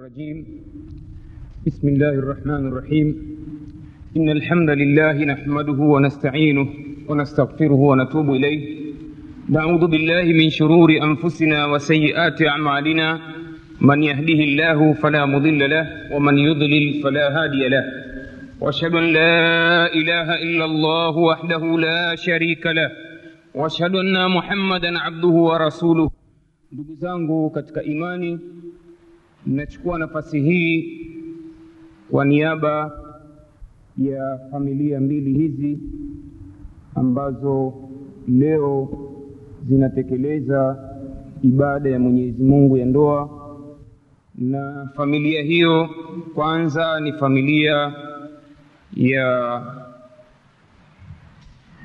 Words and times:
الرجيم. 0.00 0.38
بسم 1.66 1.88
الله 1.88 2.14
الرحمن 2.22 2.62
الرحيم. 2.68 3.08
إن 4.16 4.28
الحمد 4.30 4.70
لله 4.70 5.16
نحمده 5.32 5.80
ونستعينه 5.94 6.68
ونستغفره 7.08 7.80
ونتوب 7.90 8.30
إليه. 8.30 8.60
نعوذ 9.48 9.86
بالله 9.92 10.24
من 10.40 10.48
شرور 10.50 10.90
أنفسنا 11.08 11.66
وسيئات 11.66 12.42
أعمالنا. 12.42 13.08
من 13.80 14.02
يهده 14.02 14.40
الله 14.48 14.92
فلا 14.92 15.26
مضل 15.26 15.70
له 15.70 15.84
ومن 16.16 16.38
يضلل 16.38 17.02
فلا 17.02 17.26
هادي 17.36 17.68
له. 17.68 17.84
وأشهد 18.60 18.94
أن 18.94 19.06
لا 19.12 19.36
إله 20.00 20.28
إلا 20.46 20.64
الله 20.64 21.14
وحده 21.16 21.62
لا 21.78 22.14
شريك 22.14 22.66
له. 22.66 22.90
وأشهد 23.54 23.94
أن 23.94 24.16
محمدا 24.36 24.98
عبده 24.98 25.34
ورسوله. 25.48 26.10
ndugu 26.72 26.94
zangu 26.94 27.50
katika 27.50 27.82
imani 27.82 28.38
nachukua 29.46 29.98
nafasi 29.98 30.40
hii 30.40 31.06
kwa 32.10 32.24
niaba 32.24 32.92
ya 33.98 34.38
familia 34.50 35.00
mbili 35.00 35.32
hizi 35.38 35.78
ambazo 36.94 37.74
leo 38.28 38.88
zinatekeleza 39.68 40.78
ibada 41.42 41.90
ya 41.90 41.98
mwenyezi 41.98 42.42
mungu 42.42 42.76
ya 42.76 42.86
ndoa. 42.86 43.36
Na 44.38 44.88
familia 44.96 45.42
hiyo 45.42 45.88
kwanza 46.34 47.00
ni 47.00 47.12
familia 47.12 47.92
ya 48.96 49.62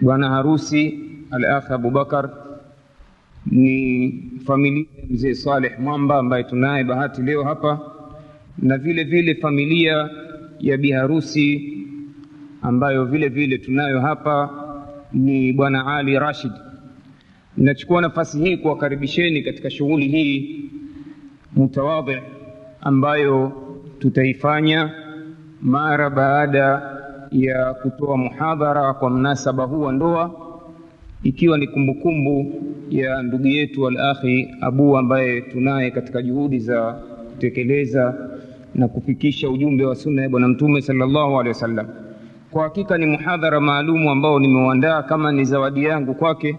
bwana 0.01 0.29
harusi 0.29 0.99
al-akh 1.31 1.71
Abubakar 1.71 2.29
ni 3.45 4.11
familia 4.45 4.85
ya 4.97 5.05
mzee 5.09 5.33
Saleh 5.33 5.79
Mwamba 5.79 6.17
ambaye 6.17 6.43
tunaye 6.43 6.83
bahati 6.83 7.21
leo 7.21 7.43
hapa, 7.43 7.79
na 8.57 8.77
vile 8.77 9.03
vile 9.03 9.35
familia 9.35 10.09
ya 10.59 10.77
biharusi 10.77 11.77
ambayo 12.61 13.05
vile 13.05 13.27
vile 13.29 13.57
tunayo 13.57 14.01
hapa 14.01 14.49
ni 15.13 15.53
bwana 15.53 15.87
Ali 15.97 16.19
Rashid. 16.19 16.51
Nachukua 17.57 18.01
nafasi 18.01 18.39
hii 18.39 18.57
kuwakaribisheni 18.57 19.41
katika 19.43 19.69
shughuli 19.69 20.07
hii 20.07 20.61
mutawadhi 21.55 22.17
ambayo 22.81 23.51
tutaifanya 23.99 24.91
mara 25.61 26.09
baada 26.09 26.81
ya 27.31 27.73
kutoa 27.73 28.17
muhadhara 28.17 28.93
kwa 28.93 29.09
mnasaba 29.09 29.63
huu 29.63 29.81
wa 29.81 29.93
ndoa, 29.93 30.31
ikiwa 31.23 31.57
ni 31.57 31.67
kumbukumbu 31.67 32.61
ya 32.89 33.21
ndugu 33.23 33.47
yetu 33.47 33.87
al-akhi 33.87 34.47
Abu 34.61 34.97
ambaye 34.97 35.41
tunaye 35.41 35.91
katika 35.91 36.21
juhudi 36.21 36.59
za 36.59 36.91
kutekeleza 37.33 38.15
na 38.75 38.87
kufikisha 38.87 39.49
ujumbe 39.49 39.85
wa 39.85 39.95
sunna 39.95 40.21
ya 40.21 40.29
Bwana 40.29 40.47
Mtume 40.47 40.81
sallallahu 40.81 41.31
alaihi 41.31 41.47
wasallam. 41.49 41.87
Kwa 42.51 42.63
hakika 42.63 42.97
ni 42.97 43.05
muhadhara 43.05 43.59
maalumu 43.59 44.09
ambao 44.11 44.39
nimeuandaa 44.39 45.03
kama 45.03 45.31
ni 45.31 45.45
zawadi 45.45 45.83
yangu 45.83 46.13
kwake, 46.15 46.57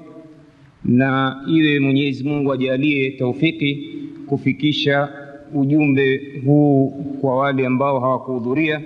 na 0.84 1.36
iwe 1.48 1.80
Mwenyezi 1.80 2.24
Mungu 2.28 2.52
ajalie 2.52 3.10
taufiki 3.10 3.88
kufikisha 4.27 5.08
ujumbe 5.54 6.20
huu 6.47 6.88
kwa 7.20 7.36
wale 7.38 7.66
ambao 7.66 8.00
hawakuhudhuria 8.00 8.80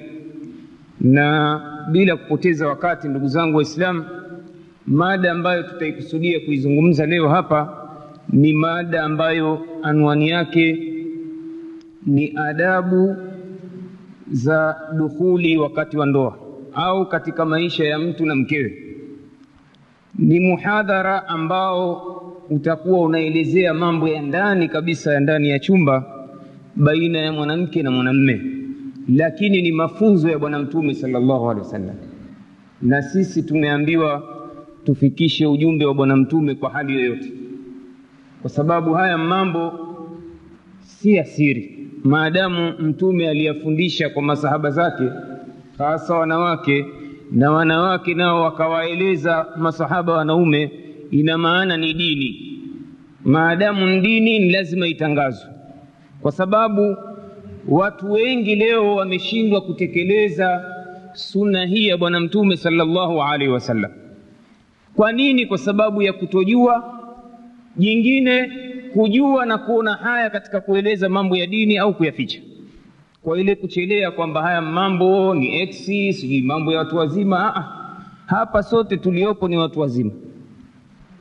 na 1.01 1.61
bila 1.93 2.17
kupoteza 2.17 2.69
wakati, 2.69 3.09
ndugu 3.09 3.27
zangu 3.29 3.57
Waislamu, 3.57 4.05
mada 4.87 5.33
ambayo 5.33 5.63
tutaikusudia 5.63 6.41
kuizungumza 6.41 7.07
leo 7.07 7.29
hapa 7.29 7.89
ni 8.29 8.53
mada 8.53 9.03
ambayo 9.03 9.67
anwani 9.83 10.29
yake 10.29 10.93
ni 12.07 12.33
adabu 12.37 13.17
za 14.31 14.77
dukhuli 14.99 15.57
wakati 15.57 15.97
wa 15.97 16.07
ndoa 16.07 16.39
au 16.75 17.09
katika 17.09 17.45
maisha 17.45 17.85
ya 17.85 17.99
mtu 17.99 18.27
na 18.27 18.35
mkewe. 18.35 18.79
Ni 20.19 20.41
muhadhara 20.41 21.29
ambao 21.29 22.03
utakuwa 22.51 23.01
unaelezea 23.01 23.75
mambo 23.75 24.09
ya 24.09 24.23
ndani 24.23 24.69
kabisa 24.69 25.15
ya 25.15 25.21
ndani 25.21 25.51
ya 25.51 25.59
chumba 25.59 26.05
baina 26.77 27.19
ya 27.19 27.33
mwanamke 27.33 27.83
na 27.83 27.91
mwanamme 27.91 28.41
lakini 29.09 29.63
ni 29.63 29.73
mafunzo 29.73 30.29
ya 30.31 30.39
bwana 30.39 30.59
mtume 30.59 30.95
sallallahu 30.95 31.51
alaihi 31.51 31.67
wasallam 31.67 31.97
na 32.83 33.03
sisi 33.03 33.43
tumeambiwa 33.43 34.23
tufikishe 34.85 35.47
ujumbe 35.47 35.85
wa 35.85 35.95
bwana 35.95 36.17
mtume 36.17 36.55
kwa 36.55 36.71
hali 36.71 36.95
yoyote. 36.95 37.33
Kwa 38.43 38.51
sababu 38.51 38.93
haya 38.95 39.19
mambo 39.19 39.73
si 40.81 41.19
asiri 41.19 41.89
maadamu 42.05 42.73
mtume 42.79 43.29
aliyafundisha 43.29 44.09
kwa 44.11 44.23
masahaba 44.23 44.71
zake 44.71 45.05
hasa 45.79 46.15
wanawake 46.15 46.87
na 47.33 47.51
wanawake 47.53 48.15
nao 48.15 48.43
wakawaeleza 48.43 49.47
masahaba 49.57 50.13
wanaume 50.13 50.71
ina 51.11 51.39
maana 51.39 51.77
ni 51.77 51.93
dini. 51.95 52.47
Maadamu 53.25 53.87
ni 53.87 54.01
dini 54.01 54.39
ni 54.39 54.51
lazima 54.51 54.87
itangazwe. 54.87 55.51
Kwa 56.21 56.33
sababu 56.33 56.97
watu 57.69 58.13
wengi 58.13 58.55
leo 58.55 58.95
wameshindwa 58.97 59.61
kutekeleza 59.61 60.65
sunna 61.13 61.65
hii 61.67 61.89
ya 61.89 61.97
bwana 61.97 62.21
mtume 62.21 62.57
sallallahu 62.57 63.23
alaihi 63.23 63.53
wasallam 63.53 63.91
kwa 64.97 65.13
nini? 65.13 65.47
Kwa 65.47 65.59
sababu 65.59 66.03
ya 66.03 66.13
kutojua. 66.13 66.97
Jingine 67.77 68.51
kujua 68.93 69.47
na 69.47 69.59
kuona 69.59 69.95
haya 69.95 70.31
katika 70.31 70.61
kueleza 70.61 71.09
mambo 71.09 71.37
ya 71.37 71.47
dini 71.47 71.79
au 71.79 71.95
kuyaficha. 71.95 72.41
Kwa 73.23 73.41
ile 73.41 73.55
kuchelea 73.55 74.11
kwamba 74.11 74.43
haya 74.43 74.61
mambo 74.61 75.35
ni 75.35 75.61
ex 75.63 75.85
sijui 75.87 76.43
mambo 76.43 76.73
ya 76.73 76.79
watu 76.79 76.97
wazima 76.97 77.53
Aa, 77.57 77.65
hapa 78.27 78.63
sote 78.63 78.97
tuliopo 78.97 79.49
ni 79.49 79.57
watu 79.57 79.81
wazima. 79.81 80.11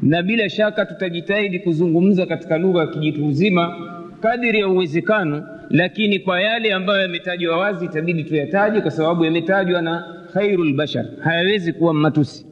Na 0.01 0.23
bila 0.23 0.49
shaka 0.49 0.85
tutajitahidi 0.85 1.59
kuzungumza 1.59 2.25
katika 2.25 2.57
lugha 2.57 2.79
ya 2.81 2.87
kijitu 2.87 3.27
uzima 3.27 3.75
kadiri 4.21 4.59
ya 4.59 4.67
uwezekano 4.67 5.47
lakini 5.69 6.19
kwa 6.19 6.41
yale 6.41 6.73
ambayo 6.73 7.01
yametajwa 7.01 7.57
wazi 7.57 7.85
itabidi 7.85 8.23
tuyataje 8.23 8.81
kwa 8.81 8.91
sababu 8.91 9.25
yametajwa 9.25 9.81
na 9.81 10.05
khairul 10.33 10.73
bashar. 10.73 11.05
Hayawezi 11.23 11.73
kuwa 11.73 11.93
matusi 11.93 12.45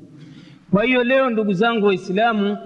kwa 0.72 0.84
hiyo 0.84 1.04
leo 1.04 1.30
ndugu 1.30 1.54
zangu 1.54 1.86
waislamu 1.86 2.58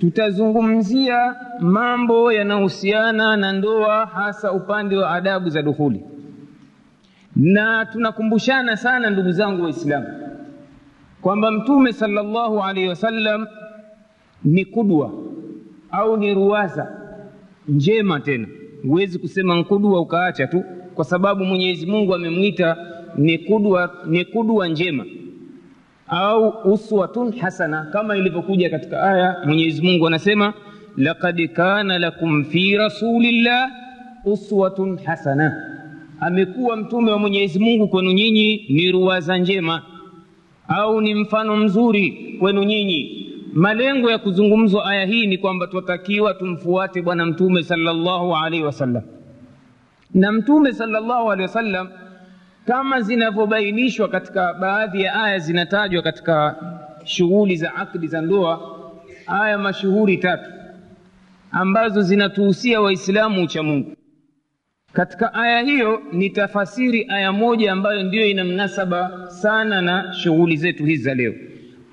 tutazungumzia 0.00 1.34
mambo 1.60 2.32
yanayohusiana 2.32 3.36
na 3.36 3.52
ndoa 3.52 4.06
hasa 4.06 4.52
upande 4.52 4.96
wa 4.96 5.10
adabu 5.10 5.48
za 5.50 5.62
dukhuli 5.62 6.02
na 7.36 7.86
tunakumbushana 7.86 8.76
sana 8.76 9.10
ndugu 9.10 9.30
zangu 9.32 9.62
waislamu 9.62 10.06
kwamba 11.22 11.50
mtume 11.50 11.92
sallallahu 11.92 12.62
alaihi 12.62 12.88
wasallam 12.88 13.46
ni 14.44 14.64
kudwa 14.64 15.12
au 15.90 16.16
ni 16.16 16.34
ruwaza 16.34 16.92
njema 17.68 18.20
tena. 18.20 18.46
Huwezi 18.82 19.18
kusema 19.18 19.56
nkudwa 19.56 20.00
ukaacha 20.00 20.46
tu 20.46 20.64
kwa 20.94 21.04
sababu 21.04 21.44
mwenyezi 21.44 21.86
mungu 21.86 22.14
amemwita 22.14 22.76
ni 23.16 23.38
kudwa 23.38 23.94
ni 24.06 24.24
kudwa 24.24 24.68
njema 24.68 25.04
au 26.10 26.54
uswatun 26.72 27.38
hasana 27.38 27.86
kama 27.92 28.16
ilivyokuja 28.16 28.70
katika 28.70 29.02
aya 29.02 29.36
mwenyezi 29.46 29.82
mungu 29.82 30.06
anasema 30.06 30.52
laqad 30.96 31.48
kana 31.48 31.98
lakum 31.98 32.44
fi 32.44 32.76
rasulillah 32.76 33.70
uswatun 34.24 34.98
hasana. 35.04 35.66
Amekuwa 36.20 36.76
mtume 36.76 37.10
wa 37.10 37.18
mwenyezi 37.18 37.58
mungu 37.58 37.88
kwenu 37.88 38.12
nyinyi 38.12 38.66
ni 38.68 38.92
ruwaza 38.92 39.38
njema 39.38 39.82
au 40.68 41.00
ni 41.00 41.14
mfano 41.14 41.56
mzuri 41.56 42.36
kwenu 42.40 42.62
nyinyi. 42.64 43.26
Malengo 43.52 44.10
ya 44.10 44.18
kuzungumzwa 44.18 44.84
aya 44.90 45.04
hii 45.04 45.26
ni 45.26 45.38
kwamba 45.38 45.66
twatakiwa 45.66 46.34
tumfuate 46.34 47.02
bwana 47.02 47.26
mtume 47.26 47.62
sallallahu 47.62 48.36
alaihi 48.36 48.64
wasallam. 48.64 49.02
Na 50.14 50.32
mtume 50.32 50.72
sallallahu 50.72 51.30
alaihi 51.30 51.42
wasallam 51.42 51.88
kama 52.66 53.00
zinavyobainishwa 53.00 54.08
katika 54.08 54.54
baadhi 54.54 55.02
ya 55.02 55.14
aya 55.24 55.38
zinatajwa 55.38 56.02
katika 56.02 56.56
shughuli 57.04 57.56
za 57.56 57.74
akdi 57.74 58.06
za 58.06 58.20
ndoa 58.20 58.60
aya 59.26 59.58
mashuhuri 59.58 60.16
tatu 60.16 60.50
ambazo 61.50 62.02
zinatuhusia 62.02 62.80
waislamu 62.80 63.42
ucha 63.42 63.62
mungu. 63.62 63.92
Katika 64.92 65.34
aya 65.34 65.60
hiyo 65.60 66.02
ni 66.12 66.30
tafasiri 66.30 67.06
aya 67.08 67.32
moja 67.32 67.72
ambayo 67.72 68.02
ndiyo 68.02 68.26
ina 68.26 68.44
mnasaba 68.44 69.26
sana 69.30 69.82
na 69.82 70.12
shughuli 70.12 70.56
zetu 70.56 70.84
hizi 70.84 71.02
za 71.02 71.14
leo. 71.14 71.34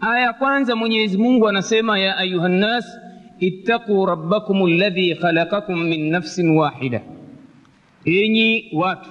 Aya 0.01 0.33
kwanza 0.33 0.75
mwenyezi 0.75 1.17
mungu 1.17 1.47
anasema 1.49 1.99
ya 1.99 2.17
ayuhannas 2.17 2.99
ittaquu 3.39 4.05
rabbakum 4.05 4.63
alladhi 4.65 5.15
khalaqakum 5.15 5.83
min 5.83 6.09
nafsin 6.11 6.49
wahida. 6.57 7.01
Enyi 8.05 8.69
watu 8.73 9.09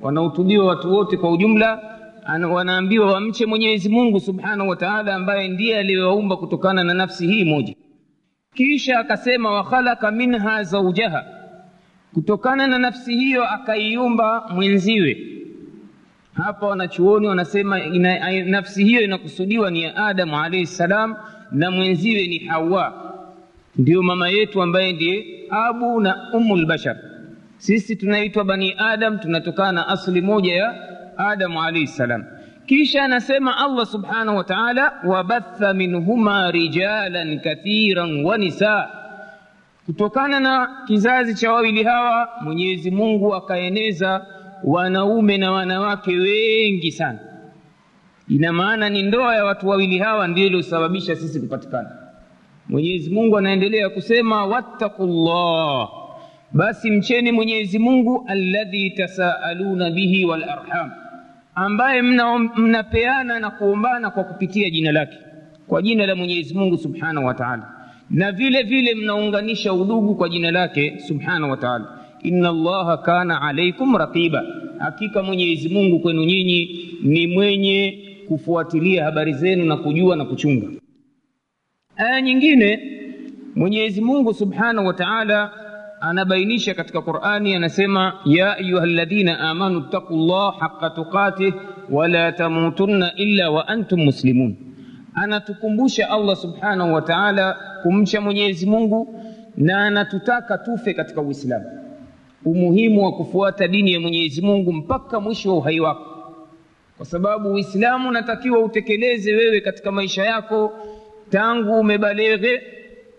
wanahutubiwa 0.00 0.66
watu 0.66 0.94
wote 0.94 1.16
kwa 1.16 1.30
ujumla 1.30 1.96
wanaambiwa 2.50 3.12
wamche 3.12 3.46
mwenyezi 3.46 3.88
mungu 3.88 4.20
subhanahu 4.20 4.70
wataala 4.70 5.14
ambaye 5.14 5.48
ndiye 5.48 5.78
aliyewaumba 5.78 6.36
kutokana 6.36 6.84
na 6.84 6.94
nafsi 6.94 7.26
hii 7.26 7.44
moja. 7.44 7.74
Kisha 8.54 8.98
akasema 8.98 9.50
wakhalaka 9.50 10.10
minha 10.10 10.62
zaujaha 10.62 11.24
kutokana 12.14 12.66
na 12.66 12.78
nafsi 12.78 13.16
hiyo 13.16 13.44
akaiumba 13.48 14.48
mwenziwe. 14.54 15.18
Hapa 16.34 16.66
wanachuoni 16.66 17.26
wanasema 17.26 17.84
ina, 17.84 18.42
nafsi 18.44 18.84
hiyo 18.84 19.00
inakusudiwa 19.00 19.70
ni 19.70 19.82
ya 19.82 19.96
adamu 19.96 20.38
alaihi 20.38 20.66
ssalam 20.66 21.16
na 21.52 21.70
mwenziwe 21.70 22.26
ni 22.26 22.38
hawa. 22.38 23.12
Ndio 23.76 24.02
mama 24.02 24.28
yetu 24.28 24.62
ambaye 24.62 24.92
ndiye 24.92 25.24
abu 25.50 26.00
na 26.00 26.30
umu 26.32 26.56
lbashar 26.56 26.96
sisi 27.56 27.96
tunaitwa 27.96 28.44
bani 28.44 28.74
adam 28.78 29.18
tunatokana 29.18 29.72
na 29.72 29.88
asli 29.88 30.20
moja 30.20 30.54
ya 30.54 30.74
adamu 31.16 31.62
alaihi 31.62 31.86
salam. 31.86 32.24
Kisha 32.66 33.04
anasema 33.04 33.56
allah 33.58 33.86
subhanahu 33.86 34.36
wa 34.38 34.44
taala 34.44 34.92
wabatha 35.04 35.74
minhuma 35.74 36.50
rijalan 36.50 37.40
kathiran 37.40 38.24
wa 38.24 38.38
nisaa 38.38 38.88
kutokana 39.86 40.40
na 40.40 40.68
kizazi 40.86 41.34
cha 41.34 41.52
wawili 41.52 41.82
hawa 41.84 42.28
mwenyezi 42.40 42.90
mungu 42.90 43.34
akaeneza 43.34 44.26
wanaume 44.64 45.38
na 45.38 45.52
wanawake 45.52 46.16
wengi 46.16 46.92
sana. 46.92 47.18
Ina 48.28 48.52
maana 48.52 48.88
ni 48.88 49.02
ndoa 49.02 49.34
ya 49.36 49.44
watu 49.44 49.68
wawili 49.68 49.98
hawa 49.98 50.28
ndio 50.28 50.46
iliosababisha 50.46 51.16
sisi 51.16 51.40
kupatikana. 51.40 51.90
Mwenyezi 52.68 53.10
mungu 53.10 53.38
anaendelea 53.38 53.88
kusema 53.90 54.46
wattaqullah 54.46 55.88
basi 56.56 56.90
mcheni 56.90 57.32
mwenyezi 57.32 57.78
mungu 57.78 58.24
alladhi 58.28 58.90
tasaaluna 58.90 59.90
bihi 59.90 60.24
walarham 60.24 60.90
ambaye 61.54 62.02
mnapeana 62.56 63.24
mna 63.24 63.40
na 63.40 63.50
kuombana 63.50 64.10
kwa 64.10 64.24
kupitia 64.24 64.70
jina 64.70 64.92
lake 64.92 65.16
kwa 65.66 65.82
jina 65.82 66.06
la 66.06 66.14
mwenyezi 66.16 66.54
mungu 66.54 66.76
subhanahu 66.78 67.26
wa 67.26 67.34
taala. 67.34 67.72
Na 68.10 68.32
vile 68.32 68.62
vile 68.62 68.94
mnaunganisha 68.94 69.72
udugu 69.72 70.14
kwa 70.14 70.28
jina 70.28 70.50
lake 70.50 70.98
subhanahu 70.98 71.50
wa 71.50 71.56
taala. 71.56 71.98
Inna 72.22 72.48
allaha 72.48 72.96
kana 72.96 73.42
alaikum 73.42 73.96
raqiba. 73.96 74.44
Hakika 74.78 75.22
mwenyezi 75.22 75.68
mungu 75.68 76.00
kwenu 76.00 76.24
nyinyi 76.24 76.88
ni 77.02 77.26
mwenye 77.26 77.98
kufuatilia 78.28 79.04
habari 79.04 79.32
zenu 79.32 79.64
na 79.64 79.76
kujua 79.76 80.16
na 80.16 80.24
kuchunga. 80.24 80.66
Aya 81.96 82.22
nyingine 82.22 82.80
mwenyezi 83.56 84.00
mungu 84.00 84.34
subhanahu 84.34 84.86
wa 84.86 84.94
taala 84.94 85.50
anabainisha 86.00 86.74
katika 86.74 87.02
qurani 87.02 87.54
anasema 87.54 88.20
ya 88.24 88.56
ayuha 88.56 88.86
ladhina 88.86 89.40
amanu 89.40 89.80
taqullaha 89.80 90.50
llah 90.50 90.60
haqa 90.60 90.90
tuqatih 90.90 91.54
wala 91.90 92.32
tamutunna 92.32 93.14
illa 93.14 93.50
wa 93.50 93.68
antum 93.68 94.00
muslimun. 94.00 94.56
Anatukumbusha 95.14 96.10
allah 96.10 96.36
subhanahu 96.36 96.94
wa 96.94 97.02
taala 97.02 97.56
kumcha 97.82 98.20
mwenyezi 98.20 98.66
mungu 98.66 99.20
na 99.56 99.84
anatutaka 99.86 100.58
tufe 100.58 100.94
katika 100.94 101.20
uislamu. 101.20 101.64
Umuhimu 102.44 103.04
wa 103.04 103.12
kufuata 103.12 103.68
dini 103.68 103.92
ya 103.92 104.00
mwenyezi 104.00 104.42
mungu 104.42 104.72
mpaka 104.72 105.20
mwisho 105.20 105.50
wa 105.50 105.56
uhai 105.56 105.80
wako. 105.80 106.34
Kwa 106.96 107.06
sababu 107.06 107.52
uislamu 107.52 108.08
unatakiwa 108.08 108.58
utekeleze 108.60 109.34
wewe 109.34 109.60
katika 109.60 109.92
maisha 109.92 110.24
yako 110.24 110.72
tangu 111.30 111.80
umebaleghe 111.80 112.62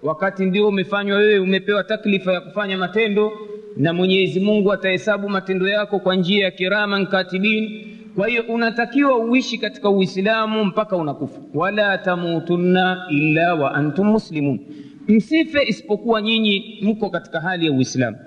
wakati 0.03 0.45
ndio 0.45 0.67
umefanywa 0.67 1.17
wewe 1.17 1.39
umepewa 1.39 1.83
taklifa 1.83 2.33
ya 2.33 2.41
kufanya 2.41 2.77
matendo 2.77 3.31
na 3.77 3.93
mwenyezi 3.93 4.39
mungu 4.39 4.73
atahesabu 4.73 5.29
matendo 5.29 5.67
yako 5.67 5.99
kwa 5.99 6.15
njia 6.15 6.43
ya 6.45 6.51
kiraman 6.51 7.07
katibin 7.07 7.81
kwa 8.15 8.27
hiyo 8.27 8.43
unatakiwa 8.49 9.17
uishi 9.17 9.57
katika 9.57 9.89
uislamu 9.89 10.65
mpaka 10.65 10.95
unakufa. 10.95 11.41
Wala 11.53 11.97
tamutunna 11.97 13.05
illa 13.09 13.55
wa 13.55 13.73
antum 13.75 14.07
muslimun. 14.07 14.59
Msife 15.07 15.63
isipokuwa 15.67 16.21
nyinyi 16.21 16.79
mko 16.81 17.09
katika 17.09 17.39
hali 17.39 17.65
ya 17.65 17.71
uislamu. 17.71 18.17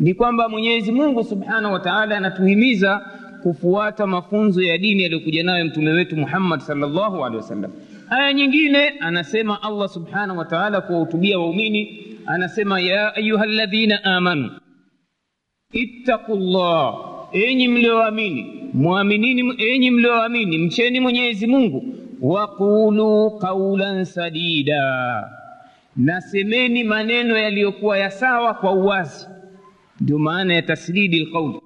Ni 0.00 0.14
kwamba 0.14 0.48
mwenyezi 0.48 0.92
mungu 0.92 1.24
subhanahu 1.24 1.74
wa 1.74 1.80
taala 1.80 2.16
anatuhimiza 2.16 3.00
kufuata 3.42 4.06
mafunzo 4.06 4.62
ya 4.62 4.78
dini 4.78 5.02
yaliyokuja 5.02 5.42
nayo 5.44 5.64
mtume 5.64 5.90
wetu 5.90 6.16
muhammad 6.16 6.60
salllahu 6.60 7.24
alehi 7.24 7.36
wasallam 7.36 7.70
aya 8.10 8.32
nyingine 8.32 8.88
anasema 8.88 9.62
allah 9.62 9.88
subhanahu 9.88 10.38
wa 10.38 10.44
taala 10.44 10.80
kuwahutubia 10.80 11.38
waumini 11.38 12.06
anasema 12.26 12.80
ya 12.80 13.14
ayuha 13.16 13.46
ladhina 13.46 14.04
amanu 14.04 14.50
ittaqu 15.72 16.36
llah 16.36 16.94
enyi 17.32 17.68
mlioamini 17.68 18.70
mwaminini 18.72 19.54
enyi 19.58 19.90
mlioamini 19.90 20.58
mcheni 20.58 21.00
mwenyezi 21.00 21.46
mungu 21.46 21.84
waqulu 22.20 23.30
qaulan 23.30 24.04
sadida 24.04 25.30
nasemeni 25.96 26.84
maneno 26.84 27.36
yaliyokuwa 27.38 27.98
ya 27.98 28.10
sawa 28.10 28.54
kwa 28.54 28.72
uwazi. 28.72 29.26
Ndio 30.00 30.18
maana 30.18 30.54
ya 30.54 30.62
tasdidi 30.62 31.20
lqauli 31.20 31.60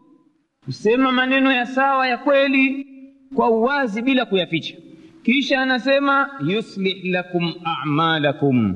kusema 0.65 1.13
maneno 1.13 1.53
ya 1.53 1.67
sawa 1.67 2.09
ya 2.09 2.19
kweli 2.19 2.87
kwa 3.35 3.51
uwazi 3.51 4.03
bila 4.03 4.25
kuyaficha 4.27 4.75
kisha 5.23 5.61
anasema 5.63 6.31
yuslih 6.47 7.05
lakum 7.05 7.55
amalakum. 7.83 8.75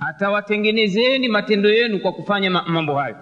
Atawatengenezeni 0.00 1.28
matendo 1.28 1.70
yenu 1.72 1.98
kwa 2.00 2.12
kufanya 2.12 2.50
mambo 2.50 2.94
hayo. 2.94 3.16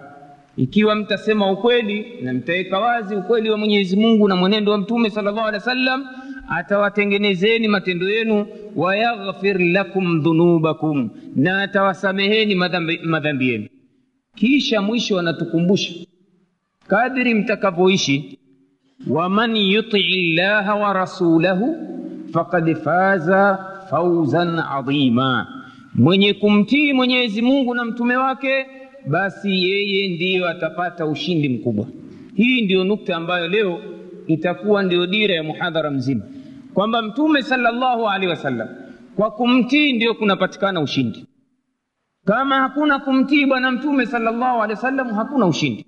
Ikiwa 0.57 0.95
mtasema 0.95 1.51
ukweli 1.51 2.05
na 2.21 2.33
mtaweka 2.33 2.79
wazi 2.79 3.15
ukweli 3.15 3.49
wa 3.49 3.57
mwenyezi 3.57 3.95
mungu 3.97 4.27
na 4.27 4.35
mwenendo 4.35 4.71
wa 4.71 4.77
mtume 4.77 5.09
sal 5.09 5.23
llahu 5.23 5.39
alehi 5.39 5.53
wa 5.53 5.59
sallam 5.59 6.05
atawatengenezeni 6.49 7.67
matendo 7.67 8.09
yenu. 8.09 8.45
Wayaghfir 8.75 9.59
lakum 9.59 10.21
dhunubakum 10.21 11.09
na 11.35 11.61
atawasameheni 11.61 12.55
madhambi, 12.55 13.47
yenu. 13.51 13.67
Kisha 14.35 14.81
mwisho 14.81 15.19
anatukumbusha 15.19 15.93
kadri 16.87 17.33
mtakavyoishi 17.33 18.39
waman 19.07 19.55
yutii 19.57 20.35
llaha 20.35 20.75
wa 20.75 20.93
rasulahu 20.93 21.75
fakad 22.33 22.75
faza 22.75 23.57
fauzan 23.89 24.59
adhima. 24.59 25.47
Mwenye 25.95 26.33
kumtii 26.33 26.93
mwenyezi 26.93 27.41
mungu 27.41 27.73
na 27.75 27.85
mtume 27.85 28.15
wake 28.15 28.65
basi 29.07 29.63
yeye 29.63 30.09
ndiyo 30.15 30.49
atapata 30.49 31.05
ushindi 31.05 31.49
mkubwa. 31.49 31.85
Hii 32.35 32.61
ndiyo 32.61 32.83
nukta 32.83 33.15
ambayo 33.15 33.47
leo 33.47 33.79
itakuwa 34.27 34.83
ndiyo 34.83 35.07
dira 35.07 35.35
ya 35.35 35.43
muhadhara 35.43 35.91
mzima. 35.91 36.21
Kwamba 36.73 37.01
mtume 37.01 37.41
sallallahu 37.41 38.07
alaihi 38.09 38.27
wasallam 38.29 38.67
kwa 39.15 39.31
kumtii 39.31 39.93
ndiyo 39.93 40.13
kunapatikana 40.13 40.81
ushindi. 40.81 41.25
Kama 42.25 42.55
hakuna 42.55 42.99
kumtii 42.99 43.45
bwana 43.45 43.71
mtume 43.71 44.05
sallallahu 44.05 44.55
alaihi 44.61 44.71
wasallam 44.75 45.07
hakuna 45.09 45.45
ushindi 45.45 45.85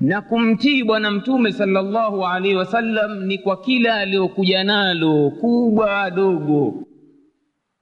na 0.00 0.22
kumtii 0.22 0.84
bwana 0.84 1.10
mtume 1.10 1.52
sallallahu 1.52 2.26
alaihi 2.26 2.56
wasallam 2.56 3.24
ni 3.24 3.38
kwa 3.38 3.60
kila 3.60 3.94
aliyokuja 3.94 4.64
nalo 4.64 5.30
kubwa 5.30 6.10
dogo. 6.10 6.82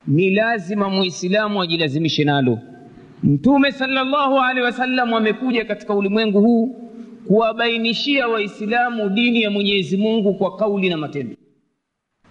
Ni 0.07 0.31
lazima 0.31 0.91
muislamu 0.91 1.63
ajilazimishe 1.63 2.25
nalo. 2.25 2.59
Mtume 3.23 3.73
sallallahu 3.73 4.39
alaihi 4.41 4.61
wasallam 4.63 5.15
amekuja 5.15 5.65
katika 5.65 5.95
ulimwengu 5.95 6.41
huu 6.41 6.67
kuwabainishia 7.27 8.29
waislamu 8.29 9.09
dini 9.09 9.43
ya 9.43 9.51
mwenyezi 9.51 9.97
mungu 9.97 10.35
kwa 10.35 10.57
kauli 10.57 10.89
na 10.89 10.97
matendo. 10.97 11.37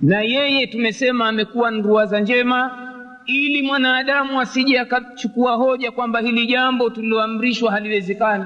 Na 0.02 0.22
yeye 0.22 0.68
tumesema 0.68 1.28
amekuwa 1.28 1.72
nduaza 1.72 2.20
njema 2.20 2.80
ili 3.26 3.62
mwanadamu 3.62 4.42
asije 4.42 4.80
akachukua 4.80 5.56
hoja 5.56 5.92
kwamba 5.92 6.20
hili 6.20 6.46
jambo 6.48 6.90
tuliloamrishwa 6.90 7.72
haliwezekani 7.72 8.46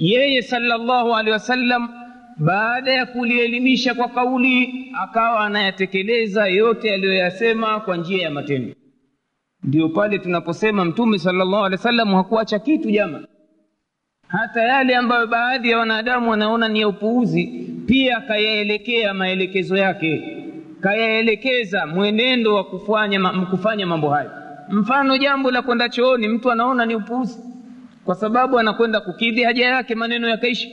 yeye 0.00 0.42
sallallahu 0.42 1.14
alehi 1.16 1.32
wasallam 1.32 1.88
baada 2.36 2.92
ya 2.92 3.06
kulielimisha 3.06 3.94
kwa 3.94 4.08
kauli 4.08 4.86
akawa 5.02 5.40
anayatekeleza 5.40 6.46
yote 6.48 6.94
aliyoyasema 6.94 7.80
kwa 7.80 7.96
njia 7.96 8.22
ya 8.22 8.30
matendo. 8.30 8.74
Ndio 9.64 9.88
pale 9.88 10.18
tunaposema 10.18 10.84
mtume 10.84 11.18
sallallahu 11.18 11.64
alaihi 11.64 11.76
wasallam 11.76 12.14
hakuacha 12.14 12.58
kitu 12.58 12.90
jama 12.90 13.20
hata 14.28 14.62
yale 14.62 14.96
ambayo 14.96 15.26
baadhi 15.26 15.70
ya 15.70 15.78
wanadamu 15.78 16.30
wanaona 16.30 16.68
ni 16.68 16.80
ya 16.80 16.88
upuuzi 16.88 17.46
pia 17.86 18.16
akayaelekea 18.16 19.14
maelekezo 19.14 19.76
yake. 19.76 20.36
Kayaelekeza 20.80 21.86
mwenendo 21.86 22.54
wa 22.54 22.64
kufanya, 22.64 23.30
kufanya 23.50 23.86
mambo 23.86 24.10
hayo. 24.10 24.30
Mfano 24.68 25.18
jambo 25.18 25.50
la 25.50 25.62
kwenda 25.62 25.88
chooni 25.88 26.28
mtu 26.28 26.50
anaona 26.52 26.86
ni 26.86 26.94
upuuzi 26.94 27.49
kwa 28.10 28.16
sababu 28.16 28.58
anakwenda 28.58 29.00
kukidhi 29.00 29.42
haja 29.42 29.66
yake 29.66 29.94
maneno 29.94 30.28
yakaishi. 30.28 30.72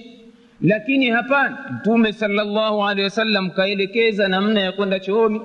Lakini 0.62 1.10
hapana. 1.10 1.58
Mtume 1.80 2.14
salllahu 2.14 2.84
alehi 2.88 3.04
wasallam 3.04 3.50
kaelekeza 3.50 4.28
namna 4.28 4.60
ya 4.62 4.72
kwenda 4.72 5.00
chooni. 5.00 5.42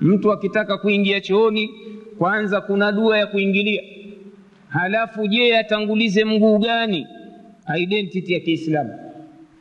Mtu 0.00 0.32
akitaka 0.32 0.78
kuingia 0.78 1.20
chooni 1.20 1.70
kwanza 2.18 2.60
kuna 2.60 2.92
dua 2.92 3.18
ya 3.18 3.26
kuingilia. 3.26 3.82
Halafu 4.68 5.26
je 5.26 5.58
atangulize 5.58 6.24
mguu 6.24 6.58
gani? 6.58 7.06
Identity 7.78 8.32
ya 8.32 8.40
kiislamu. 8.40 8.94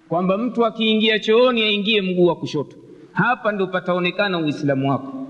Kwamba 0.10 0.38
mtu 0.38 0.66
akiingia 0.66 1.20
chooni 1.20 1.64
aingie 1.64 2.02
mguu 2.02 2.26
wa 2.26 2.36
kushoto. 2.36 2.76
Hapa 3.12 3.52
ndo 3.52 3.68
pataonekana 3.68 4.38
uislamu 4.40 4.90
wako. 4.90 5.28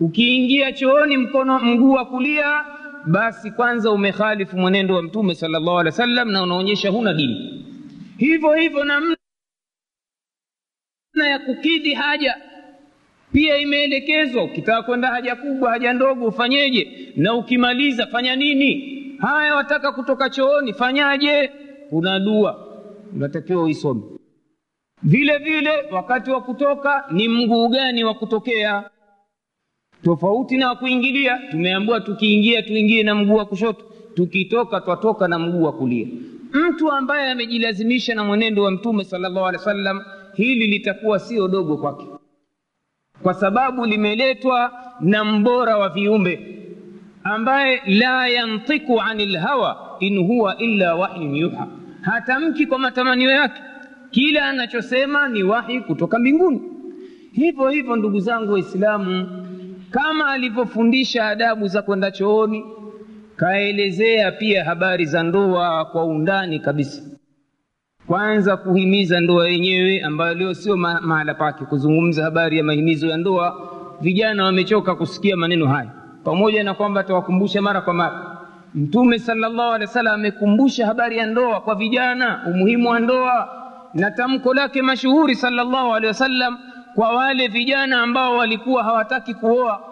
Ukiingia 0.00 0.72
chooni 0.72 1.16
mkono 1.16 1.58
mguu 1.58 1.92
wa 1.92 2.04
kulia 2.04 2.64
basi 3.06 3.50
kwanza 3.50 3.90
umekhalifu 3.90 4.56
mwenendo 4.58 4.94
wa 4.94 5.02
mtume 5.02 5.34
salllahu 5.34 5.70
alehi 5.78 5.86
wa 5.86 5.92
sallam 5.92 6.30
na 6.30 6.42
unaonyesha 6.42 6.90
huna 6.90 7.14
dini. 7.14 7.64
Hivyo 8.18 8.54
hivyo 8.54 8.84
namna 8.84 9.16
ya 11.30 11.38
kukidhi 11.38 11.94
haja. 11.94 12.36
Pia 13.32 13.56
imeelekezwa 13.56 14.44
ukitaka 14.44 14.82
kwenda 14.82 15.08
haja 15.08 15.36
kubwa 15.36 15.70
haja 15.70 15.92
ndogo 15.92 16.26
ufanyeje? 16.26 17.12
Na 17.16 17.34
ukimaliza 17.34 18.06
fanya 18.06 18.36
nini? 18.36 18.96
Haya 19.20 19.54
wataka 19.54 19.92
kutoka 19.92 20.30
chooni 20.30 20.72
fanyaje? 20.72 21.50
Kuna 21.90 22.20
dua 22.20 22.66
unatakiwa 23.16 23.62
uisome. 23.62 24.02
Vile 25.02 25.38
vile 25.38 25.70
wakati 25.90 26.30
wa 26.30 26.40
kutoka 26.42 27.04
ni 27.10 27.28
mguu 27.28 27.68
gani 27.68 28.04
wa 28.04 28.14
kutokea 28.14 28.90
tofauti 30.04 30.56
na 30.56 30.74
kuingilia 30.74 31.38
tumeambiwa 31.50 32.00
tukiingia 32.00 32.62
tuingie 32.62 33.02
na 33.02 33.14
mguu 33.14 33.34
wa 33.34 33.44
kushoto. 33.44 33.84
Tukitoka 34.14 34.80
twatoka 34.80 35.28
na 35.28 35.38
mguu 35.38 35.62
wa 35.62 35.72
kulia. 35.72 36.06
Mtu 36.52 36.92
ambaye 36.92 37.30
amejilazimisha 37.30 38.14
na 38.14 38.24
mwenendo 38.24 38.62
wa 38.62 38.70
mtume 38.70 39.04
sallallahu 39.04 39.46
alehi 39.46 39.58
wasallam 39.64 40.00
hili 40.34 40.66
litakuwa 40.66 41.18
sio 41.18 41.48
dogo 41.48 41.76
kwake. 41.76 42.06
Kwa 43.22 43.34
sababu 43.34 43.86
limeletwa 43.86 44.72
na 45.00 45.24
mbora 45.24 45.76
wa 45.78 45.88
viumbe 45.88 46.56
ambaye 47.24 47.82
la 47.86 48.28
yantiku 48.28 49.00
ani 49.00 49.26
lhawa 49.26 49.96
in 50.00 50.26
huwa 50.26 50.58
illa 50.58 50.94
wahyun 50.94 51.36
yuha. 51.36 51.66
Hatamki 52.00 52.66
kwa 52.66 52.78
matamanio 52.78 53.30
yake. 53.30 53.62
Kila 54.10 54.44
anachosema 54.48 55.28
ni 55.28 55.42
wahi 55.42 55.80
kutoka 55.80 56.18
mbinguni. 56.18 56.60
Hivyo 57.32 57.68
hivyo 57.68 57.96
ndugu 57.96 58.20
zangu 58.20 58.52
waislamu 58.52 59.28
kama 59.90 60.30
alivyofundisha 60.30 61.26
adabu 61.26 61.66
za 61.68 61.82
kwenda 61.82 62.10
chooni 62.10 62.64
kaelezea 63.36 64.32
pia 64.32 64.64
habari 64.64 65.04
za 65.06 65.22
ndoa 65.22 65.84
kwa 65.84 66.04
undani 66.04 66.60
kabisa. 66.60 67.02
Kwanza 68.06 68.56
kuhimiza 68.56 69.20
ndoa 69.20 69.48
yenyewe 69.48 70.00
ambayo 70.00 70.34
leo 70.34 70.54
sio 70.54 70.76
mahala 70.76 71.34
pake 71.34 71.64
kuzungumza 71.64 72.24
habari 72.24 72.58
ya 72.58 72.64
mahimizo 72.64 73.06
ya 73.06 73.16
ndoa. 73.16 73.70
Vijana 74.00 74.44
wamechoka 74.44 74.94
kusikia 74.94 75.36
maneno 75.36 75.66
haya. 75.66 75.90
Pamoja 76.24 76.64
na 76.64 76.74
kwamba 76.74 77.00
atawakumbusha 77.00 77.62
mara 77.62 77.80
kwa 77.80 77.94
mara. 77.94 78.38
Mtume 78.74 79.18
sallallahu 79.18 79.68
alaihi 79.68 79.84
wasallam 79.86 80.14
amekumbusha 80.14 80.86
habari 80.86 81.18
ya 81.18 81.26
ndoa 81.26 81.60
kwa 81.60 81.74
vijana 81.74 82.42
umuhimu 82.46 82.88
wa 82.90 83.00
ndoa 83.00 83.48
na 83.94 84.10
tamko 84.10 84.54
lake 84.54 84.82
mashuhuri 84.82 85.34
sallallahu 85.34 85.88
alaihi 85.88 86.06
wasallam 86.06 86.58
kwa 86.94 87.12
wale 87.14 87.48
vijana 87.48 88.02
ambao 88.02 88.36
walikuwa 88.36 88.84
hawataki 88.84 89.34
kuoa. 89.34 89.82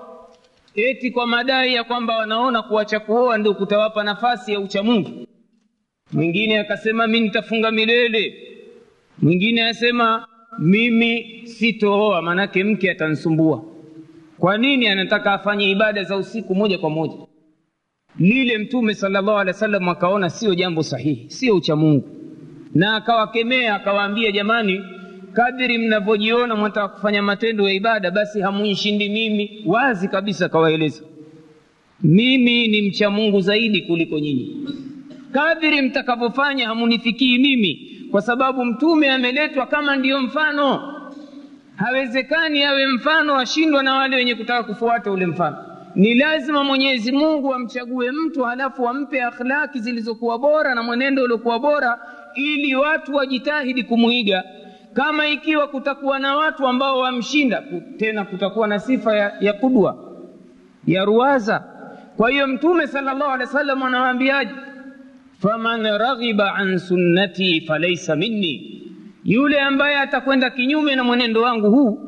Eti 0.75 1.11
kwa 1.11 1.27
madai 1.27 1.75
ya 1.75 1.85
kwamba 1.85 2.17
wanaona 2.17 2.63
kuacha 2.63 3.01
kuoa 3.01 3.39
ndio 3.39 3.55
kutawapa 3.55 4.03
nafasi 4.05 4.53
ya 4.53 4.61
uchamungu. 4.61 5.27
Mwingine 6.13 6.59
akasema 6.59 7.07
mi 7.07 7.21
nitafunga 7.21 7.71
milele. 7.71 8.35
Mwingine 9.23 9.65
asema 9.65 10.27
mimi 10.59 11.43
sitooa. 11.45 12.23
Maanake 12.23 12.65
mke 12.65 12.91
atansumbua 12.91 13.65
kwa 14.39 14.59
nini 14.59 14.89
anataka 14.89 15.33
afanye 15.33 15.71
ibada 15.71 16.05
za 16.05 16.17
usiku 16.17 16.55
moja 16.55 16.79
kwa 16.79 16.91
moja? 16.91 17.17
Lile 18.19 18.59
mtume 18.59 18.95
sallallahu 18.95 19.39
alaihi 19.39 19.49
wasallam 19.57 19.89
akaona 19.89 20.31
sio 20.31 20.55
jambo 20.55 20.83
sahihi 20.83 21.31
sio 21.31 21.57
uchamungu. 21.57 22.09
Na 22.75 22.97
akawakemea 22.97 23.75
akawaambia 23.75 24.33
jamani 24.33 24.85
kadiri 25.33 25.79
mnavyojiona 25.79 26.57
mwataka 26.57 26.89
kufanya 26.89 27.23
matendo 27.23 27.69
ya 27.69 27.75
ibada 27.75 28.11
basi 28.11 28.41
hamunishindi 28.41 29.09
mimi. 29.09 29.63
Wazi 29.67 30.09
kabisa 30.09 30.49
kawaeleza, 30.49 31.03
mimi 32.03 32.69
ni 32.69 32.83
mcha 32.83 33.11
mungu 33.11 33.41
zaidi 33.41 33.83
kuliko 33.83 34.19
nyinyi. 34.19 34.57
Kadiri 35.33 35.83
mtakavyofanya 35.83 36.67
hamunifikii 36.69 37.39
mimi 37.39 37.95
kwa 38.11 38.23
sababu 38.23 38.65
mtume 38.65 39.11
ameletwa 39.11 39.67
kama 39.67 39.97
ndiyo 39.97 40.21
mfano. 40.21 40.95
Hawezekani 41.77 42.65
awe 42.65 42.87
mfano 42.87 43.37
ashindwa 43.39 43.83
na 43.83 43.95
wale 43.95 44.17
wenye 44.17 44.35
kutaka 44.35 44.63
kufuata 44.63 45.11
ule 45.13 45.27
mfano. 45.27 45.57
Ni 45.95 46.15
lazima 46.15 46.65
mwenyezi 46.65 47.13
mungu 47.13 47.55
amchague 47.55 48.11
mtu 48.11 48.43
halafu 48.45 48.89
ampe 48.89 49.23
akhlaki 49.23 49.79
zilizokuwa 49.81 50.39
bora 50.39 50.75
na 50.75 50.83
mwenendo 50.83 51.25
uliokuwa 51.25 51.59
bora 51.59 51.99
ili 52.35 52.75
watu 52.75 53.15
wajitahidi 53.15 53.83
kumwiga 53.83 54.45
kama 54.95 55.27
ikiwa 55.29 55.67
kutakuwa 55.69 56.19
na 56.19 56.37
watu 56.37 56.67
ambao 56.67 56.99
wamshinda 56.99 57.63
tena 57.97 58.25
kutakuwa 58.25 58.69
na 58.69 58.79
sifa 58.79 59.17
ya, 59.17 59.33
ya 59.41 59.53
kudwa 59.53 59.97
ya 60.87 61.05
ruwaza. 61.05 61.65
Kwa 62.17 62.31
hiyo 62.31 62.47
mtume 62.47 62.87
sallallahu 62.87 63.31
alaihi 63.31 63.47
wasallam 63.53 63.83
anawaambiaje? 63.83 64.51
Faman 65.39 65.99
raghiba 65.99 66.55
an 66.55 66.79
sunnati 66.79 67.61
falaisa 67.61 68.17
minni. 68.17 68.83
Yule 69.25 69.61
ambaye 69.61 69.97
atakwenda 69.97 70.51
kinyume 70.51 70.97
na 70.97 71.05
mwenendo 71.05 71.43
wangu 71.43 71.71
huu 71.71 72.01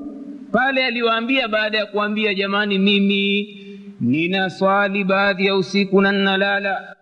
pale 0.53 0.85
aliwaambia 0.87 1.49
baada 1.49 1.79
ya 1.79 1.87
kuambia 1.87 2.35
jamani 2.35 2.79
mimi 2.79 3.57
nina 4.01 4.51
swali 4.51 5.05
baadhi 5.05 5.47
ya 5.47 5.57
usiku 5.57 6.01
na 6.01 6.13
ninalala 6.13 6.97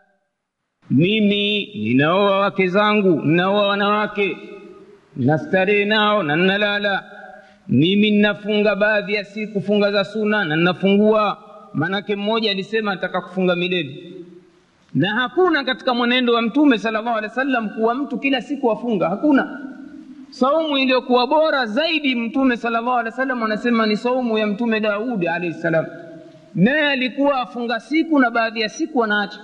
mimi 0.90 1.64
ninaoa 1.74 2.40
wake 2.40 2.68
zangu 2.68 3.22
ninaoa 3.24 3.66
wanawake 3.68 4.36
nastarehe 5.18 5.84
nao 5.84 6.22
na 6.22 6.36
ninalala 6.36 7.04
mimi 7.68 8.10
ninafunga 8.10 8.76
baadhi 8.76 9.14
ya 9.14 9.24
siku 9.24 9.60
funga 9.60 9.92
za 9.92 10.04
suna 10.04 10.44
na 10.44 10.56
ninafungua. 10.56 11.38
Maanake 11.74 12.16
mmoja 12.16 12.50
alisema 12.50 12.94
nataka 12.94 13.20
kufunga 13.20 13.56
milele. 13.56 14.12
Na 14.94 15.14
hakuna 15.14 15.64
katika 15.64 15.94
mwenendo 15.94 16.34
wa 16.34 16.42
mtume 16.42 16.78
sallallahu 16.78 17.16
alaihi 17.18 17.26
wasallam 17.28 17.68
kuwa 17.68 17.94
mtu 17.94 18.18
kila 18.18 18.40
siku 18.42 18.70
afunga. 18.72 19.08
Hakuna. 19.08 19.60
Saumu 20.30 20.78
iliyokuwa 20.78 21.26
bora 21.26 21.66
zaidi 21.66 22.14
mtume 22.14 22.56
sallallahu 22.56 22.96
alaihi 22.98 23.10
wasallam 23.10 23.42
anasema 23.42 23.86
ni 23.86 23.96
saumu 23.96 24.38
ya 24.38 24.46
mtume 24.46 24.80
daudi 24.80 25.28
alaihi 25.28 25.54
salam. 25.54 25.86
Naye 26.54 26.88
alikuwa 26.88 27.40
afunga 27.40 27.80
siku 27.80 28.18
na 28.18 28.30
baadhi 28.30 28.60
ya 28.60 28.68
siku 28.68 29.04
anaacha 29.04 29.38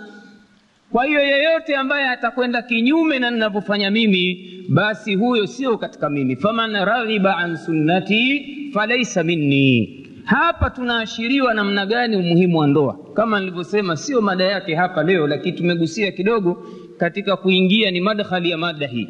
kwa 0.95 1.05
hiyo 1.05 1.21
yeyote 1.21 1.77
ambaye 1.77 2.09
atakwenda 2.09 2.63
kinyume 2.63 3.19
na 3.19 3.31
ninavyofanya 3.31 3.91
mimi 3.91 4.51
basi 4.69 5.15
huyo 5.15 5.47
sio 5.47 5.79
katika 5.79 6.11
mimi. 6.11 6.37
Faman 6.37 6.73
raghiba 6.85 7.37
an 7.37 7.57
sunnati 7.57 8.47
falaisa 8.75 9.23
minni. 9.23 10.01
Hapa 10.25 10.71
tunaashiriwa 10.71 11.55
namna 11.55 11.87
gani 11.87 12.17
umuhimu 12.17 12.59
wa 12.59 12.67
ndoa? 12.67 12.99
Kama 13.15 13.41
nilivyosema 13.41 13.97
sio 13.97 14.21
mada 14.21 14.45
yake 14.45 14.75
hapa 14.75 15.03
leo 15.03 15.27
lakini 15.27 15.57
tumegusia 15.57 16.13
kidogo 16.13 16.67
katika 16.99 17.37
kuingia 17.37 17.91
ni 17.91 18.01
madkhali 18.01 18.51
ya 18.51 18.59
mada 18.59 18.87
hii. 18.87 19.09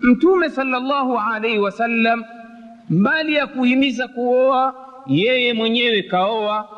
Mtume 0.00 0.48
salllahu 0.50 1.18
alaihi 1.18 1.58
wasallam 1.58 2.24
mbali 2.90 3.34
ya 3.34 3.46
kuhimiza 3.46 4.08
kuoa 4.08 4.74
yeye 5.06 5.52
mwenyewe 5.52 6.02
kaoa 6.02 6.68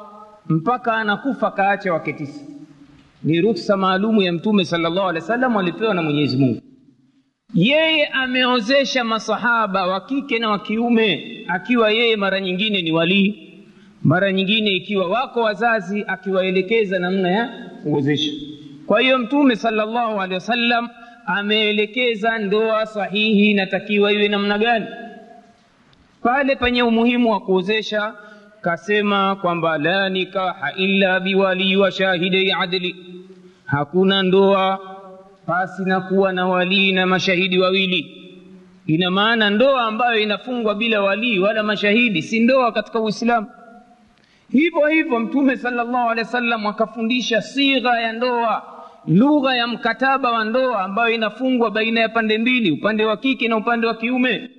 mpaka 0.48 0.92
anakufa 0.94 1.50
kaacha 1.50 1.92
wake 1.92 2.12
tisa 2.12 2.55
ni 3.24 3.40
ruksa 3.40 3.76
maalumu 3.76 4.22
ya 4.22 4.32
mtume 4.32 4.64
sallallahu 4.64 5.08
alaihi 5.08 5.22
wasallam 5.22 5.56
alipewa 5.56 5.94
na 5.94 6.02
mwenyezi 6.02 6.36
mungu. 6.36 6.60
Yeye 7.54 8.06
ameozesha 8.06 9.04
masahaba 9.04 9.86
wa 9.86 10.00
kike 10.00 10.38
na 10.38 10.50
wa 10.50 10.58
kiume 10.58 11.44
akiwa 11.48 11.90
yeye 11.90 12.16
mara 12.16 12.40
nyingine 12.40 12.82
ni 12.82 12.92
walii 12.92 13.42
mara 14.02 14.32
nyingine 14.32 14.70
ikiwa 14.70 15.08
wako 15.08 15.40
wazazi 15.42 16.04
akiwaelekeza 16.06 16.98
namna 16.98 17.30
ya 17.30 17.48
kuozesha. 17.82 18.32
Kwa 18.86 19.00
hiyo 19.00 19.18
mtume 19.18 19.56
salllahu 19.56 20.20
alehi 20.20 20.34
wasallam 20.34 20.88
ameelekeza 21.26 22.38
ndoa 22.38 22.86
sahihi 22.86 23.50
inatakiwa 23.50 24.12
iwe 24.12 24.28
namna 24.28 24.58
gani? 24.58 24.86
Pale 26.22 26.56
penye 26.56 26.82
umuhimu 26.82 27.30
wa 27.30 27.40
kuozesha 27.40 28.14
kasema 28.60 29.36
kwamba 29.36 29.78
la 29.78 30.08
nikaha 30.08 30.72
illa 30.72 31.20
biwalii 31.20 31.76
wa 31.76 31.90
shahidei 31.92 32.52
adli 32.52 32.96
hakuna 33.66 34.22
ndoa 34.22 34.80
pasi 35.46 35.82
na 35.84 36.00
kuwa 36.00 36.32
na 36.32 36.46
walii 36.46 36.92
na 36.92 37.06
mashahidi 37.06 37.58
wawili. 37.58 38.12
Ina 38.86 39.10
maana 39.10 39.50
ndoa 39.50 39.82
ambayo 39.82 40.20
inafungwa 40.20 40.74
bila 40.74 41.02
walii 41.02 41.38
wala 41.38 41.62
mashahidi 41.62 42.22
si 42.22 42.40
ndoa 42.40 42.72
katika 42.72 43.00
uislamu. 43.00 43.46
Hivyo 44.52 44.86
hivyo 44.86 45.20
mtume 45.20 45.56
sallallahu 45.56 46.10
alaihi 46.10 46.20
wasallam 46.26 46.66
akafundisha 46.66 47.42
sigha 47.42 48.00
ya 48.00 48.12
ndoa 48.12 48.62
lugha 49.06 49.56
ya 49.56 49.66
mkataba 49.66 50.32
wa 50.32 50.44
ndoa 50.44 50.80
ambayo 50.84 51.14
inafungwa 51.14 51.70
baina 51.70 52.00
ya 52.00 52.08
pande 52.08 52.38
mbili 52.38 52.70
upande 52.70 53.04
wa 53.04 53.16
kike 53.16 53.48
na 53.48 53.56
upande 53.56 53.86
wa 53.86 53.94
kiume. 53.94 54.50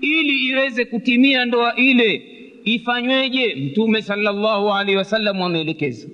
Ili 0.00 0.48
iweze 0.48 0.84
kutimia 0.84 1.44
ndoa 1.44 1.74
ile 1.76 2.22
ifanyweje? 2.64 3.54
Mtume 3.54 4.02
sallallahu 4.02 4.72
alaihi 4.74 4.96
wasallam 4.96 5.42
ameelekeza. 5.42 6.08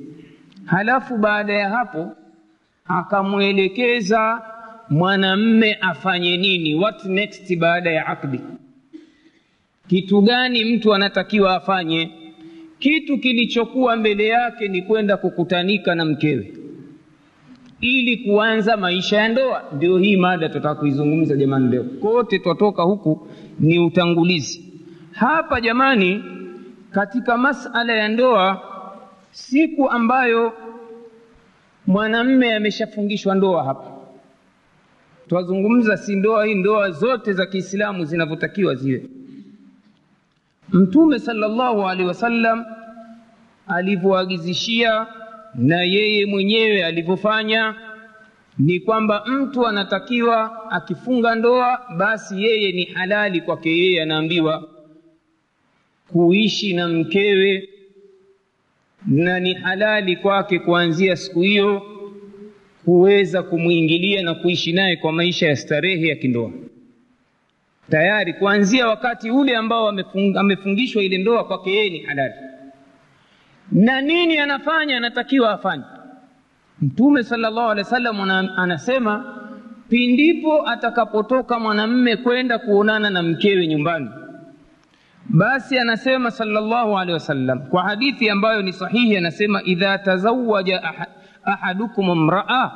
Halafu 0.65 1.17
baada 1.17 1.53
ya 1.53 1.69
hapo 1.69 2.17
akamwelekeza 2.99 4.43
mwanamme 4.91 5.75
afanye 5.81 6.37
nini 6.37 6.75
what 6.75 7.05
next 7.05 7.57
baada 7.59 7.91
ya 7.91 8.07
akdi 8.07 8.41
kitu 9.89 10.21
gani 10.23 10.65
mtu 10.65 10.95
anatakiwa 10.95 11.55
afanye 11.57 12.11
kitu 12.79 13.19
kilichokuwa 13.19 13.97
mbele 13.97 14.27
yake 14.29 14.69
ni 14.69 14.83
kwenda 14.83 15.17
kukutanika 15.17 15.95
na 15.95 16.05
mkewe 16.05 16.53
ili 17.81 18.17
kuanza 18.17 18.77
maisha 18.77 19.17
ya 19.17 19.29
ndoa. 19.29 19.63
Ndio 19.77 19.99
hii 19.99 20.17
mada 20.17 20.49
tutaka 20.49 20.75
kuizungumza 20.75 21.37
jamani 21.37 21.69
leo. 21.71 21.85
Kote 21.85 22.39
twatoka 22.39 22.83
huku 22.83 23.29
ni 23.61 23.79
utangulizi. 23.79 24.73
Hapa 25.13 25.61
jamani, 25.61 26.25
katika 26.91 27.37
masala 27.39 27.93
ya 27.93 28.09
ndoa, 28.09 28.63
siku 29.31 29.91
ambayo 29.91 30.53
mwanamme 31.91 32.55
ameshafungishwa 32.55 33.35
ndoa, 33.35 33.65
hapa. 33.65 33.91
Twazungumza 35.29 35.97
si 35.97 36.17
ndoa 36.17 36.47
hii, 36.47 36.55
ndoa 36.55 36.91
zote 36.91 37.33
za 37.33 37.47
Kiislamu 37.47 38.05
zinavyotakiwa 38.05 38.75
ziwe. 38.75 39.03
Mtume 40.73 41.19
salllahu 41.19 41.89
alehi 41.89 42.09
wasallam 42.09 42.65
alivyoagizishia 43.67 45.07
na 45.55 45.83
yeye 45.83 46.27
mwenyewe 46.27 46.85
alivyofanya 46.85 47.75
ni 48.59 48.81
kwamba 48.81 49.25
mtu 49.27 49.67
anatakiwa 49.67 50.71
akifunga 50.71 51.35
ndoa, 51.35 51.81
basi 51.97 52.43
yeye 52.45 52.73
ni 52.73 52.85
halali 52.85 53.41
kwake. 53.41 53.71
Yeye, 53.79 54.03
anaambiwa 54.03 54.69
kuishi 56.13 56.75
na 56.75 56.89
mkewe, 56.89 57.69
na 59.07 59.41
ni 59.41 59.55
halali 59.55 60.17
kwake 60.17 60.59
kuanzia 60.59 61.17
siku 61.17 61.41
hiyo 61.41 61.83
kuweza 62.85 63.43
kumwingilia 63.43 64.23
na 64.23 64.35
kuishi 64.35 64.73
naye 64.73 64.97
kwa 64.97 65.13
maisha 65.13 65.49
ya 65.49 65.57
starehe 65.57 66.09
ya 66.09 66.17
kindoa. 66.17 66.51
Tayari 67.91 68.33
kuanzia 68.35 68.89
wakati 68.89 69.31
ule 69.31 69.57
ambao 69.57 69.89
amefung, 69.89 70.37
amefungishwa 70.37 71.03
ile 71.03 71.19
ndoa, 71.19 71.45
kwake 71.45 71.71
yeye 71.71 71.91
ni 71.91 71.99
halali. 71.99 72.35
Na 73.73 74.01
nini 74.01 74.39
anafanya? 74.39 74.97
Anatakiwa 74.97 75.51
afanye. 75.51 75.83
Mtume 76.83 77.23
salllahu 77.23 77.71
alehi 77.71 77.85
wa 77.85 77.91
sallam 77.91 78.21
anasema 78.57 79.37
pindipo 79.89 80.69
atakapotoka 80.69 81.59
mwanamme 81.59 82.17
kwenda 82.17 82.59
kuonana 82.59 83.11
na 83.11 83.23
mkewe 83.23 83.67
nyumbani 83.67 84.11
basi 85.33 85.79
anasema 85.79 86.31
sallallahu 86.31 86.99
alaihi 86.99 87.13
wasallam 87.13 87.61
kwa 87.67 87.83
hadithi 87.83 88.31
ambayo 88.31 88.63
ni 88.63 88.73
sahihi 88.73 89.17
anasema 89.17 89.63
idha 89.63 89.99
tazawaja 89.99 90.83
ahadukum 91.45 92.25
mraa 92.25 92.73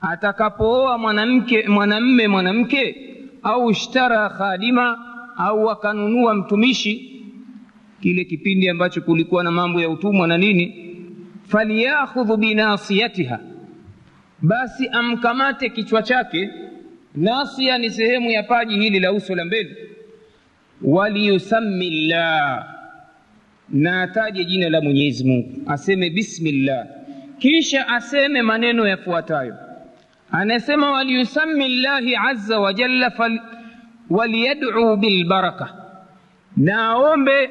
atakapooa 0.00 0.98
mwanamke 0.98 1.68
mwanamme 1.68 2.28
mwanamke 2.28 2.96
au 3.42 3.70
ishtara 3.70 4.28
khadima 4.28 4.98
au 5.36 5.70
akanunua 5.70 6.34
mtumishi 6.34 7.22
kile 8.00 8.24
kipindi 8.24 8.68
ambacho 8.68 9.00
kulikuwa 9.00 9.44
na 9.44 9.50
mambo 9.50 9.80
ya 9.80 9.90
utumwa 9.90 10.26
na 10.28 10.38
nini, 10.38 10.94
falyakhudhu 11.46 12.36
binasiyatiha, 12.36 13.38
basi 14.42 14.88
amkamate 14.88 15.68
kichwa 15.70 16.02
chake. 16.02 16.50
Nasia 17.14 17.78
ni 17.78 17.90
sehemu 17.90 18.30
ya 18.30 18.42
paji 18.42 18.74
hili 18.74 19.00
la 19.00 19.12
uso 19.12 19.34
la 19.34 19.44
mbele. 19.44 19.76
Waliyusami 20.82 21.90
llah, 22.08 22.66
na 23.68 24.02
ataje 24.02 24.44
jina 24.44 24.68
la 24.68 24.80
Mwenyezi 24.80 25.24
Mungu, 25.24 25.50
aseme 25.66 26.10
bismillah, 26.10 26.86
kisha 27.38 27.88
aseme 27.88 28.42
maneno 28.42 28.86
yafuatayo. 28.86 29.54
Anasema 30.30 30.90
waliyusami 30.90 31.68
llahi 31.68 32.16
azza 32.16 32.60
wa 32.60 32.72
jalla 32.74 33.12
waliyad'u 34.10 34.96
bilbaraka, 34.96 35.74
na 36.56 36.84
aombe 36.84 37.50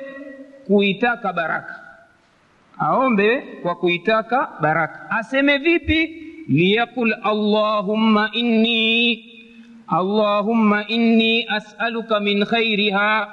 kuitaka 0.67 1.33
baraka, 1.33 1.75
aombe 2.79 3.41
kwa 3.61 3.75
kuitaka 3.75 4.49
baraka. 4.61 5.09
Aseme 5.09 5.57
vipi? 5.57 6.27
liyaqul 6.47 7.13
allahumma 7.23 8.29
inni 8.33 9.36
allahumma 9.87 10.83
inni 10.87 11.45
as'aluka 11.47 12.19
min 12.19 12.45
khairiha, 12.45 13.27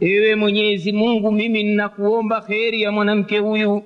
ewe 0.00 0.34
Mwenyezi 0.34 0.92
Mungu, 0.92 1.32
mimi 1.32 1.62
ninakuomba 1.62 2.40
kheri 2.40 2.82
ya 2.82 2.92
mwanamke 2.92 3.38
huyu. 3.38 3.82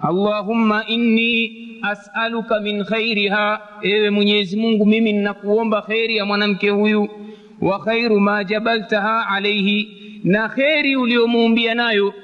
Allahumma 0.00 0.84
inni 0.86 1.80
as'aluka 1.82 2.60
min 2.60 2.84
khairiha, 2.84 3.60
ewe 3.82 4.10
Mwenyezi 4.10 4.56
Mungu, 4.56 4.86
mimi 4.86 5.12
ninakuomba 5.12 5.82
kheri 5.82 6.16
ya 6.16 6.24
mwanamke 6.24 6.70
huyu. 6.70 7.08
Wa 7.60 7.78
khairu 7.78 8.20
ma 8.20 8.44
jabaltaha 8.44 9.28
alaihi 9.28 9.88
na 10.24 10.48
kheri 10.48 10.96
uliomuumbia 10.96 11.74
nayo. 11.74 12.14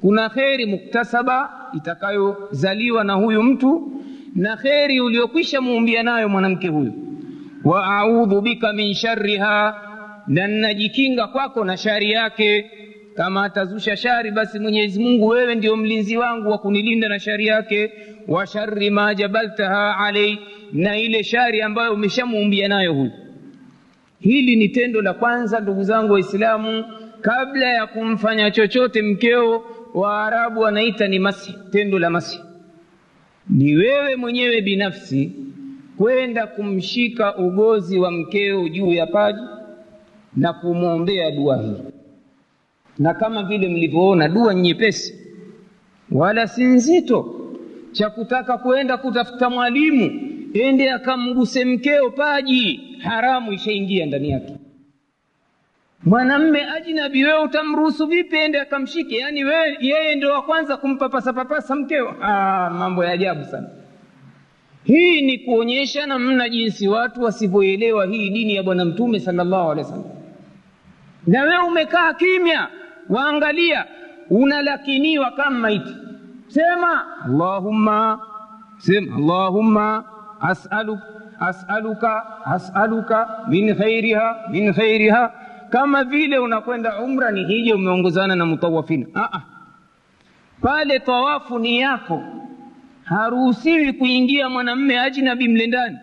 Kuna 0.00 0.28
kheri 0.28 0.66
muktasaba 0.66 1.50
itakayozaliwa 1.76 3.04
na 3.04 3.12
huyu 3.12 3.42
mtu 3.42 3.92
na 4.38 4.56
kheri 4.56 5.00
uliokwisha 5.00 5.60
muumbia 5.60 6.02
nayo 6.02 6.28
mwanamke 6.28 6.68
huyu. 6.68 6.92
Wa 7.64 7.84
audhu 7.86 8.40
bika 8.40 8.72
min 8.72 8.94
sharriha, 8.94 9.74
na 10.26 10.46
ninajikinga 10.46 11.26
kwako 11.26 11.64
na 11.64 11.76
shari 11.76 12.10
yake. 12.10 12.70
Kama 13.16 13.44
atazusha 13.44 13.96
shari, 13.96 14.30
basi 14.30 14.58
Mwenyezi 14.58 15.00
Mungu, 15.00 15.26
wewe 15.26 15.54
ndio 15.54 15.76
mlinzi 15.76 16.16
wangu 16.16 16.50
wa 16.50 16.58
kunilinda 16.58 17.08
na 17.08 17.18
shari 17.18 17.46
yake. 17.46 17.92
Wa 18.28 18.46
sharri 18.46 18.90
ma 18.90 19.14
jabaltaha 19.14 19.96
alai, 19.98 20.38
na 20.72 20.98
ile 20.98 21.24
shari 21.24 21.62
ambayo 21.62 21.92
umeshamuumbia 21.92 22.68
nayo 22.68 22.92
huyu. 22.94 23.10
Hili 24.20 24.56
ni 24.56 24.68
tendo 24.68 25.02
la 25.02 25.14
kwanza, 25.14 25.60
ndugu 25.60 25.82
zangu 25.82 26.12
Waislamu 26.12 26.84
kabla 27.20 27.66
ya 27.66 27.86
kumfanya 27.86 28.50
chochote 28.50 29.02
mkeo, 29.02 29.64
Waarabu 29.94 30.60
wanaita 30.60 31.08
ni 31.08 31.18
masi, 31.18 31.54
tendo 31.72 31.98
la 31.98 32.10
masi. 32.10 32.40
Ni 33.50 33.74
wewe 33.76 34.16
mwenyewe 34.16 34.60
binafsi 34.60 35.32
kwenda 35.96 36.46
kumshika 36.46 37.36
ugozi 37.36 37.98
wa 37.98 38.10
mkeo 38.10 38.68
juu 38.68 38.92
ya 38.92 39.06
paji 39.06 39.40
na 40.36 40.52
kumwombea 40.52 41.30
dua 41.30 41.62
hii, 41.62 41.82
na 42.98 43.14
kama 43.14 43.42
vile 43.42 43.68
mlivyoona, 43.68 44.28
dua 44.28 44.54
nyepesi 44.54 45.14
wala 46.10 46.46
si 46.46 46.64
nzito, 46.64 47.34
cha 47.92 48.10
kutaka 48.10 48.58
kwenda 48.58 48.96
kutafuta 48.96 49.50
mwalimu 49.50 50.10
ende 50.54 50.90
akamguse 50.90 51.64
mkeo 51.64 52.10
paji, 52.10 52.80
haramu 53.02 53.52
ishaingia 53.52 54.06
ndani 54.06 54.30
yake 54.30 54.52
mwanamme 56.04 56.64
ajnabi, 56.70 57.24
wewe 57.24 57.44
utamruhusu 57.44 58.06
vipi 58.06 58.36
ende 58.36 58.60
akamshike? 58.60 59.16
Yaani 59.18 59.40
yeye 59.80 60.14
ndio 60.14 60.32
wa 60.32 60.42
kwanza 60.42 60.76
kumpapasapapasa 60.76 61.74
mkeo? 61.76 62.14
Ah, 62.22 62.70
mambo 62.70 63.04
ya 63.04 63.10
ajabu 63.12 63.44
sana. 63.44 63.68
Hii 64.84 65.22
ni 65.22 65.38
kuonyesha 65.38 66.06
namna 66.06 66.48
jinsi 66.48 66.88
watu 66.88 67.22
wasivyoelewa 67.22 68.06
hii 68.06 68.30
dini 68.30 68.54
ya 68.54 68.62
Bwana 68.62 68.84
Mtume 68.84 69.20
salllahu 69.20 69.70
alehi 69.70 69.86
wasallam. 69.86 70.10
Na 71.26 71.42
wewe 71.42 71.58
umekaa 71.64 72.12
kimya, 72.14 72.68
waangalia, 73.08 73.84
unalakiniwa 74.30 75.30
kama 75.30 75.58
maiti. 75.58 75.94
Sema 76.48 77.04
Allahumma, 77.24 78.20
sema 78.78 79.16
Allahumma 79.16 80.04
as'aluka 80.40 81.02
as'aluka 81.40 82.24
as'aluka 82.44 83.28
min 83.48 83.74
khairiha 83.74 84.36
min 84.50 84.74
khairiha 84.74 85.32
kama 85.70 86.04
vile 86.04 86.38
unakwenda 86.38 86.98
umra 87.02 87.30
ni 87.30 87.44
hija 87.44 87.74
umeongozana 87.74 88.36
na 88.36 88.46
mutawafina. 88.46 89.06
Aa, 89.14 89.40
pale 90.62 90.98
tawafu 91.00 91.58
ni 91.58 91.78
yako, 91.80 92.22
haruhusiwi 93.04 93.92
kuingia 93.92 94.48
mwanamme 94.48 94.98
ajnabi 95.00 95.48
mle 95.48 95.66
ndani. 95.66 95.96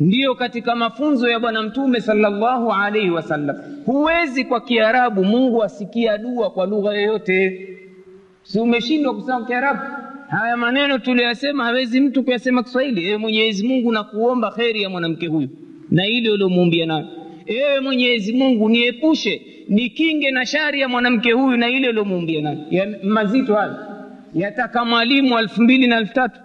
Ndiyo 0.00 0.34
katika 0.34 0.76
mafunzo 0.76 1.28
ya 1.28 1.40
Bwana 1.40 1.62
Mtume 1.62 2.00
sallallahu 2.00 2.72
alaihi 2.72 3.10
wasallam, 3.10 3.56
huwezi 3.86 4.44
kwa 4.44 4.60
Kiarabu 4.60 5.24
Mungu 5.24 5.62
asikia 5.62 6.18
dua 6.18 6.50
kwa 6.50 6.66
lugha 6.66 6.92
yoyote. 6.94 7.68
Si 8.42 8.60
umeshindwa 8.60 9.14
kusema 9.14 9.44
Kiarabu? 9.46 9.80
Haya 10.28 10.56
maneno 10.56 10.98
tuliyasema 10.98 11.64
hawezi 11.64 12.00
mtu 12.00 12.22
kuyasema 12.24 12.62
Kiswahili. 12.62 13.08
e 13.08 13.16
Mwenyezi 13.16 13.68
Mungu, 13.68 13.92
nakuomba 13.92 14.50
kheri 14.50 14.82
ya 14.82 14.88
mwanamke 14.90 15.26
huyu 15.26 15.48
na 15.90 16.06
ile 16.06 16.30
uliomuumbia 16.30 16.86
nayo 16.86 17.06
Ewe 17.46 17.80
Mwenyezi 17.80 18.32
Mungu, 18.32 18.68
niepushe 18.68 19.42
nikinge 19.68 20.30
na 20.30 20.46
shari 20.46 20.80
ya 20.80 20.88
mwanamke 20.88 21.32
huyu 21.32 21.56
na 21.56 21.68
ile 21.68 21.88
uliomuumbia 21.88 22.42
nayo. 22.42 22.58
Mazito 23.02 23.54
haya 23.54 23.76
yataka 24.34 24.84
mwalimu 24.84 25.38
elfu 25.38 25.62
mbili 25.62 25.86
na 25.86 25.96
elfu 25.98 26.14
tatu 26.14 26.40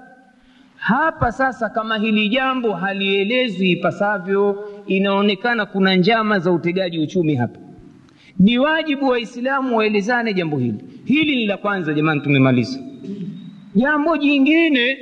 hapa. 0.75 1.31
Sasa 1.31 1.69
kama 1.69 1.97
hili 1.97 2.29
jambo 2.29 2.73
halielezwi 2.73 3.71
ipasavyo, 3.71 4.69
inaonekana 4.87 5.65
kuna 5.65 5.95
njama 5.95 6.39
za 6.39 6.51
utegaji 6.51 6.99
uchumi 6.99 7.35
hapa. 7.35 7.59
Ni 8.39 8.57
wajibu 8.57 9.07
Waislamu 9.07 9.77
waelezane 9.77 10.33
jambo 10.33 10.57
hili. 10.57 10.77
Hili 11.05 11.35
ni 11.35 11.45
la 11.45 11.57
kwanza, 11.57 11.93
jamani, 11.93 12.21
tumemaliza. 12.21 12.79
Jambo 13.75 14.17
jingine, 14.17 14.97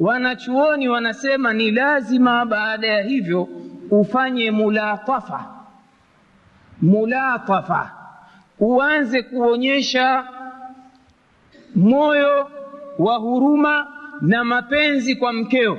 wanachuoni 0.00 0.88
wanasema 0.88 1.52
ni 1.52 1.70
lazima 1.70 2.46
baada 2.46 2.86
ya 2.86 3.02
hivyo 3.02 3.48
ufanye 4.00 4.50
mulatafa, 4.50 5.54
mulatafa, 6.82 7.90
uanze 8.60 9.22
kuonyesha 9.22 10.28
moyo 11.74 12.50
wa 12.98 13.16
huruma 13.16 13.86
na 14.20 14.44
mapenzi 14.44 15.16
kwa 15.16 15.32
mkeo. 15.32 15.78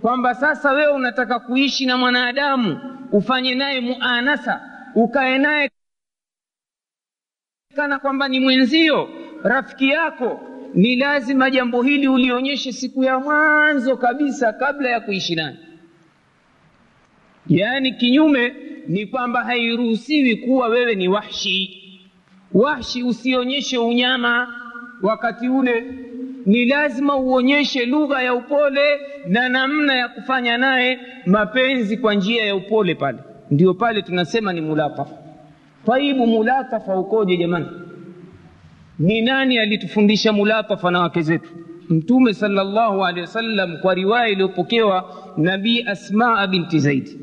Kwamba 0.00 0.34
sasa 0.34 0.72
wewe 0.72 0.92
unataka 0.92 1.38
kuishi 1.38 1.86
na 1.86 1.96
mwanadamu 1.96 2.80
ufanye 3.12 3.54
naye 3.54 3.80
muanasa 3.80 4.60
ukae 4.94 5.38
naye 5.38 5.70
kana 7.76 7.98
kwamba 7.98 8.28
ni 8.28 8.40
mwenzio 8.40 9.08
rafiki 9.42 9.88
yako. 9.88 10.40
Ni 10.74 10.96
lazima 10.96 11.50
jambo 11.50 11.82
hili 11.82 12.08
ulionyeshe 12.08 12.72
siku 12.72 13.04
ya 13.04 13.18
mwanzo 13.18 13.96
kabisa 13.96 14.52
kabla 14.52 14.90
ya 14.90 15.00
kuishi 15.00 15.34
naye 15.34 15.56
yaani 17.48 17.92
kinyume 17.92 18.52
ni 18.88 19.06
kwamba 19.06 19.44
hairuhusiwi 19.44 20.36
kuwa 20.36 20.68
wewe 20.68 20.94
ni 20.94 21.08
wahshi. 21.08 21.78
Wahshi 22.54 23.02
usionyeshe 23.02 23.78
unyama. 23.78 24.54
Wakati 25.02 25.48
ule 25.48 25.84
ni 26.46 26.64
lazima 26.64 27.16
uonyeshe 27.16 27.86
lugha 27.86 28.22
ya 28.22 28.34
upole 28.34 29.00
na 29.26 29.48
namna 29.48 29.94
ya 29.94 30.08
kufanya 30.08 30.58
naye 30.58 30.98
mapenzi 31.26 31.96
kwa 31.96 32.14
njia 32.14 32.44
ya 32.44 32.56
upole 32.56 32.94
pale. 32.94 33.18
Ndio 33.50 33.74
pale 33.74 34.02
tunasema 34.02 34.52
ni 34.52 34.60
mulatafa 34.60 35.16
taibu 35.86 36.26
mulatafa 36.26 36.98
ukoje 36.98 37.36
jamani? 37.36 37.66
Ni 38.98 39.20
nani 39.22 39.58
alitufundisha 39.58 40.32
mulatafa 40.32 40.90
na 40.90 41.00
wake 41.00 41.22
zetu? 41.22 41.50
Mtume 41.88 42.34
salllahu 42.34 43.04
alehi 43.06 43.20
wasallam 43.20 43.76
kwa 43.78 43.94
riwaya 43.94 44.28
iliyopokewa 44.28 45.14
nabii 45.36 45.82
asmaa 45.82 46.46
binti 46.46 46.78
zaidi 46.78 47.18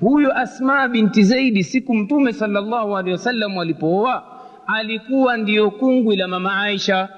huyu 0.00 0.32
Asma 0.32 0.88
binti 0.88 1.22
zaidi 1.22 1.64
siku 1.64 1.94
mtume 1.94 2.32
salllahu 2.32 2.96
alehi 2.96 3.12
wasallam 3.12 3.58
alipooa 3.58 4.24
alikuwa 4.66 5.36
ndiyo 5.36 5.70
kungwi 5.70 6.16
la 6.16 6.28
mama 6.28 6.62
aisha. 6.62 7.08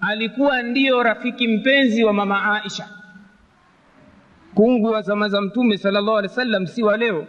Alikuwa 0.00 0.62
ndiyo 0.62 1.02
rafiki 1.02 1.48
mpenzi 1.48 2.04
wa 2.04 2.12
mama 2.12 2.62
aisha. 2.62 2.88
Kungwi 4.54 4.90
wa 4.90 5.02
zama 5.02 5.28
za 5.28 5.40
mtume 5.40 5.76
salllahu 5.78 6.16
alehi 6.18 6.30
wasallam 6.30 6.66
si 6.66 6.82
wa 6.82 6.96
leo. 6.96 7.26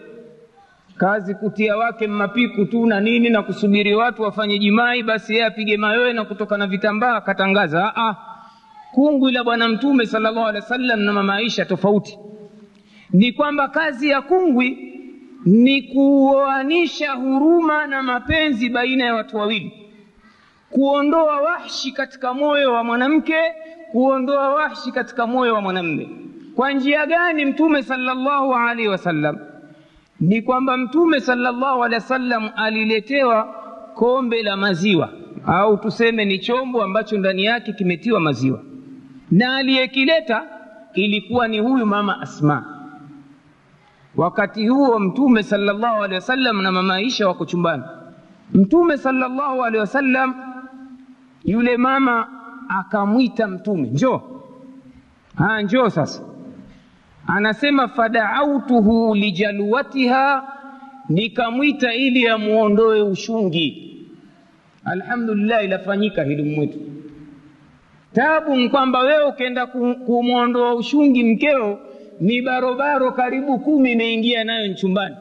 Kazi 0.97 1.35
kutia 1.35 1.77
wake 1.77 2.07
mapiku 2.07 2.65
tu 2.65 2.85
na 2.85 2.99
nini 2.99 3.29
na 3.29 3.43
kusubiri 3.43 3.95
watu 3.95 4.21
wafanye 4.21 4.59
jimai 4.59 5.03
basi 5.03 5.33
yeye 5.33 5.45
apige 5.45 5.77
mayowe 5.77 6.13
na 6.13 6.25
kutoka 6.25 6.57
na 6.57 6.67
vitambaa 6.67 7.15
akatangaza 7.15 8.15
kungwi 8.93 9.31
la 9.31 9.43
bwana 9.43 9.67
mtume 9.67 10.05
salllahu 10.05 10.39
alehi 10.45 10.63
wasallam 10.63 10.99
na 10.99 11.13
mama 11.13 11.35
aisha 11.35 11.65
tofauti 11.65 12.19
ni 13.13 13.31
kwamba 13.31 13.67
kazi 13.67 14.09
ya 14.09 14.21
kungwi 14.21 14.93
ni 15.45 15.81
kuoanisha 15.81 17.11
huruma 17.11 17.87
na 17.87 18.03
mapenzi 18.03 18.69
baina 18.69 19.05
ya 19.05 19.15
watu 19.15 19.37
wawili. 19.37 19.71
Kuondoa 20.69 21.41
wahshi 21.41 21.91
katika 21.91 22.33
moyo 22.33 22.73
wa 22.73 22.83
mwanamke 22.83 23.35
kuondoa 23.91 24.49
wahshi 24.49 24.91
katika 24.91 25.27
moyo 25.27 25.53
wa 25.53 25.61
mwanamme 25.61 26.09
kwa 26.55 26.71
njia 26.73 27.05
gani 27.05 27.45
mtume 27.45 27.83
sallallahu 27.83 28.55
alaihi 28.55 28.87
wasallam? 28.89 29.37
Ni 30.19 30.41
kwamba 30.41 30.77
mtume 30.77 31.19
sallallahu 31.19 31.83
alaihi 31.83 32.03
wasallam 32.03 32.49
aliletewa 32.55 33.43
kombe 33.95 34.43
la 34.43 34.57
maziwa 34.57 35.09
au 35.47 35.77
tuseme 35.77 36.25
ni 36.25 36.39
chombo 36.39 36.83
ambacho 36.83 37.17
ndani 37.17 37.43
yake 37.45 37.73
kimetiwa 37.73 38.19
maziwa. 38.19 38.63
Na 39.31 39.55
aliyekileta 39.55 40.43
ilikuwa 40.93 41.47
ni 41.47 41.59
huyu 41.59 41.85
mama 41.85 42.21
asma 42.21 42.76
wakati 44.17 44.67
huo 44.67 44.99
mtume 44.99 45.43
salllahu 45.43 46.03
alehi 46.03 46.13
wasallam 46.15 46.61
na 46.61 46.71
mama 46.71 46.95
aisha 46.95 47.27
wako 47.27 47.45
chumbani. 47.45 47.83
Mtume 48.53 48.97
salllahu 48.97 49.63
alehi 49.63 49.79
wasallam 49.79 50.35
yule 51.45 51.77
mama 51.77 52.27
akamwita 52.69 53.47
mtume 53.47 53.87
njoo. 53.89 54.21
Haya 55.35 55.61
njoo 55.61 55.89
sasa. 55.89 56.21
Anasema 57.27 57.87
fadaautuhu 57.87 59.15
lijaluwatiha 59.15 60.43
nikamwita 61.09 61.93
ili 61.93 62.27
amuondoe 62.27 63.01
ushungi. 63.01 63.83
Alhamdulillah 64.85 65.63
ilafanyika 65.65 66.23
hili 66.23 66.55
mwetu. 66.55 66.79
Tabu 68.13 68.69
kwamba 68.69 68.99
wewe 68.99 69.23
ukaenda 69.23 69.65
kumwondoa 70.05 70.75
ushungi 70.75 71.23
mkeo 71.23 71.79
ni 72.19 72.41
barobaro 72.41 73.11
karibu 73.11 73.59
kumi 73.59 73.91
imeingia 73.91 74.43
nayo 74.43 74.67
nchumbani. 74.67 75.15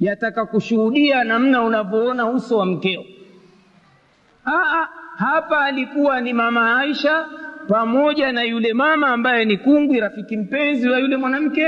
Yataka 0.00 0.46
kushuhudia 0.46 1.24
namna 1.24 1.62
unavyoona 1.62 2.30
uso 2.30 2.58
wa 2.58 2.66
mkeo. 2.66 3.04
Aa, 4.46 4.88
hapa 5.16 5.60
alikuwa 5.64 6.20
ni 6.20 6.32
mama 6.32 6.80
aisha 6.80 7.26
pamoja 7.68 8.32
na 8.32 8.42
yule 8.42 8.72
mama 8.72 9.08
ambaye 9.08 9.44
ni 9.44 9.56
kungwi 9.56 10.00
rafiki 10.00 10.36
mpenzi 10.36 10.88
wa 10.88 10.98
yule 10.98 11.16
mwanamke. 11.16 11.66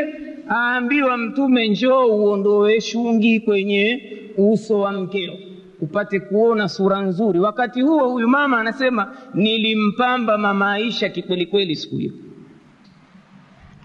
Aambiwa 0.51 1.17
mtume 1.17 1.69
njoo 1.69 2.07
uondoe 2.07 2.81
shungi 2.81 3.41
kwenye 3.41 4.13
uso 4.39 4.81
wa 4.81 4.93
mkeo 4.93 5.33
upate 5.81 6.21
kuona 6.21 6.69
sura 6.69 7.01
nzuri. 7.03 7.41
Wakati 7.41 7.81
huo 7.81 8.09
huyu 8.09 8.29
mama 8.29 8.61
anasema 8.61 9.13
nilimpamba 9.35 10.39
mama 10.39 10.73
aisha 10.73 11.09
kikwelikweli 11.09 11.77
siku 11.77 11.97
hiyo 11.97 12.13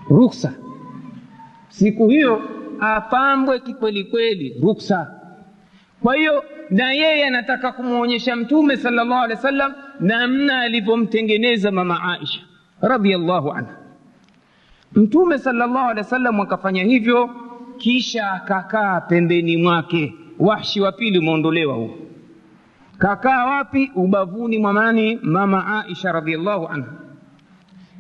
ruksa. 0.10 0.54
Siku 1.70 2.08
hiyo 2.08 2.42
apambwe 2.80 3.60
kikwelikweli 3.60 4.56
ruksa. 4.64 5.12
Kwa 6.04 6.16
hiyo 6.16 6.44
na 6.70 6.92
yeye 6.94 7.28
anataka 7.28 7.72
kumwonyesha 7.72 8.36
mtume 8.36 8.78
salllahu 8.78 9.14
alehi 9.14 9.32
wa 9.36 9.42
sallam 9.42 9.74
namna 10.00 10.60
alivyomtengeneza 10.62 11.72
mama 11.72 12.04
aisha 12.04 12.42
radiallahu 12.82 13.52
anha. 13.52 13.78
Mtume 14.96 15.38
salllahu 15.38 15.78
alehi 15.78 15.98
wa 15.98 16.04
sallam 16.04 16.40
akafanya 16.42 16.84
hivyo 16.84 17.30
kisha 17.78 18.32
akakaa 18.32 19.02
pembeni 19.02 19.58
mwake. 19.58 20.14
Wahshi 20.40 20.82
wa 20.82 20.92
pili 20.92 21.20
umeondolewa 21.20 21.76
huo. 21.76 21.96
Kakaa 22.98 23.46
wapi? 23.46 23.92
Ubavuni 23.96 24.58
mwamani 24.58 25.20
mama 25.24 25.84
aisha 25.86 26.12
radiallahu 26.12 26.68
anha 26.68 26.88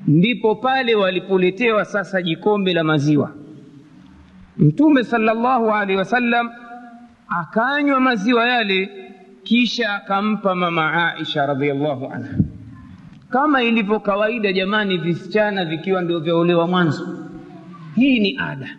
ndipo 0.07 0.55
pale 0.55 0.95
walipoletewa 0.95 1.85
sasa 1.85 2.21
jikombe 2.21 2.73
la 2.73 2.83
maziwa. 2.83 3.31
Mtume 4.57 5.03
salllahu 5.03 5.71
alehi 5.71 5.97
wasallam 5.99 6.49
akanywa 7.27 7.99
maziwa 7.99 8.47
yale 8.47 8.89
kisha 9.43 9.93
akampa 9.93 10.55
mama 10.55 11.13
aisha 11.13 11.45
radiallahu 11.45 12.05
anha. 12.05 12.37
Kama 13.29 13.63
ilivyo 13.63 13.99
kawaida 13.99 14.53
jamani 14.53 14.97
visichana 14.97 15.65
vikiwa 15.65 16.01
ndio 16.01 16.19
vyaolewa 16.19 16.67
mwanzo. 16.67 17.29
Hii 17.95 18.19
ni 18.19 18.37
ada. 18.39 18.69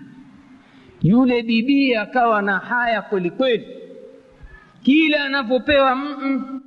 Yule 1.02 1.42
bibii 1.42 1.94
akawa 1.94 2.42
na 2.42 2.58
haya 2.58 3.02
kwelikweli, 3.02 3.60
kweli. 3.60 3.76
Kila 4.82 5.24
anavyopewa 5.24 5.94
mm 5.96 6.60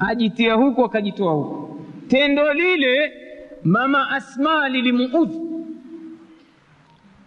ajitia 0.00 0.54
huku 0.54 0.84
akajitoa 0.84 1.32
huku 1.32 1.80
tendo 2.08 2.52
lile 2.52 3.12
mama 3.64 4.10
asma 4.10 4.68
lilimuudhi. 4.68 5.40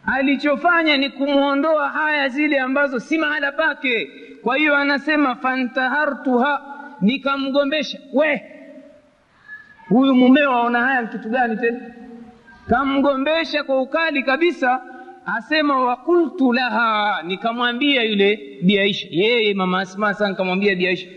Alichofanya 0.05 0.97
ni 0.97 1.09
kumwondoa 1.09 1.89
haya 1.89 2.29
zile 2.29 2.59
ambazo 2.59 2.99
si 2.99 3.17
mahala 3.17 3.51
pake. 3.51 4.09
Kwa 4.43 4.57
hiyo 4.57 4.75
anasema 4.75 5.35
fantahartuha 5.35 6.61
nikamgombesha. 7.01 7.99
We 8.13 8.41
huyu 9.89 10.15
mumeo 10.15 10.51
aona 10.51 10.81
haya 10.81 11.07
kitu 11.07 11.29
gani 11.29 11.57
tena? 11.57 11.79
Kamgombesha 12.69 13.63
kwa 13.63 13.81
ukali 13.81 14.23
kabisa 14.23 14.81
asema 15.25 15.79
wakultu 15.79 16.53
laha 16.53 17.21
nikamwambia 17.23 18.03
yule 18.03 18.59
biaisha 18.63 19.07
yeye 19.11 19.53
mama 19.53 19.79
asma 19.79 20.13
sana, 20.13 20.29
nikamwambia 20.29 20.75
biaisha 20.75 21.07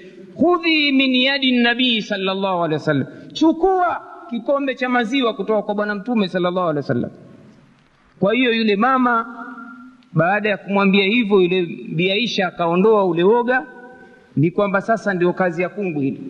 khudhi 0.40 0.92
min 0.92 1.14
yadi 1.14 1.52
nabii 1.62 2.02
salllahu 2.02 2.64
alehi 2.64 2.72
wasallam 2.74 3.06
chukua 3.32 4.02
kikombe 4.30 4.74
cha 4.74 4.88
maziwa 4.88 5.34
kutoka 5.34 5.62
kwa 5.62 5.74
bwana 5.74 5.94
mtume 5.94 6.28
salllahu 6.28 6.60
alehi 6.60 6.76
wasallam. 6.76 7.10
Kwa 8.20 8.34
hiyo 8.34 8.52
yule 8.54 8.76
mama 8.76 9.44
baada 10.12 10.48
ya 10.48 10.56
kumwambia 10.56 11.04
hivyo 11.04 11.40
yule 11.40 11.62
biaisha 11.88 12.46
akaondoa 12.46 13.04
ule 13.04 13.22
woga 13.22 13.66
ni 14.36 14.50
kwamba 14.50 14.80
sasa 14.80 15.14
ndio 15.14 15.32
kazi 15.32 15.62
ya 15.62 15.68
kungu 15.68 16.00
hili. 16.00 16.20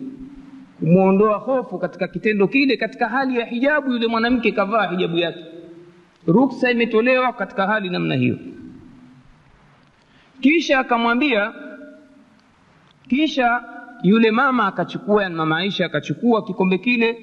Kumwondoa 0.79 1.37
hofu 1.37 1.79
katika 1.79 2.07
kitendo 2.07 2.47
kile 2.47 2.77
katika 2.77 3.09
hali 3.09 3.39
ya 3.39 3.45
hijabu 3.45 3.91
yule 3.91 4.07
mwanamke 4.07 4.51
kavaa 4.51 4.87
hijabu 4.87 5.17
yake. 5.17 5.45
Ruksa 6.27 6.71
imetolewa 6.71 7.33
katika 7.33 7.67
hali 7.67 7.89
namna 7.89 8.15
hiyo. 8.15 8.37
Kisha 10.41 10.79
akamwambia 10.79 11.53
kisha 13.09 13.63
yule 14.03 14.31
mama 14.31 14.67
akachukua 14.67 15.29
mama 15.29 15.57
aisha 15.57 15.85
akachukua 15.85 16.43
kikombe 16.43 16.77
kile 16.77 17.17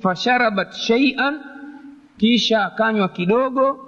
fasharabat 0.00 0.72
sheian 0.72 1.40
kisha 2.16 2.64
akanywa 2.64 3.08
kidogo 3.08 3.78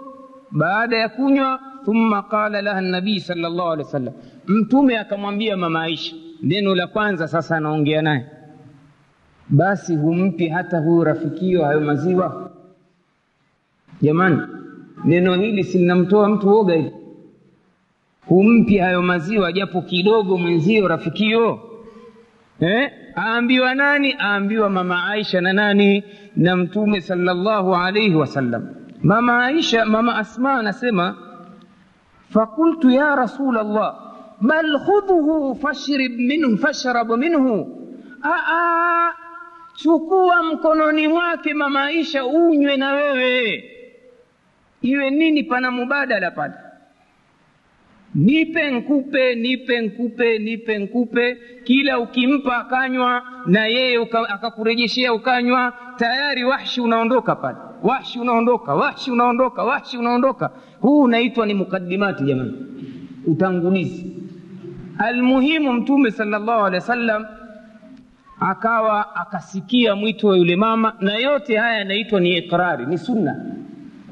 baada 0.51 0.97
ya 0.99 1.09
kunywa 1.09 1.61
thumma 1.85 2.23
qala 2.23 2.63
laha 2.63 2.81
nabii 2.81 3.21
sal 3.21 3.39
llahu 3.39 3.71
alehi 3.71 3.85
wa 3.87 3.93
sallam 3.93 4.15
mtume 4.47 4.99
akamwambia 4.99 5.57
mama 5.57 5.83
aisha 5.83 6.17
neno 6.43 6.75
la 6.75 6.87
kwanza 6.87 7.29
sasa 7.29 7.57
anaongea 7.57 8.03
naye 8.03 8.27
basi 9.49 9.97
humpi 9.97 10.49
hata 10.49 10.79
huyu 10.79 11.05
rafikio 11.05 11.65
hayo 11.65 11.81
maziwa 11.81 12.51
jamani 14.03 14.41
neno 15.05 15.35
hili 15.35 15.65
silinamtoa 15.65 16.29
mtu 16.29 16.49
woga 16.49 16.75
hivi? 16.75 16.93
humpi 18.27 18.79
hayo 18.79 19.03
maziwa 19.03 19.53
japo 19.53 19.83
kidogo 19.83 20.39
mwenzio 20.39 20.89
rafikio 20.89 21.61
eh? 22.61 22.91
Aambiwa 23.17 23.75
nani 23.75 24.17
aambiwa 24.21 24.71
mama 24.71 25.05
aisha 25.07 25.41
na 25.41 25.53
nani 25.53 26.05
na 26.37 26.57
mtume 26.57 27.01
salllahu 27.01 27.75
alaihi 27.77 28.15
wasallam 28.15 28.69
mama 29.03 29.45
aisha 29.45 29.85
mama 29.85 30.17
asma 30.19 30.53
anasema 30.55 31.17
fakultu 32.29 32.91
ya 32.91 33.15
rasul 33.17 33.59
allah 33.59 33.95
bal 34.41 34.79
khudhuhu 34.87 35.55
fashrib 35.55 36.13
minhu 36.19 36.57
fashrab 36.59 37.11
minhu 37.19 37.77
Aa, 38.23 39.13
chukua 39.75 40.43
mkononi 40.43 41.09
mwake 41.09 41.55
mama 41.55 41.85
aisha 41.85 42.27
unywe 42.27 42.77
na 42.77 42.93
wewe 42.93 43.65
iwe 44.83 45.11
nini 45.11 45.43
pana 45.43 45.71
mubadala 45.71 46.31
pale 46.31 46.55
nipe 48.15 48.71
nkupe 48.71 49.35
nipe 49.35 49.81
nkupe 49.81 50.39
nipe 50.39 50.79
nkupe. 50.79 51.37
Kila 51.65 51.99
ukimpa 51.99 52.57
akanywa 52.59 53.23
na 53.47 53.67
yeye 53.67 54.09
akakurejeshea 54.29 55.15
ukanywa 55.15 55.73
tayari 55.97 56.45
wahshi 56.45 56.81
unaondoka 56.81 57.37
pale. 57.37 57.59
Wahshi 57.83 58.19
unaondoka 58.19 58.75
wahshi 58.75 59.11
unaondoka 59.11 59.65
wahshi 59.65 59.99
unaondoka. 59.99 60.51
Huu 60.81 61.01
unaitwa 61.01 61.47
ni 61.47 61.55
mukaddimati 61.55 62.25
jamani. 62.25 62.53
Utangulizi. 63.27 64.17
Almuhimu 64.99 65.73
mtume 65.73 66.11
salllahu 66.11 66.65
alehi 66.65 66.75
wa 66.75 66.81
sallam 66.81 67.27
akawa 68.41 69.17
akasikia 69.17 69.97
mwito 69.97 70.29
wa 70.29 70.37
yule 70.37 70.57
mama 70.57 70.93
na 71.01 71.15
yote 71.17 71.57
haya 71.57 71.79
yanaitwa 71.79 72.21
ni 72.21 72.37
iqrari 72.37 72.87
ni 72.87 72.99
sunna 72.99 73.37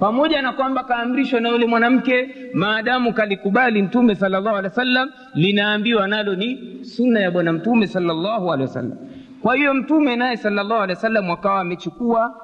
pamoja 0.00 0.42
na 0.42 0.52
kwamba 0.52 0.84
kaamrishwa 0.84 1.40
na 1.40 1.48
yule 1.48 1.66
mwanamke 1.66 2.28
maadamu 2.54 3.12
kalikubali 3.12 3.82
mtume 3.82 4.14
salllahu 4.14 4.48
alehi 4.48 4.64
wa 4.64 4.70
sallam 4.70 5.10
linaambiwa 5.34 6.08
nalo 6.08 6.34
ni 6.34 6.78
sunna 6.84 7.20
ya 7.20 7.30
bwana 7.30 7.52
mtume 7.52 7.86
salllahu 7.86 8.52
alehi 8.52 8.68
wa 8.68 8.74
sallam 8.74 8.98
kwa 9.42 9.56
hiyo 9.56 9.74
mtume 9.74 10.16
naye 10.16 10.36
salllahu 10.36 10.74
alehi 10.82 10.96
wa 10.96 11.00
sallam 11.02 11.30
wakawa 11.30 11.60
amechukua 11.60 12.34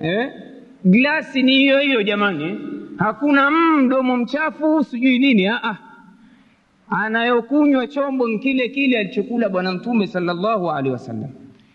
eh, 0.00 0.32
glasi 0.84 1.42
ni 1.42 1.52
hiyo 1.52 1.78
hiyo 1.78 2.02
jamani. 2.02 2.58
Hakuna 2.98 3.50
mdomo 3.50 4.16
mchafu 4.16 4.84
sijui 4.84 5.18
nini 5.18 5.46
Aa, 5.48 5.76
anayokunywa 6.90 7.86
chombo 7.86 8.28
ni 8.28 8.38
kile 8.38 8.68
kile 8.68 8.98
alichokula 8.98 9.48
bwana 9.48 9.72
mtume 9.72 10.06
salllahu 10.06 10.70
alehi 10.70 10.92
wasallam. 10.92 11.30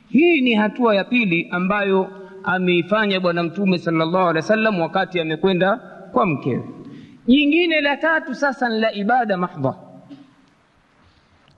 Hii 0.09 0.41
ni 0.41 0.53
hatua 0.53 0.95
ya 0.95 1.03
pili 1.03 1.47
ambayo 1.51 2.07
ameifanya 2.43 3.19
bwana 3.19 3.43
mtume 3.43 3.77
salllahu 3.77 4.17
alehi 4.17 4.35
wasallam 4.35 4.79
wakati 4.79 5.19
amekwenda 5.19 5.75
kwa 6.11 6.25
mkewe. 6.25 6.63
Jingine 7.27 7.81
la 7.81 7.97
tatu 7.97 8.35
sasa 8.35 8.69
ni 8.69 8.79
la 8.79 8.93
ibada 8.93 9.37
mahdha. 9.37 9.75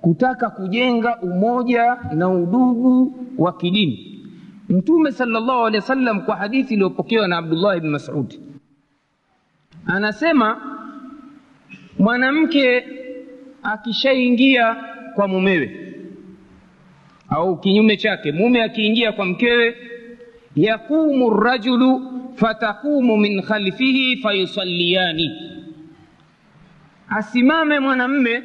Kutaka 0.02 0.50
kujenga 0.50 1.18
umoja 1.22 1.98
na 2.14 2.30
udugu 2.30 3.16
wa 3.38 3.54
kidini. 3.58 4.20
Mtume 4.70 5.12
salllahu 5.12 5.66
alehi 5.66 5.76
wasallam 5.82 6.22
kwa 6.22 6.36
hadithi 6.36 6.74
iliyopokewa 6.74 7.28
na 7.28 7.38
abdullah 7.38 7.80
bni 7.80 7.90
masudi 7.90 8.40
anasema 9.86 10.62
mwanamke 12.00 12.86
akishaingia 13.64 14.76
kwa 15.16 15.28
mumewe 15.28 15.94
au 17.30 17.58
kinyume 17.60 17.98
chake 17.98 18.32
mume 18.32 18.64
akiingia 18.64 19.12
kwa 19.12 19.26
mkewe 19.26 19.76
yaqumu 20.56 21.30
rajulu 21.30 22.02
fataqumu 22.36 23.18
min 23.18 23.42
khalfihi 23.42 24.18
fayusalliyani. 24.22 25.32
Asimame 27.10 27.80
mwanamme 27.80 28.44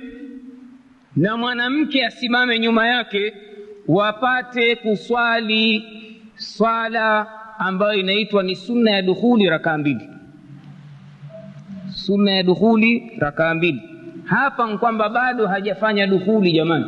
na 1.16 1.36
mwanamke 1.36 2.06
asimame 2.06 2.58
nyuma 2.58 2.86
yake 2.86 3.32
wapate 3.88 4.76
kuswali 4.76 5.84
swala 6.36 7.26
ambayo 7.58 7.94
inaitwa 8.00 8.42
ni 8.42 8.56
sunna 8.56 8.90
ya 8.90 9.02
dukhuli 9.02 9.48
rakaa 9.50 9.78
mbili. 9.78 10.08
Sunna 11.90 12.30
ya 12.30 12.42
dukhuli 12.42 13.12
rakaa 13.18 13.54
mbili. 13.54 13.82
Hapa 14.24 14.66
ni 14.72 14.78
kwamba 14.78 15.08
bado 15.08 15.46
hajafanya 15.46 16.06
dukhuli 16.06 16.52
jamani. 16.52 16.84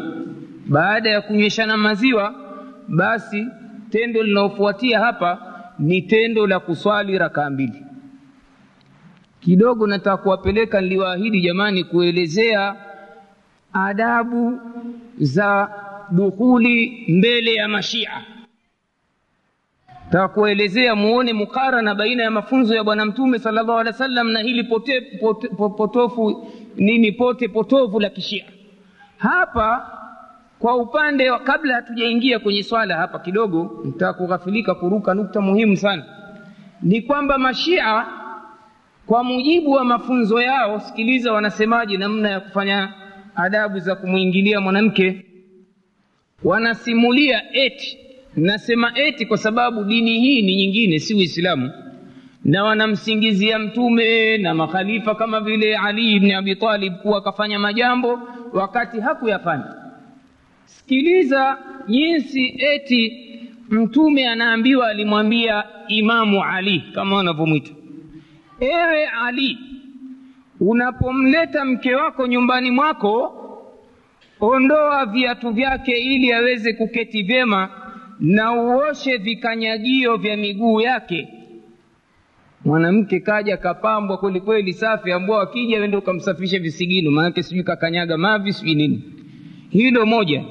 Baada 0.66 1.10
ya 1.10 1.20
kunyweshana 1.20 1.76
maziwa 1.76 2.34
basi 2.88 3.46
tendo 3.90 4.22
linalofuatia 4.22 5.00
hapa 5.00 5.38
ni 5.78 6.02
tendo 6.02 6.46
la 6.46 6.60
kuswali 6.60 7.18
rakaa 7.18 7.50
mbili. 7.50 7.84
Kidogo 9.40 9.86
nataka 9.86 10.16
kuwapeleka 10.16 10.80
niliwaahidi 10.80 11.40
jamani 11.40 11.84
kuelezea 11.84 12.76
adabu 13.72 14.60
za 15.18 15.70
dukhuli 16.10 17.04
mbele 17.08 17.54
ya 17.54 17.68
mashia. 17.68 18.10
Takuelezea 20.10 20.94
muone 20.96 21.32
mukarana 21.32 21.94
baina 21.94 22.22
ya 22.22 22.30
mafunzo 22.30 22.74
ya 22.74 22.84
bwana 22.84 23.04
mtume 23.04 23.38
salllahu 23.38 23.72
alehi 23.72 23.86
wa 23.92 23.98
sallam 23.98 24.30
na 24.30 24.40
hili 24.40 24.64
pote, 24.64 25.00
pote, 25.00 25.48
potofu 25.48 26.52
nini 26.76 27.12
pote 27.12 27.48
potovu 27.48 28.00
la 28.00 28.10
kishia. 28.10 28.44
Hapa 29.18 29.90
kwa 30.60 30.76
upande 30.76 31.30
wa 31.30 31.38
kabla 31.38 31.74
hatujaingia 31.74 32.38
kwenye 32.38 32.62
swala 32.62 32.96
hapa 32.96 33.18
kidogo 33.18 33.80
nitaka 33.84 34.74
kuruka 34.74 35.14
nukta 35.14 35.40
muhimu 35.40 35.76
sana. 35.76 36.04
Ni 36.82 37.00
kwamba 37.02 37.38
mashia 37.38 38.06
kwa 39.06 39.24
mujibu 39.24 39.70
wa 39.70 39.84
mafunzo 39.84 40.42
yao 40.42 40.80
sikiliza 40.80 41.32
wanasemaje 41.32 41.96
namna 41.96 42.30
ya 42.30 42.40
kufanya 42.40 42.92
adabu 43.34 43.78
za 43.78 43.94
kumwingilia 43.94 44.60
mwanamke. 44.60 45.24
Wanasimulia 46.44 47.52
eti 47.52 47.98
nasema 48.36 48.98
eti 48.98 49.26
kwa 49.26 49.38
sababu 49.38 49.84
dini 49.84 50.20
hii 50.20 50.42
ni 50.42 50.56
nyingine 50.56 50.98
si 50.98 51.14
uislamu. 51.14 51.70
Na 52.44 52.64
wanamsingizia 52.64 53.58
mtume 53.58 54.38
na 54.38 54.54
makhalifa 54.54 55.14
kama 55.14 55.40
vile 55.40 55.76
ali 55.76 56.12
ibni 56.16 56.32
abi 56.32 56.56
talib 56.56 56.94
kuwa 56.96 57.18
akafanya 57.18 57.58
majambo 57.58 58.20
wakati 58.52 59.00
hakuyafanya 59.00 59.79
sikiliza 60.70 61.58
jinsi 61.88 62.54
eti 62.58 63.26
mtume 63.70 64.28
anaambiwa 64.28 64.88
alimwambia 64.88 65.64
imamu 65.88 66.44
ali 66.44 66.82
kama 66.94 67.16
wanavyomwita 67.16 67.70
ewe 68.60 69.06
ali 69.06 69.58
unapomleta 70.60 71.64
mke 71.64 71.94
wako 71.94 72.26
nyumbani 72.26 72.70
mwako 72.70 73.36
ondoa 74.40 75.06
viatu 75.06 75.50
vyake 75.50 75.92
ili 75.92 76.32
aweze 76.32 76.72
kuketi 76.72 77.22
vyema 77.22 77.68
na 78.20 78.52
uoshe 78.52 79.16
vikanyagio 79.16 80.16
vya 80.16 80.36
miguu 80.36 80.80
yake. 80.80 81.28
Mwanamke 82.64 83.20
kaja 83.20 83.56
kapambwa 83.56 84.18
kweli 84.18 84.40
kweli 84.40 84.72
safi 84.72 85.12
ambao 85.12 85.40
akija 85.40 85.80
wende 85.80 85.96
ukamsafishe 85.96 86.58
visigino 86.58 87.10
maanake 87.10 87.42
sijui 87.42 87.62
kakanyaga 87.64 88.16
mavi 88.18 88.52
sijui 88.52 88.74
nini. 88.74 89.02
Hilo 89.70 90.06
moja 90.06 90.44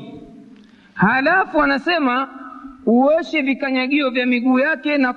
halafu 0.99 1.61
anasema 1.61 2.29
uoshe 2.85 3.41
vikanyagio 3.41 4.09
vya 4.09 4.25
miguu 4.25 4.59
yake 4.59 4.97
na 4.97 5.13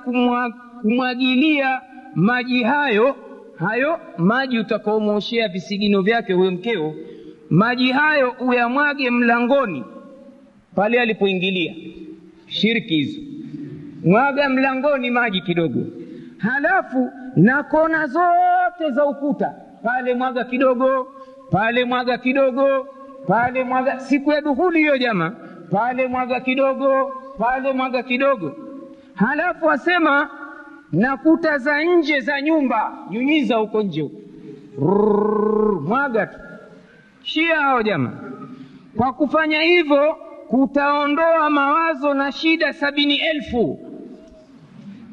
kumwagilia 0.81 1.81
maji 2.15 2.63
hayo 2.63 3.15
hayo 3.55 3.99
maji 4.17 4.59
utakaomwoshea 4.59 5.47
visigino 5.47 6.01
vyake 6.01 6.33
huyo 6.33 6.51
mkeo. 6.51 6.93
Maji 7.49 7.91
hayo 7.91 8.35
uyamwage 8.39 9.09
mlangoni 9.09 9.83
pale 10.75 11.01
alipoingilia. 11.01 11.73
Shirki 12.47 12.95
hizo. 12.95 13.21
Mwaga 14.05 14.49
mlangoni 14.49 15.09
maji 15.09 15.41
kidogo. 15.41 15.79
Halafu 16.37 17.11
na 17.35 17.63
kona 17.63 18.07
zote 18.07 18.91
za 18.91 19.05
ukuta. 19.05 19.53
Pale 19.83 20.13
mwaga 20.15 20.43
kidogo 20.43 21.07
pale 21.51 21.85
mwaga 21.85 22.17
kidogo 22.17 22.87
pale 23.27 23.63
mwaga 23.63 23.99
siku 23.99 24.31
ya 24.31 24.41
duhuli 24.41 24.79
hiyo 24.79 24.97
jama 24.97 25.35
pale 25.73 26.07
mwaga 26.07 26.39
kidogo 26.39 27.11
pale 27.39 27.73
mwaga 27.73 28.03
kidogo. 28.03 28.51
Halafu 29.15 29.71
asema 29.71 30.29
na 30.91 31.17
kuta 31.17 31.57
za 31.57 31.83
nje 31.83 32.19
za 32.19 32.41
nyumba. 32.41 32.97
Nyunyiza 33.09 33.55
huko 33.55 33.81
nje 33.83 34.01
huko. 34.01 34.19
Mwaga 35.87 36.25
tu. 36.27 36.39
Shia 37.23 37.55
hao 37.61 37.83
jama 37.83 38.11
kwa 38.97 39.13
kufanya 39.13 39.61
hivyo 39.61 40.15
kutaondoa 40.47 41.49
mawazo 41.49 42.13
na 42.13 42.31
shida 42.31 42.73
sabini 42.73 43.15
elfu. 43.15 43.79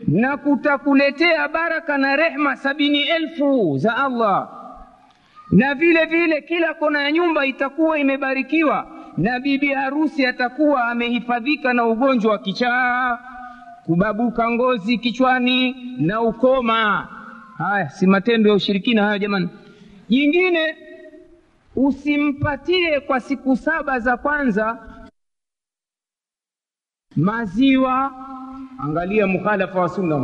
Na 0.09 0.37
kutakuletea 0.37 1.49
baraka 1.49 1.99
na 1.99 2.17
rehma 2.17 2.57
sabini 2.57 3.03
elfu 3.03 3.79
za 3.79 3.97
allah. 3.97 4.49
Na 5.51 5.75
vile 5.75 6.05
vile 6.05 6.41
kila 6.43 6.75
kona 6.75 7.03
ya 7.03 7.13
nyumba 7.13 7.47
itakuwa 7.47 7.99
imebarikiwa 7.99 8.87
na 9.21 9.41
bibi 9.41 9.69
harusi 9.75 10.27
atakuwa 10.27 10.85
amehifadhika 10.85 11.73
na 11.73 11.87
ugonjwa 11.87 12.33
wa 12.33 12.39
kichaa 12.39 13.19
kubabuka 13.87 14.51
ngozi 14.51 14.99
kichwani 14.99 15.73
na 15.99 16.21
ukoma. 16.21 17.09
Haya 17.59 17.89
si 17.89 18.07
matendo 18.07 18.49
ya 18.51 18.55
ushirikina 18.57 19.03
hayo 19.05 19.19
jamani. 19.19 19.49
Jingine 20.09 20.77
usimpatie 21.77 23.01
kwa 23.01 23.21
siku 23.21 23.57
saba 23.57 23.99
za 23.99 24.17
kwanza 24.17 24.79
maziwa. 27.17 28.13
Angalia 28.79 29.27
mukhalafa 29.27 29.81
wa 29.81 29.89
sunna 29.89 30.17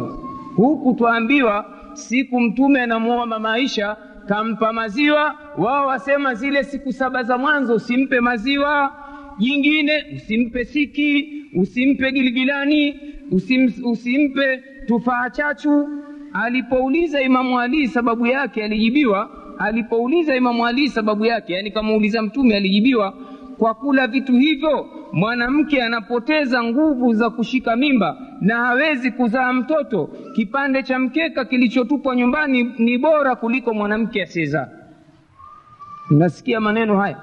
huku 0.56 0.94
twaambiwa 0.94 1.64
siku 1.92 2.40
mtume 2.40 2.82
anamuoa 2.82 3.26
mama 3.26 3.52
aisha 3.52 3.96
kampa 4.28 4.72
maziwa 4.72 5.34
wao 5.58 5.86
wasema 5.86 6.34
zile 6.34 6.64
siku 6.64 6.92
saba 6.92 7.22
za 7.22 7.38
mwanzo 7.38 7.74
usimpe 7.74 8.20
maziwa 8.20 8.92
jingine 9.38 10.04
usimpe 10.16 10.64
siki 10.64 11.32
usimpe 11.54 12.12
giligilani 12.12 13.00
usim, 13.30 13.72
usimpe 13.84 14.62
tufaa 14.86 15.30
chachu. 15.30 15.88
Alipouliza 16.32 17.22
imamu 17.22 17.60
ali 17.60 17.88
sababu 17.88 18.26
yake 18.26 18.64
alijibiwa. 18.64 19.30
Alipouliza 19.58 20.36
imamu 20.36 20.66
ali 20.66 20.88
sababu 20.88 21.24
yake 21.24 21.52
yani 21.52 21.70
kamuuliza 21.70 22.22
mtume 22.22 22.56
alijibiwa. 22.56 23.14
Kwa 23.58 23.74
kula 23.74 24.06
vitu 24.06 24.32
hivyo 24.32 24.86
mwanamke 25.12 25.82
anapoteza 25.82 26.62
nguvu 26.64 27.12
za 27.14 27.30
kushika 27.30 27.76
mimba 27.76 28.16
na 28.40 28.56
hawezi 28.56 29.10
kuzaa 29.10 29.52
mtoto 29.52 30.10
kipande 30.34 30.82
cha 30.82 30.98
mkeka 30.98 31.44
kilichotupwa 31.44 32.16
nyumbani 32.16 32.72
ni 32.78 32.98
bora 32.98 33.36
kuliko 33.36 33.74
mwanamke 33.74 34.22
asiyezaa 34.22 34.68
nasikia 36.10 36.60
maneno 36.60 36.96
haya. 36.96 37.16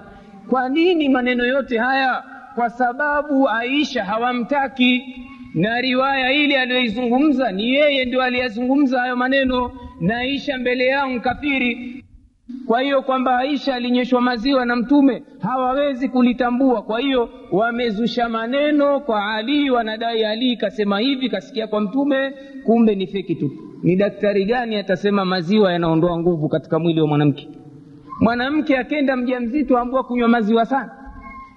Kwa 0.50 0.70
nini 0.70 1.10
maneno 1.10 1.46
yote 1.46 1.78
haya? 1.78 2.24
Kwa 2.56 2.70
sababu 2.70 3.50
aisha 3.50 4.04
hawamtaki. 4.06 5.16
Na 5.54 5.82
riwaya 5.82 6.32
ile 6.32 6.60
aliyoizungumza 6.60 7.52
ni 7.52 7.74
yeye 7.74 8.06
ndio 8.06 8.22
aliyezungumza 8.22 9.00
hayo 9.00 9.16
maneno. 9.16 9.72
Na 10.02 10.18
aisha 10.18 10.58
mbele 10.58 10.86
yao 10.86 11.10
mkafiri 11.10 12.04
kwa 12.68 12.82
hiyo 12.82 13.02
kwamba 13.02 13.38
aisha 13.38 13.76
alinyeshwa 13.76 14.22
maziwa 14.22 14.66
na 14.66 14.76
mtume 14.76 15.24
hawawezi 15.40 16.10
kulitambua. 16.10 16.82
Kwa 16.82 17.00
hiyo 17.00 17.30
wamezusha 17.52 18.30
maneno 18.30 19.00
kwa 19.00 19.34
ali 19.36 19.70
wanadai 19.70 20.26
ali 20.26 20.58
kasema 20.58 21.00
hivi 21.00 21.30
kasikia 21.30 21.68
kwa 21.68 21.82
mtume 21.82 22.34
kumbe 22.66 22.96
ni 22.96 23.08
feki 23.08 23.36
tu. 23.36 23.52
Ni 23.84 23.96
daktari 23.96 24.46
gani 24.46 24.76
atasema 24.76 25.26
maziwa 25.26 25.74
yanaondoa 25.74 26.20
nguvu 26.20 26.50
katika 26.50 26.80
mwili 26.80 27.02
wa 27.02 27.08
mwanamke 27.08 27.50
mwanamke 28.24 28.78
akenda 28.78 29.16
mja 29.16 29.40
mzito 29.40 29.78
ambua 29.78 30.04
kunywa 30.04 30.28
maziwa 30.28 30.66
sana. 30.66 30.92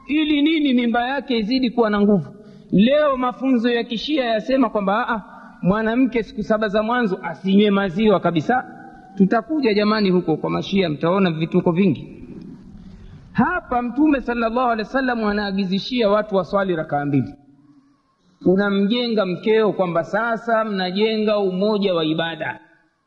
Ili 0.07 0.43
nini 0.43 0.75
mimba 0.75 1.09
yake 1.09 1.39
izidi 1.39 1.71
kuwa 1.71 1.91
na 1.91 2.01
nguvu? 2.01 2.35
Leo 2.73 3.17
mafunzo 3.17 3.71
ya 3.71 3.85
kishia 3.85 4.25
yasema 4.25 4.71
kwamba 4.71 5.23
mwanamke 5.63 6.23
siku 6.23 6.43
saba 6.43 6.69
za 6.69 6.83
mwanzo 6.83 7.19
asinywe 7.23 7.71
maziwa 7.71 8.21
kabisa. 8.21 8.65
Tutakuja 9.17 9.75
jamani 9.75 10.11
huko 10.11 10.37
kwa 10.37 10.51
mashia 10.51 10.89
mtaona 10.89 11.31
vituko 11.31 11.73
vingi. 11.73 12.23
Hapa 13.33 13.83
mtume 13.83 14.21
salllahu 14.21 14.61
alehi 14.71 14.87
wasallam 14.87 15.25
anaagizishia 15.25 16.09
watu 16.11 16.37
waswali 16.37 16.77
rakaa 16.77 17.05
mbili. 17.05 17.35
Unamjenga 18.47 19.27
mkeo 19.27 19.73
kwamba 19.73 20.05
sasa 20.05 20.65
mnajenga 20.65 21.39
umoja 21.39 21.95
wa 21.95 22.05
ibada. 22.05 22.61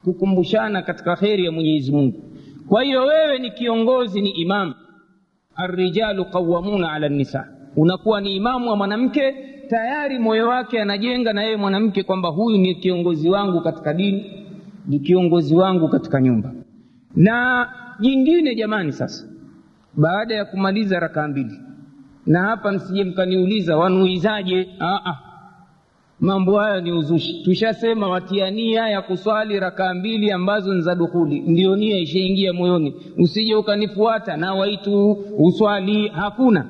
Kukumbushana 0.04 0.82
katika 0.82 1.16
kheri 1.16 1.46
ya 1.46 1.52
mwenyezi 1.52 1.92
mungu 1.92 2.24
kwa 2.70 2.84
hiyo 2.84 3.02
wewe 3.06 3.40
ni 3.40 3.52
kiongozi 3.52 4.22
ni 4.22 4.30
imamu. 4.30 4.74
Arrijalu 5.56 6.26
qawamuna 6.26 6.92
ala 6.92 7.10
nisa 7.10 7.48
unakuwa 7.76 8.22
ni 8.22 8.36
imamu 8.36 8.70
wa 8.70 8.76
mwanamke 8.78 9.36
tayari 9.70 10.20
moyo 10.20 10.48
wake 10.48 10.82
anajenga 10.82 11.34
na 11.34 11.44
yeye 11.44 11.58
mwanamke 11.58 12.04
kwamba 12.04 12.30
huyu 12.30 12.58
ni 12.58 12.76
kiongozi 12.76 13.30
wangu 13.30 13.62
katika 13.62 13.94
dini 13.94 14.46
ni 14.88 15.00
kiongozi 15.00 15.56
wangu 15.56 15.90
katika 15.90 16.22
nyumba. 16.22 16.52
Na 17.16 17.68
jingine 18.00 18.56
jamani 18.56 18.92
sasa 18.92 19.28
baada 19.94 20.36
ya 20.36 20.46
kumaliza 20.46 21.00
rakaa 21.00 21.28
mbili 21.28 21.60
na 22.26 22.42
hapa 22.42 22.72
msije 22.72 23.04
mkaniuliza 23.04 23.78
wanuizaje? 23.78 24.68
Aa, 24.82 25.16
mambo 26.20 26.60
hayo 26.60 26.82
ni 26.82 26.92
uzushi. 26.92 27.44
Tushasema 27.44 28.10
watia 28.10 28.52
nia 28.52 28.88
ya 28.90 29.02
kuswali 29.02 29.60
rakaa 29.60 29.94
mbili 29.94 30.32
ambazo 30.32 30.74
ni 30.74 30.82
za 30.82 30.96
dukhuli. 30.96 31.40
Ndio 31.40 31.76
nia 31.76 31.98
ishaingia 31.98 32.54
moyoni. 32.54 32.94
Usije 33.18 33.56
ukanifuata 33.56 34.38
na 34.38 34.54
waitu 34.54 35.12
uswali. 35.40 36.08
Hakuna. 36.08 36.66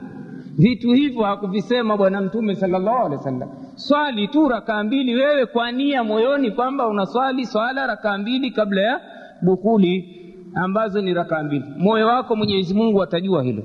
Vitu 0.57 0.91
hivyo 0.91 1.23
hakuvisema 1.23 1.97
bwana 1.97 2.21
mtume 2.21 2.55
salllahu 2.55 2.97
alehi 3.05 3.15
wa 3.15 3.23
sallam 3.23 3.49
swali 3.75 4.27
tu 4.27 4.49
rakaa 4.49 4.83
mbili 4.83 5.15
wewe 5.15 5.45
kwa 5.45 5.71
nia 5.71 6.03
moyoni 6.03 6.51
kwamba 6.51 6.87
unaswali 6.87 7.45
swala 7.45 7.87
rakaa 7.87 8.17
mbili 8.17 8.51
kabla 8.51 8.81
ya 8.81 9.01
dukhuli 9.41 10.15
ambazo 10.55 11.01
ni 11.01 11.13
rakaa 11.13 11.43
mbili. 11.43 11.65
Moyo 11.77 12.07
wako 12.07 12.35
mwenyezi 12.35 12.73
mungu 12.73 13.03
atajua 13.03 13.43
hilo. 13.43 13.63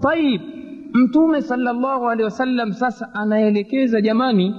Tayib 0.00 0.40
mtume 0.94 1.42
sallallahu 1.42 2.08
alehi 2.10 2.24
wasallam 2.24 2.72
sasa 2.72 3.14
anaelekeza 3.14 4.00
jamani 4.00 4.54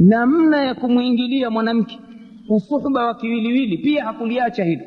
namna 0.00 0.62
ya 0.64 0.74
kumwingilia 0.74 1.50
mwanamke 1.50 1.98
usuhba 2.48 3.06
wa 3.06 3.14
kiwiliwili 3.14 3.78
pia 3.78 4.04
hakuliacha 4.04 4.64
hilo. 4.64 4.82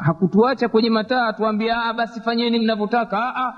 Hakutuacha 0.00 0.68
kwenye 0.68 0.90
mataa 0.90 1.26
atuambia 1.26 1.92
basi 1.92 2.20
fanyeni 2.20 2.58
mnavyotaka. 2.58 3.54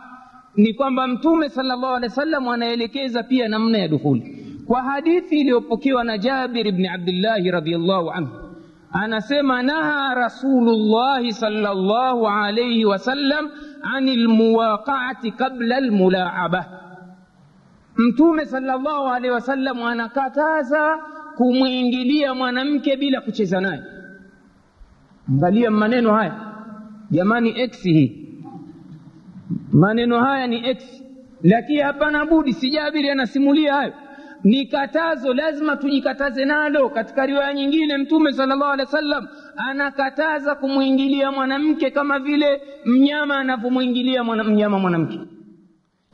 Ni 0.56 0.74
kwamba 0.74 1.06
mtume 1.06 1.48
salllah 1.48 1.90
alehi 1.90 2.04
wasallam 2.10 2.48
anaelekeza 2.48 3.22
pia 3.22 3.48
namna 3.48 3.78
ya 3.78 3.88
dukhuli. 3.88 4.38
Kwa 4.66 4.82
hadithi 4.82 5.40
iliyopokewa 5.40 6.04
na 6.04 6.18
jabir 6.18 6.72
bni 6.72 6.88
abdillahi 6.88 7.50
radiallahu 7.50 8.10
anhu 8.10 8.30
anasema 8.92 9.62
naha 9.62 10.14
rasulullahi 10.14 11.32
salllahu 11.32 12.28
alaihi 12.28 12.84
wasallam 12.84 13.48
عن 13.84 14.08
المواقعة 14.08 15.30
قبل 15.40 15.72
الملاعبة. 15.72 16.66
متومة 17.98 18.44
صلى 18.44 18.74
الله 18.74 19.08
عليه 19.08 19.30
وسلم 19.30 19.78
وأنا 19.78 20.06
كاتازا 20.06 20.86
كم 21.38 21.64
انجلية 21.66 22.32
منامك 22.34 22.88
بلا 22.88 23.20
كتزاناي 23.26 23.80
انجلية 25.28 25.68
مانينو 25.68 26.10
هاي. 26.10 26.32
يماني 27.12 27.64
إكس 27.64 27.86
هي. 27.86 28.10
مانينو 29.72 30.16
هاي 30.16 30.40
يعني 30.40 30.70
اكسي 30.70 31.02
لكي 31.44 31.82
هبانا 31.82 32.24
بودي 32.24 32.52
سجابري 32.52 33.12
أنا 33.12 33.24
سمولي 33.24 33.68
هاي. 33.70 33.92
Ni 34.44 34.66
katazo 34.66 35.34
lazima 35.34 35.76
tujikataze 35.76 36.44
nalo. 36.44 36.88
Katika 36.88 37.26
riwaya 37.26 37.54
nyingine 37.54 37.96
mtume 37.96 38.32
salllahu 38.32 38.64
alehi 38.64 38.86
wa 38.86 38.92
sallam 38.92 39.28
anakataza 39.56 40.54
kumwingilia 40.54 41.32
mwanamke 41.32 41.90
kama 41.90 42.18
vile 42.18 42.60
mnyama 42.84 43.36
anavyomwingilia 43.38 44.24
mnyama 44.24 44.78
mwanamke. 44.78 45.20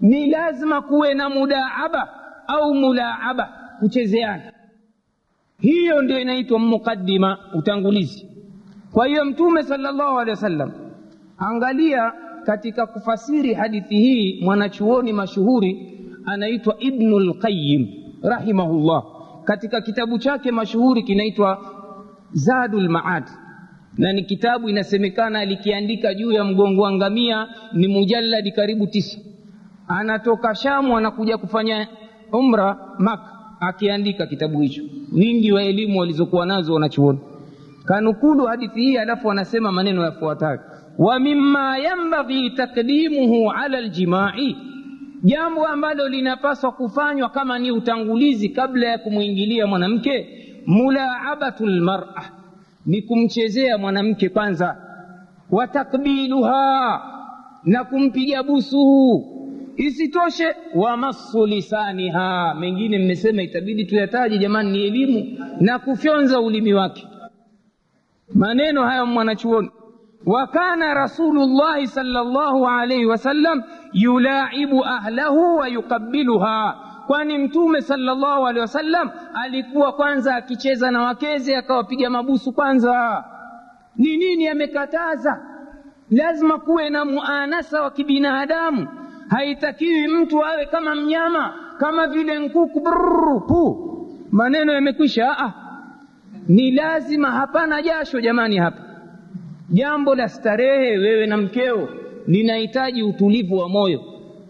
Ni 0.00 0.26
lazima 0.30 0.82
kuwe 0.82 1.14
na 1.14 1.28
mudaaba 1.28 2.08
au 2.46 2.74
mulaaba 2.74 3.52
kuchezeana. 3.80 4.52
Hiyo 5.60 6.02
ndio 6.02 6.20
inaitwa 6.20 6.58
muqadima 6.58 7.38
utangulizi. 7.54 8.28
Kwa 8.92 9.06
hiyo 9.06 9.24
mtume 9.24 9.62
salllahu 9.62 10.18
alehi 10.18 10.30
wa 10.30 10.36
sallam 10.36 10.72
angalia 11.38 12.12
katika 12.46 12.86
kufasiri 12.86 13.54
hadithi 13.54 13.94
hii 13.96 14.40
mwanachuoni 14.44 15.12
mashuhuri 15.12 15.94
anaitwa 16.26 16.76
ibnu 16.80 17.18
lqayim 17.20 17.86
rahimahullah. 18.22 19.02
Katika 19.44 19.80
kitabu 19.80 20.18
chake 20.18 20.50
mashuhuri 20.52 21.02
kinaitwa 21.02 21.58
zadul 22.32 22.88
maad. 22.88 23.24
Na 23.98 24.12
ni 24.12 24.22
kitabu 24.22 24.68
inasemekana 24.68 25.38
alikiandika 25.38 26.14
juu 26.14 26.32
ya 26.32 26.44
mgongo 26.44 26.82
wa 26.82 26.92
ngamia 26.92 27.46
ni 27.72 27.88
mujalladi 27.88 28.52
karibu 28.52 28.86
tisa. 28.86 29.18
Anatoka 29.88 30.54
shamu 30.54 30.96
anakuja 30.96 31.38
kufanya 31.38 31.88
umra 32.32 32.78
maka 32.98 33.38
akiandika 33.60 34.26
kitabu 34.26 34.60
hicho. 34.60 34.82
Wingi 35.12 35.52
wa 35.52 35.62
elimu 35.62 35.98
walizokuwa 36.00 36.46
nazo 36.46 36.74
wanachuoni. 36.74 37.18
Kanukulu 37.84 38.44
hadithi 38.46 38.80
hii 38.80 38.96
alafu 38.96 39.30
anasema 39.30 39.72
maneno 39.72 40.02
yafuatayo. 40.02 40.60
Wa 40.98 41.18
mima 41.18 41.78
yambaghi 41.78 42.50
takdimuhu 42.50 43.50
ala 43.52 43.80
ljimai 43.80 44.56
jambo 45.24 45.66
ambalo 45.66 46.08
linapaswa 46.08 46.72
kufanywa 46.72 47.28
kama 47.28 47.58
ni 47.58 47.70
utangulizi 47.72 48.48
kabla 48.48 48.86
ya 48.88 48.98
kumwingilia 48.98 49.66
mwanamke 49.66 50.28
mulaabatu 50.66 51.66
lmara 51.66 52.30
ni 52.86 53.02
kumchezea 53.02 53.78
mwanamke 53.78 54.28
kwanza. 54.28 54.76
Wa 55.50 55.66
takbiluha 55.66 57.02
na 57.64 57.84
kumpiga 57.84 58.42
busu. 58.42 59.24
Isitoshe 59.76 60.54
wamassu 60.74 61.46
lisaniha. 61.46 62.54
Mengine 62.60 62.98
mmesema 62.98 63.42
itabidi 63.42 63.84
tuyataje 63.84 64.38
jamani 64.38 64.70
ni 64.70 64.82
elimu 64.84 65.38
na 65.60 65.78
kufyonza 65.78 66.40
ulimi 66.40 66.72
wake. 66.74 67.06
Maneno 68.34 68.82
haya 68.84 69.04
mwanachuoni. 69.06 69.70
Wa 70.26 70.46
kana 70.46 70.94
rasulullahi 70.94 71.86
salllahu 71.86 72.68
alaihi 72.68 73.06
wasallam 73.06 73.62
yulaibu 73.92 74.84
ahlahu 74.84 75.56
wa 75.56 75.68
yukabiluha 75.68 76.76
kwani 77.06 77.38
mtume 77.38 77.80
sallallahu 77.82 78.46
alaihi 78.46 78.60
wasallam 78.60 79.10
alikuwa 79.34 79.92
kwanza 79.92 80.34
akicheza 80.36 80.90
na 80.90 81.02
wakeze 81.02 81.56
akawapiga 81.56 82.10
mabusu 82.10 82.52
kwanza. 82.52 83.24
Ni 83.96 84.16
nini 84.16 84.48
amekataza? 84.48 85.42
Lazima 86.10 86.58
kuwe 86.58 86.90
na 86.90 87.04
muanasa 87.04 87.82
wa 87.82 87.90
kibinadamu. 87.90 88.88
Haitakiwi 89.28 90.08
mtu 90.08 90.44
awe 90.44 90.66
kama 90.66 90.94
mnyama 90.94 91.54
kama 91.78 92.06
vile 92.06 92.38
nkuku. 92.38 92.80
Brrr, 92.80 93.46
pu 93.46 93.88
maneno 94.30 94.72
yamekwisha. 94.72 95.38
Ah. 95.38 95.52
ni 96.48 96.70
lazima 96.70 97.30
hapana 97.30 97.82
jasho 97.82 98.20
jamani 98.20 98.56
hapa. 98.58 98.82
Jambo 99.70 100.14
la 100.14 100.28
starehe 100.28 100.98
wewe 100.98 101.26
na 101.26 101.36
mkeo 101.36 101.88
linahitaji 102.28 103.02
utulivu 103.02 103.56
wa 103.58 103.68
moyo 103.68 104.00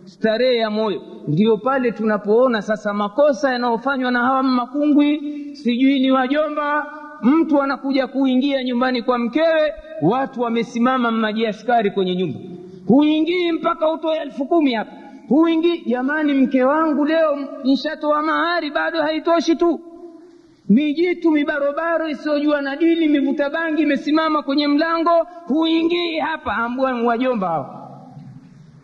starehe 0.04 0.56
ya 0.56 0.70
moyo. 0.70 1.02
Ndio 1.28 1.56
pale 1.56 1.92
tunapoona 1.92 2.62
sasa 2.62 2.92
makosa 2.94 3.52
yanayofanywa 3.52 4.10
na 4.10 4.20
hawa 4.20 4.42
makungwi 4.42 5.20
sijui 5.54 6.00
ni 6.00 6.10
wajomba 6.10 6.86
mtu 7.22 7.62
anakuja 7.62 8.06
kuingia 8.06 8.64
nyumbani 8.64 9.02
kwa 9.02 9.18
mkewe 9.18 9.72
watu 10.02 10.40
wamesimama 10.40 11.10
maji 11.10 11.46
askari 11.46 11.90
kwenye 11.90 12.14
nyumba. 12.16 12.38
Huingii 12.86 13.52
mpaka 13.52 13.92
utoe 13.92 14.16
elfu 14.16 14.46
kumi 14.46 14.74
hapa. 14.74 14.92
Huingii 15.28 15.82
jamani 15.86 16.32
mke 16.34 16.64
wangu 16.64 17.04
leo 17.04 17.38
nshatoa 17.64 18.22
mahari 18.22 18.70
bado 18.70 19.02
haitoshi 19.02 19.56
tu 19.56 19.80
mijitu 20.68 21.30
mibarobaro 21.30 22.08
isiyojua 22.08 22.62
na 22.62 22.76
dini 22.76 23.08
mivuta 23.08 23.50
bangi 23.50 23.82
imesimama 23.82 24.42
kwenye 24.42 24.68
mlango 24.68 25.26
huingii 25.46 26.18
hapa. 26.18 26.54
Ambua 26.56 27.02
wajomba 27.02 27.48
hao. 27.48 27.74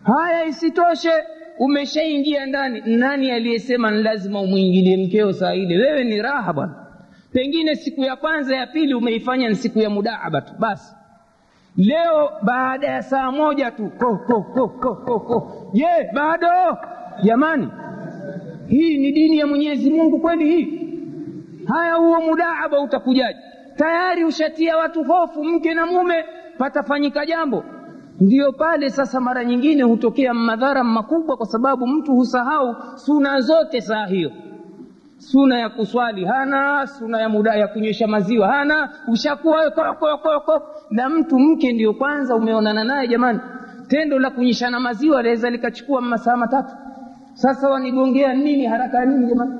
Haya 0.03 0.45
isitoshe 0.45 1.11
umeshaingia 1.59 2.45
ndani. 2.45 2.81
Nani 2.85 3.31
aliyesema 3.31 3.91
ni 3.91 4.03
lazima 4.03 4.41
umwingilie 4.41 4.97
mkeo 5.07 5.33
saa 5.33 5.53
ile 5.53 5.77
wewe 5.77 6.03
ni 6.03 6.21
raha 6.21 6.53
bwana. 6.53 6.75
Pengine 7.33 7.75
siku 7.75 8.01
ya 8.03 8.15
kwanza 8.15 8.55
ya 8.55 8.67
pili 8.67 8.93
umeifanya 8.93 9.49
ni 9.49 9.55
siku 9.55 9.79
ya 9.79 9.89
mudaaba 9.89 10.41
tu. 10.41 10.53
Basi. 10.59 10.95
Leo 11.77 12.29
baada 12.41 12.87
ya 12.87 13.01
saa 13.03 13.31
moja 13.31 13.71
tu. 13.71 13.91
Ko 13.99 14.17
ko 14.17 14.41
ko 14.41 14.67
ko 14.67 14.95
ko 14.95 15.19
ko. 15.19 15.71
Je 15.73 15.85
bado? 16.13 16.77
Jamani 17.23 17.67
hii 18.67 18.97
ni 18.97 19.11
dini 19.11 19.37
ya 19.37 19.47
mwenyezi 19.47 19.89
mungu 19.89 20.19
kweli 20.19 20.45
hii 20.45 20.84
haya 21.67 21.93
huo 21.93 22.21
mudaaba 22.21 22.79
utakujaje? 22.81 23.39
Tayari 23.75 24.23
ushatia 24.25 24.77
watu 24.77 25.03
hofu 25.03 25.43
mke 25.43 25.73
na 25.73 25.85
mume 25.85 26.25
patafanyika 26.57 27.25
jambo. 27.25 27.63
Ndiyo 28.19 28.51
pale 28.51 28.89
sasa 28.89 29.19
mara 29.21 29.45
nyingine 29.45 29.83
hutokea 29.83 30.33
madhara 30.33 30.83
makubwa 30.83 31.37
kwa 31.37 31.45
sababu 31.45 31.87
mtu 31.87 32.11
husahau 32.15 32.75
suna 32.95 33.39
zote 33.41 33.81
saa 33.81 34.05
hiyo. 34.05 34.31
Suna 35.17 35.59
ya 35.59 35.69
kuswali 35.69 36.25
hana 36.25 36.87
suna 36.87 37.21
ya 37.21 37.29
muda 37.29 37.55
ya 37.55 37.67
kunyesha 37.67 38.07
maziwa 38.07 38.47
hana 38.47 38.89
ushakuwa 39.07 39.71
kokokoko 39.71 40.61
na 40.91 41.09
mtu 41.09 41.39
mke 41.39 41.73
ndio 41.73 41.93
kwanza 41.93 42.35
umeonana 42.35 42.83
naye 42.83 43.07
jamani. 43.07 43.39
Tendo 43.87 44.19
la 44.19 44.29
kunyeshana 44.29 44.79
maziwa 44.79 45.23
laweza 45.23 45.49
likachukua 45.49 46.01
masaa 46.01 46.37
matatu. 46.37 46.75
Sasa 47.33 47.69
wanigongea 47.69 48.33
nini 48.33 48.65
haraka 48.65 49.05
nini 49.05 49.27
jamani 49.27 49.53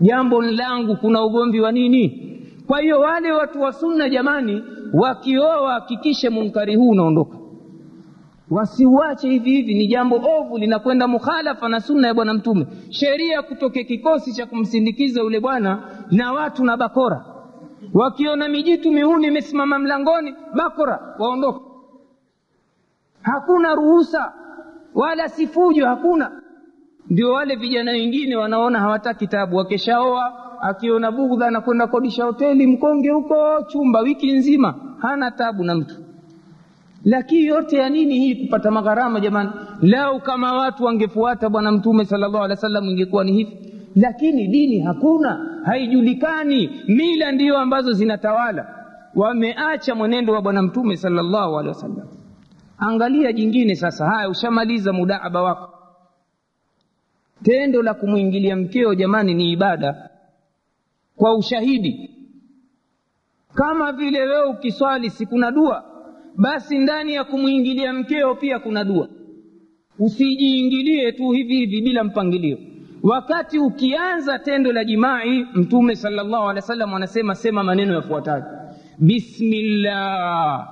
jambo 0.00 0.42
langu 0.42 0.96
kuna 0.96 1.24
ugomvi 1.24 1.60
wa 1.60 1.72
nini? 1.72 2.30
Kwa 2.66 2.80
hiyo 2.80 3.00
wale 3.00 3.32
watu 3.32 3.60
wa 3.60 3.72
sunna 3.72 4.08
jamani 4.08 4.62
wakioa 4.92 5.60
wahakikishe 5.60 6.30
munkari 6.30 6.76
huu 6.76 6.88
unaondoka. 6.88 7.38
Wasiuache 8.50 9.28
hivi 9.30 9.50
hivi 9.50 9.74
ni 9.74 9.86
jambo 9.86 10.16
ovu 10.40 10.58
linakwenda 10.58 11.08
mukhalafa 11.08 11.68
na 11.68 11.80
sunna 11.80 12.08
ya 12.08 12.14
bwana 12.14 12.34
mtume. 12.34 12.66
Sheria 12.90 13.42
kutoke 13.42 13.84
kikosi 13.84 14.32
cha 14.32 14.46
kumsindikiza 14.46 15.20
yule 15.20 15.40
bwana 15.40 15.82
na 16.10 16.32
watu 16.32 16.64
na 16.64 16.76
bakora. 16.76 17.24
Wakiona 17.94 18.48
mijitu 18.48 18.92
mihuni 18.92 19.26
imesimama 19.26 19.78
mlangoni 19.78 20.34
bakora 20.56 21.14
waondoke. 21.18 21.60
Hakuna 23.22 23.74
ruhusa 23.74 24.32
wala 24.94 25.28
sifujo 25.28 25.86
hakuna 25.86 26.40
ndio 27.10 27.32
wale 27.32 27.56
vijana 27.56 27.90
wengine 27.92 28.36
wanaona 28.36 28.80
hawataki 28.80 29.26
tabu 29.26 29.56
wakeshaoa 29.56 30.32
akiona 30.60 31.12
bughdha 31.12 31.46
anakwenda 31.46 31.86
kodisha 31.86 32.24
hoteli 32.24 32.66
mkonge 32.66 33.10
huko 33.10 33.62
chumba 33.66 34.00
wiki 34.00 34.32
nzima 34.32 34.74
hana 34.98 35.30
tabu 35.30 35.64
na 35.64 35.74
mtu. 35.74 35.94
Lakini 37.04 37.46
yote 37.46 37.76
ya 37.76 37.88
nini 37.88 38.18
hii 38.18 38.34
kupata 38.34 38.70
magharama 38.70 39.20
jamani? 39.20 39.50
Lau 39.82 40.20
kama 40.20 40.52
watu 40.52 40.84
wangefuata 40.84 41.48
bwana 41.48 41.72
mtume 41.72 42.04
salllahu 42.04 42.38
alehi 42.44 42.60
wa 42.74 42.82
ingekuwa 42.84 43.24
ni 43.24 43.32
hivi. 43.32 43.72
Lakini 43.96 44.46
dini 44.48 44.80
hakuna 44.80 45.60
haijulikani. 45.64 46.70
Mila 46.88 47.32
ndiyo 47.32 47.58
ambazo 47.58 47.92
zinatawala. 47.92 48.66
Wameacha 49.14 49.94
mwenendo 49.94 50.32
wa 50.32 50.42
bwana 50.42 50.62
mtume 50.62 50.96
salllahu 50.96 51.58
alehi 51.58 51.68
wasallam. 51.68 52.06
Angalia 52.78 53.32
jingine 53.32 53.74
sasa. 53.74 54.06
Haya 54.06 54.28
ushamaliza 54.28 54.92
mudaaba 54.92 55.42
wako 55.42 55.73
tendo 57.42 57.82
la 57.82 57.94
kumwingilia 57.94 58.56
mkeo 58.56 58.94
jamani 58.94 59.34
ni 59.34 59.52
ibada. 59.52 60.10
Kwa 61.16 61.34
ushahidi. 61.36 62.10
Kama 63.54 63.92
vile 63.92 64.20
wewe 64.20 64.46
ukiswali 64.46 65.10
si 65.10 65.26
kuna 65.26 65.50
dua 65.50 65.84
basi 66.36 66.78
ndani 66.78 67.14
ya 67.14 67.24
kumwingilia 67.24 67.92
mkeo 67.92 68.34
pia 68.34 68.58
kuna 68.58 68.84
dua. 68.84 69.08
Usijiingilie 69.98 71.12
tu 71.12 71.30
hivi 71.30 71.56
hivi 71.56 71.80
bila 71.82 72.04
mpangilio. 72.04 72.58
Wakati 73.02 73.58
ukianza 73.58 74.38
tendo 74.38 74.72
la 74.72 74.84
jimai 74.84 75.46
mtume 75.54 75.96
salllahu 75.96 76.44
alehi 76.48 76.54
wa 76.56 76.62
sallam 76.62 76.94
anasema 76.94 77.34
sema 77.34 77.62
maneno 77.64 77.94
yafuatayo. 77.94 78.44
Bismillah. 78.98 80.68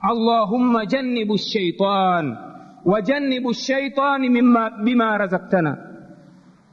Allahumma 0.00 0.86
jannibu 0.86 1.38
shaitan 1.38 2.36
wajannibu 2.84 3.52
shaitani 3.54 4.28
mima, 4.28 4.70
bima 4.70 5.18
razaktana 5.18 5.78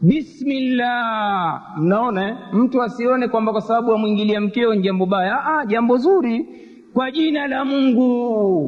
bismillah. 0.01 1.61
Mnaona 1.77 2.37
mtu 2.53 2.83
asione 2.83 3.27
kwamba 3.27 3.51
kwa 3.51 3.61
sababu 3.61 3.93
amwingilia 3.93 4.41
mkeo 4.41 4.75
ni 4.75 4.81
jambo 4.81 5.05
baya. 5.05 5.45
Ah, 5.45 5.65
jambo 5.65 5.97
zuri. 5.97 6.45
Kwa 6.93 7.11
jina 7.11 7.47
la 7.47 7.65
mungu. 7.65 8.65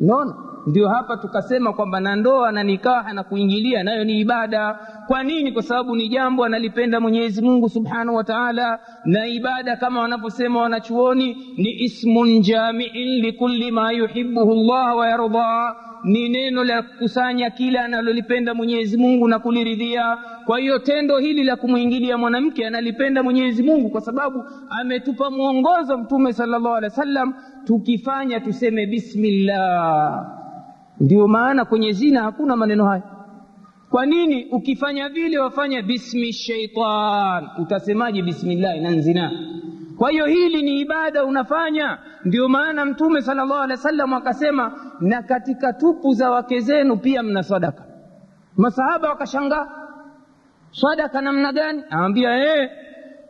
Unaona 0.00 0.34
ndio 0.68 0.88
hapa 0.88 1.16
tukasema 1.16 1.72
kwamba 1.72 2.00
na 2.00 2.16
ndoa 2.16 2.52
na 2.52 2.62
nikaha 2.62 3.12
na 3.12 3.22
kuingilia 3.24 3.82
nayo 3.82 4.04
ni 4.04 4.20
ibada. 4.20 4.78
Kwa 5.06 5.22
nini? 5.22 5.52
Kwa 5.52 5.62
sababu 5.62 5.96
ni 5.96 6.08
jambo 6.08 6.44
analipenda 6.44 7.00
mwenyezi 7.00 7.42
mungu 7.42 7.68
subhanahu 7.68 8.16
wa 8.16 8.24
taala 8.24 8.78
na 9.04 9.26
ibada 9.26 9.76
kama 9.76 10.00
wanavyosema 10.00 10.60
wanachuoni 10.60 11.36
ni 11.56 11.70
ismun 11.82 12.40
jamiin 12.40 13.22
likulli 13.22 13.70
ma 13.70 13.92
yuhibuhu 13.92 14.54
llah 14.54 14.96
wayardaa 14.96 15.74
ni 16.04 16.28
neno 16.28 16.64
la 16.64 16.82
kukusanya 16.82 17.50
kila 17.50 17.84
analolipenda 17.84 18.54
mwenyezi 18.54 18.96
mungu 18.96 19.28
na 19.28 19.38
kuliridhia. 19.38 20.18
Kwa 20.46 20.58
hiyo 20.58 20.78
tendo 20.78 21.18
hili 21.18 21.44
la 21.44 21.56
kumwingilia 21.56 22.18
mwanamke 22.18 22.66
analipenda 22.66 23.22
mwenyezi 23.22 23.62
mungu 23.62 23.90
kwa 23.90 24.00
sababu 24.00 24.44
ametupa 24.80 25.30
mwongozo 25.30 25.98
mtume 25.98 26.32
salllahu 26.32 26.68
alehi 26.68 26.84
wa 26.84 26.90
sallam 27.04 27.34
tukifanya 27.64 28.40
tuseme 28.40 28.86
bismillah 28.86 30.37
ndio 31.00 31.28
maana 31.28 31.64
kwenye 31.64 31.92
zina 31.92 32.22
hakuna 32.22 32.56
maneno 32.56 32.86
haya. 32.86 33.02
Kwa 33.90 34.06
nini? 34.06 34.44
Ukifanya 34.52 35.08
vile 35.08 35.38
wafanya 35.38 35.82
bismi 35.82 36.32
shaitan. 36.32 37.48
Utasemaje 37.58 38.22
bismillahi 38.22 38.80
na 38.80 38.92
zina? 39.00 39.32
kwa 39.98 40.10
hiyo 40.10 40.26
hili 40.26 40.62
ni 40.62 40.80
ibada 40.80 41.24
unafanya. 41.24 41.98
Ndio 42.24 42.48
maana 42.48 42.84
mtume 42.84 43.22
sallallahu 43.22 43.60
alaihi 43.62 43.72
wasallam 43.80 44.12
akasema 44.14 44.72
na 45.00 45.22
katika 45.22 45.72
tupu 45.72 46.12
za 46.12 46.30
wake 46.30 46.60
zenu 46.60 46.96
pia 46.96 47.22
mna 47.22 47.42
sadaka. 47.42 47.84
Masahaba 48.56 49.08
wakashangaa 49.08 49.68
sadaka 50.70 51.20
namna 51.20 51.52
gani? 51.52 51.82
Awambia 51.90 52.36
eh, 52.36 52.70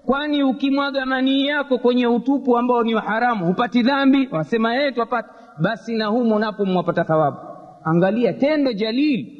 kwani 0.06 0.42
ukimwaga 0.42 1.06
manii 1.06 1.46
yako 1.46 1.78
kwenye 1.78 2.06
utupu 2.06 2.58
ambao 2.58 2.82
ni 2.82 2.92
haramu 2.94 3.46
hupati 3.46 3.82
dhambi? 3.82 4.28
Wasema 4.32 4.76
eh, 4.76 4.94
twapata. 4.94 5.28
Basi 5.60 5.96
na 5.96 6.06
humo 6.06 6.38
napo 6.38 6.64
mwapata 6.64 7.04
thawabu 7.04 7.47
angalia 7.90 8.32
tendo 8.32 8.72
jalili. 8.72 9.34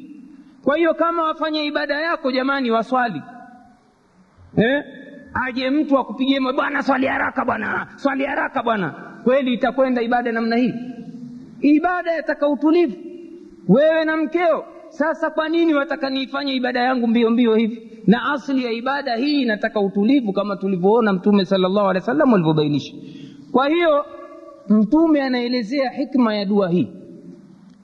Kwa 0.63 0.77
hiyo 0.77 0.93
kama 0.93 1.23
wafanya 1.23 1.63
ibada 1.63 2.01
yako 2.01 2.31
jamani 2.31 2.71
waswali. 2.71 3.21
Eh? 4.57 4.83
aje 5.33 5.69
mtu 5.69 5.97
akupigie 5.97 6.39
bwana 6.55 6.83
swali 6.83 7.07
haraka 7.07 7.45
bwana 7.45 7.87
swali 7.95 8.25
haraka 8.25 8.63
bwana. 8.63 8.93
Kweli 9.23 9.53
itakwenda 9.53 10.01
ibada 10.01 10.31
namna 10.31 10.55
hii? 10.55 10.73
Ibada 11.61 12.11
yataka 12.11 12.47
utulivu. 12.49 12.95
Wewe 13.67 14.05
na 14.05 14.17
mkeo 14.17 14.65
sasa 14.89 15.29
kwa 15.29 15.49
nini 15.49 15.73
wataka 15.73 16.09
niifanye 16.09 16.53
ibada 16.53 16.79
yangu 16.79 17.07
mbio 17.07 17.29
mbio 17.29 17.55
hivi? 17.55 18.01
Na 18.07 18.31
asli 18.33 18.65
ya 18.65 18.71
ibada 18.71 19.15
hii 19.15 19.41
inataka 19.41 19.79
utulivu 19.79 20.33
kama 20.33 20.55
tulivyoona 20.55 21.13
mtume 21.13 21.45
salllahu 21.45 21.79
alehi 21.89 22.01
wasallam 22.01 22.33
alivyobainisha. 22.33 22.93
Kwa 23.51 23.67
hiyo 23.69 24.05
mtume 24.69 25.21
anaelezea 25.21 25.89
hikma 25.89 26.35
ya 26.35 26.45
dua 26.45 26.69
hii 26.69 26.87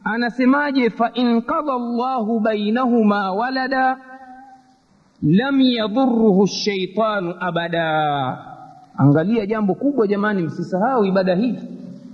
anasemaje? 0.06 0.89
Fain 0.89 1.41
qada 1.41 1.74
llahu 1.80 2.39
bainahuma 2.39 3.32
walada 3.32 3.97
lam 5.24 5.62
yadhuruhu 5.62 6.47
shaitanu 6.47 7.36
abada. 7.39 8.38
Angalia 8.97 9.45
jambo 9.45 9.76
kubwa 9.76 10.08
jamani 10.08 10.41
msisahau 10.41 11.06
ibada 11.06 11.36
hii. 11.36 11.56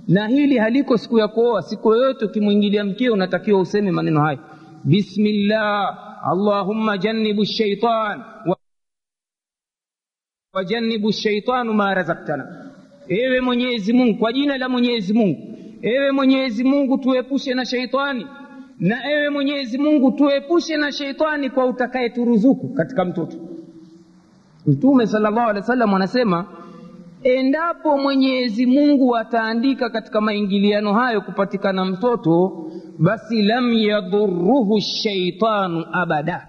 Na 0.08 0.26
hili 0.28 0.58
haliko 0.58 0.96
siku 0.98 1.18
ya 1.18 1.28
kuoa 1.28 1.62
siku 1.62 1.92
yoyote 1.92 2.24
ukimwingilia 2.24 2.84
mkeo 2.84 3.12
unatakiwa 3.12 3.60
useme 3.60 3.90
maneno 3.90 4.20
haya 4.20 4.38
bismillah 4.84 5.98
allahumma 6.32 6.98
jannibu 6.98 7.44
shaitan 7.44 8.22
wa 8.46 8.56
wajannibu 10.54 11.12
shaitanu 11.12 11.72
ma 11.72 11.94
razaktana 11.94 12.72
ewe 13.08 13.40
mwenyezi 13.40 13.92
mungu 13.92 14.18
kwa 14.18 14.32
jina 14.32 14.58
la 14.58 14.68
mwenyezi 14.68 15.12
mungu 15.14 15.51
ewe 15.82 16.12
mwenyezi 16.12 16.64
mungu 16.64 16.98
tuepushe 16.98 17.54
na 17.54 17.64
sheitani. 17.64 18.26
Na 18.80 19.10
ewe 19.10 19.30
mwenyezi 19.30 19.78
mungu 19.78 20.12
tuepushe 20.12 20.76
na 20.76 20.92
sheitani 20.92 21.50
kwa 21.50 21.66
utakayeturuzuku 21.66 22.68
katika 22.68 23.04
mtoto. 23.04 23.36
Mtume 24.66 25.06
salllahu 25.06 25.40
alehi 25.40 25.56
wa 25.58 25.62
sallam 25.66 25.94
anasema 25.94 26.46
endapo 27.22 27.98
mwenyezi 27.98 28.66
mungu 28.66 29.16
ataandika 29.16 29.90
katika 29.90 30.20
maingiliano 30.20 30.94
hayo 30.94 31.20
kupatikana 31.20 31.84
mtoto 31.84 32.66
basi 32.98 33.42
lam 33.42 33.72
yadhuruhu 33.72 34.80
shaitanu 34.80 35.84
abada. 35.92 36.48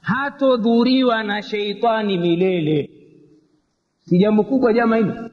Hatodhuriwa 0.00 1.22
na 1.22 1.42
sheitani 1.42 2.18
milele. 2.18 2.90
Si 4.00 4.18
jambo 4.18 4.42
kubwa 4.42 4.72
jama 4.72 4.96
hilo? 4.96 5.30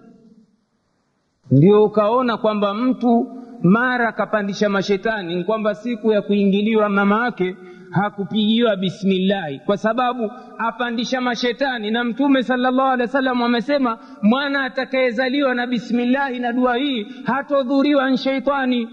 Ndio 1.51 1.83
ukaona 1.83 2.37
kwamba 2.37 2.73
mtu 2.73 3.40
mara 3.63 4.07
akapandisha 4.07 4.69
mashetani 4.69 5.35
ni 5.35 5.43
kwamba 5.43 5.75
siku 5.75 6.11
ya 6.11 6.21
kuingiliwa 6.21 6.89
mama 6.89 7.25
yake 7.25 7.55
hakupigiwa 7.91 8.75
bismillahi. 8.75 9.59
Kwa 9.59 9.77
sababu 9.77 10.31
apandisha 10.57 11.21
mashetani 11.21 11.91
na 11.91 12.03
mtume 12.03 12.43
salllahu 12.43 12.81
alehi 12.81 13.01
wa 13.01 13.07
sallam 13.07 13.41
amesema 13.43 13.97
mwana 14.21 14.63
atakayezaliwa 14.63 15.55
na 15.55 15.67
bismillahi 15.67 16.39
na 16.39 16.53
dua 16.53 16.75
hii 16.75 17.07
hatodhuriwa 17.23 18.09
ni 18.09 18.17
sheitani. 18.17 18.89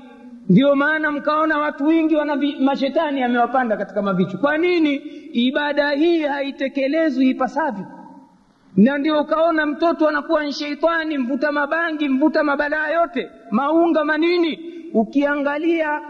Ndio 0.48 0.76
maana 0.76 1.12
mkaona 1.12 1.58
watu 1.58 1.86
wengi 1.86 2.16
wana 2.16 2.36
mashetani 2.60 3.22
amewapanda 3.22 3.76
katika 3.76 4.02
mavichu. 4.02 4.38
Kwa 4.38 4.58
nini? 4.58 4.94
Ibada 5.32 5.90
hii 5.90 6.22
haitekelezwi 6.22 7.30
ipasavyo 7.30 7.86
na 8.78 8.98
ndio 8.98 9.20
ukaona 9.20 9.66
mtoto 9.66 10.08
anakuwa 10.08 10.44
ni 10.44 10.52
sheitani 10.52 11.18
mvuta 11.18 11.52
mabangi 11.52 12.08
mvuta 12.08 12.42
mabalaa 12.44 12.88
yote. 12.88 13.30
Maunga 13.50 14.04
manini? 14.04 14.58
Ukiangalia 14.94 16.00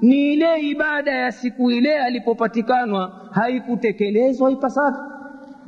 ni 0.00 0.32
ile 0.32 0.60
ibada 0.60 1.10
ya 1.12 1.32
siku 1.32 1.70
ile 1.70 1.98
alipopatikanwa 1.98 3.12
haikutekelezwa 3.30 4.50
ipasavyo. 4.50 5.00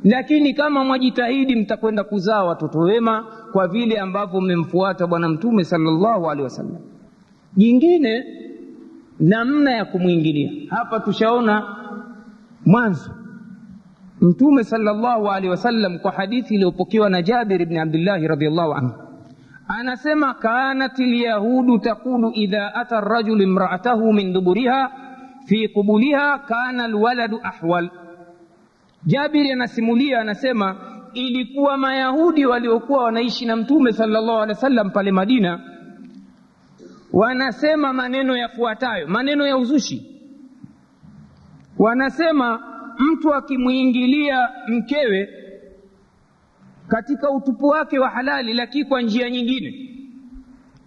Lakini 0.03 0.53
kama 0.53 0.83
mwajitahidi 0.83 1.55
mtakwenda 1.55 2.03
kuzaa 2.03 2.43
watoto 2.43 2.79
wema 2.79 3.25
kwa 3.51 3.67
vile 3.67 3.99
ambavyo 3.99 4.41
mmemfuata 4.41 5.07
bwana 5.07 5.29
mtume 5.29 5.63
sallallahu 5.63 6.29
alehi 6.31 6.43
wasallam. 6.43 6.77
Jingine 7.55 8.23
namna 9.19 9.71
ya 9.71 9.85
kumwingilia. 9.85 10.51
Hapa 10.69 10.99
tushaona 10.99 11.75
mwanzo 12.65 13.11
mtume 14.21 14.63
sallallahu 14.63 15.27
alaihi 15.31 15.49
wasallam 15.49 15.99
kwa 15.99 16.11
hadithi 16.11 16.55
iliyopokewa 16.55 17.09
na 17.09 17.21
jabir 17.21 17.65
bni 17.65 17.79
abdillahi 17.79 18.27
radiallahu 18.27 18.73
anhu 18.73 18.93
anasema 19.67 20.33
kanat 20.33 20.99
lyahudu 20.99 21.79
taqulu 21.79 22.31
idha 22.33 22.75
ata 22.75 23.01
rajulu 23.01 23.43
imraatahu 23.43 24.13
min 24.13 24.33
duburiha 24.33 24.91
fi 25.45 25.67
qubuliha 25.67 26.39
kana 26.39 26.87
lwaladu 26.87 27.39
ahwal. 27.43 27.89
Jabiri 29.05 29.51
anasimulia 29.51 30.19
anasema 30.21 30.75
ilikuwa 31.13 31.77
mayahudi 31.77 32.45
waliokuwa 32.45 33.03
wanaishi 33.03 33.45
na 33.45 33.55
mtume 33.55 33.91
salllahu 33.91 34.37
alehi 34.37 34.49
wasallam 34.49 34.89
pale 34.91 35.11
madina 35.11 35.59
wanasema 37.13 37.93
maneno 37.93 38.37
yafuatayo 38.37 39.07
maneno 39.07 39.47
ya 39.47 39.57
uzushi. 39.57 40.11
Wanasema 41.79 42.59
mtu 42.99 43.33
akimwingilia 43.33 44.49
mkewe 44.67 45.29
katika 46.87 47.31
utupu 47.31 47.67
wake 47.67 47.99
wa 47.99 48.09
halali 48.09 48.53
lakini 48.53 48.85
kwa 48.85 49.01
njia 49.01 49.29
nyingine. 49.29 49.89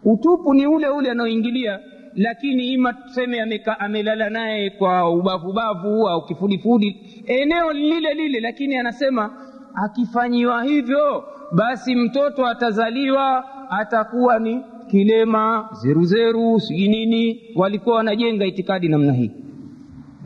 Utupu 0.04 0.54
ni 0.54 0.66
ule 0.66 0.88
ule 0.88 1.10
anaoingilia 1.10 1.80
lakini 2.14 2.72
ima 2.72 2.92
tuseme 2.92 3.60
amelala 3.78 4.30
naye 4.30 4.70
kwa 4.70 5.10
ubavubavu 5.10 6.08
au 6.08 6.24
kifudifudi 6.26 6.96
eneo 7.26 7.72
lile 7.72 8.14
lile 8.14 8.40
lakini 8.40 8.76
anasema 8.76 9.30
akifanyiwa 9.74 10.64
hivyo 10.64 11.24
basi 11.52 11.94
mtoto 11.94 12.46
atazaliwa 12.46 13.44
atakuwa 13.70 14.38
ni 14.38 14.60
kilema 14.90 15.68
zeruzeru 15.82 16.60
sijui 16.60 16.88
nini 16.88 17.40
walikuwa 17.56 17.96
wanajenga 17.96 18.46
itikadi 18.46 18.88
namna 18.88 19.12
hii 19.12 19.30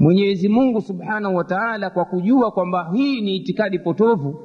mwenyezi 0.03 0.49
mungu 0.49 0.81
subhanahu 0.81 1.37
wa 1.37 1.45
taala 1.45 1.91
kwa 1.91 2.05
kujua 2.05 2.51
kwamba 2.51 2.91
hii 2.95 3.21
ni 3.21 3.37
itikadi 3.37 3.79
potovu 3.79 4.41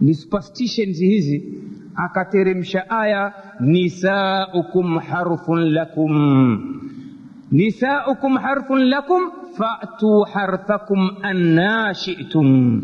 ni 0.00 0.14
superstitions 0.14 0.98
hizi 0.98 1.58
akateremsha 1.96 2.90
aya 2.90 3.32
nisaukum 3.60 4.98
harfun 4.98 5.60
lakum. 5.72 6.12
Nisaukum 7.52 8.36
harfun 8.36 8.84
lakum 8.88 9.22
fatu 9.58 10.20
harfakum 10.20 11.10
anna 11.22 11.94
shitum. 11.94 12.82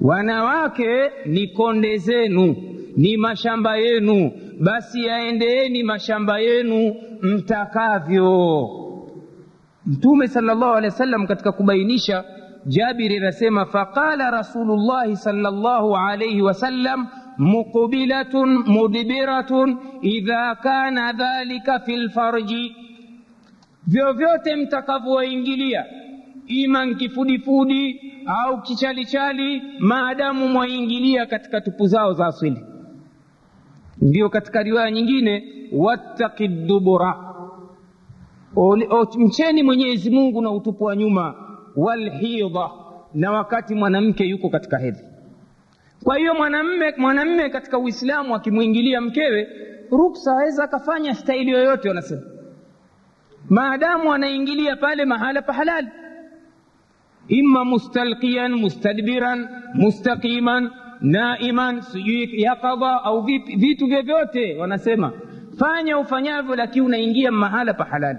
Wanawake 0.00 1.10
ni 1.26 1.46
konde 1.48 1.96
zenu 1.96 2.56
ni 2.96 3.16
mashamba 3.16 3.76
yenu 3.76 4.32
basi 4.60 5.04
yaendeeni 5.04 5.82
mashamba 5.82 6.38
yenu 6.38 6.94
mtakavyo 7.22 8.68
mtume 9.88 10.28
salllahu 10.28 10.74
alehi 10.74 10.84
wa 10.92 10.98
sallam 10.98 11.26
katika 11.26 11.52
kubainisha 11.52 12.24
jabiri 12.66 13.16
anasema 13.16 13.66
faqala 13.66 14.30
rasulullahi 14.30 15.16
salllahu 15.16 15.96
alaihi 15.96 16.42
wasallam 16.42 17.06
muqbilatun 17.38 18.48
mudbiratun 18.66 19.76
idha 20.02 20.54
kana 20.54 21.12
dhalika 21.12 21.78
fi 21.80 21.96
lfarji 21.96 22.76
vyovyote 23.86 24.56
mtakavyoingilia 24.56 25.84
ima 26.46 26.84
nkifudifudi 26.84 28.00
au 28.26 28.62
kichalichali 28.62 29.62
maadamu 29.78 30.48
mwaingilia 30.48 31.26
katika 31.26 31.60
tupu 31.60 31.86
zao 31.86 32.12
za 32.12 32.26
asili. 32.26 32.60
Ndio 34.02 34.28
katika 34.28 34.62
riwaya 34.62 34.90
nyingine 34.90 35.44
wattaki 35.72 36.48
dubura 36.48 37.27
mcheni 39.18 39.62
mwenyezi 39.62 40.10
mungu 40.10 40.42
na 40.42 40.50
utupu 40.50 40.84
wa 40.84 40.96
nyuma 40.96 41.34
walhidha 41.76 42.70
na 43.14 43.32
wakati 43.32 43.74
mwanamke 43.74 44.24
yuko 44.24 44.48
katika 44.50 44.78
hedhi. 44.78 45.02
Kwa 46.04 46.16
hiyo 46.18 46.34
mwanamme 46.34 46.94
mwanamme 46.96 47.50
katika 47.50 47.78
uislamu 47.78 48.34
akimwingilia 48.34 49.00
mkewe 49.00 49.48
ruksa 49.90 50.32
aweza 50.32 50.64
akafanya 50.64 51.14
staili 51.14 51.50
yoyote 51.50 51.88
wanasema. 51.88 52.22
Maadamu 53.48 54.12
anaingilia 54.12 54.76
pale 54.76 55.04
mahala 55.04 55.42
pa 55.42 55.52
halali 55.52 55.88
imma 57.28 57.64
mustalqiyan 57.64 58.52
mustadbiran 58.54 59.48
mustaqiman 59.74 60.70
naiman 61.00 61.80
sijui 61.80 62.42
yakadha 62.42 63.02
au 63.04 63.22
vitu 63.56 63.86
vyovyote 63.86 64.56
wanasema. 64.58 65.12
Fanya 65.58 65.98
ufanyavyo 65.98 66.56
lakini 66.56 66.86
unaingia 66.86 67.32
mahala 67.32 67.74
pa 67.74 67.84
halali 67.84 68.18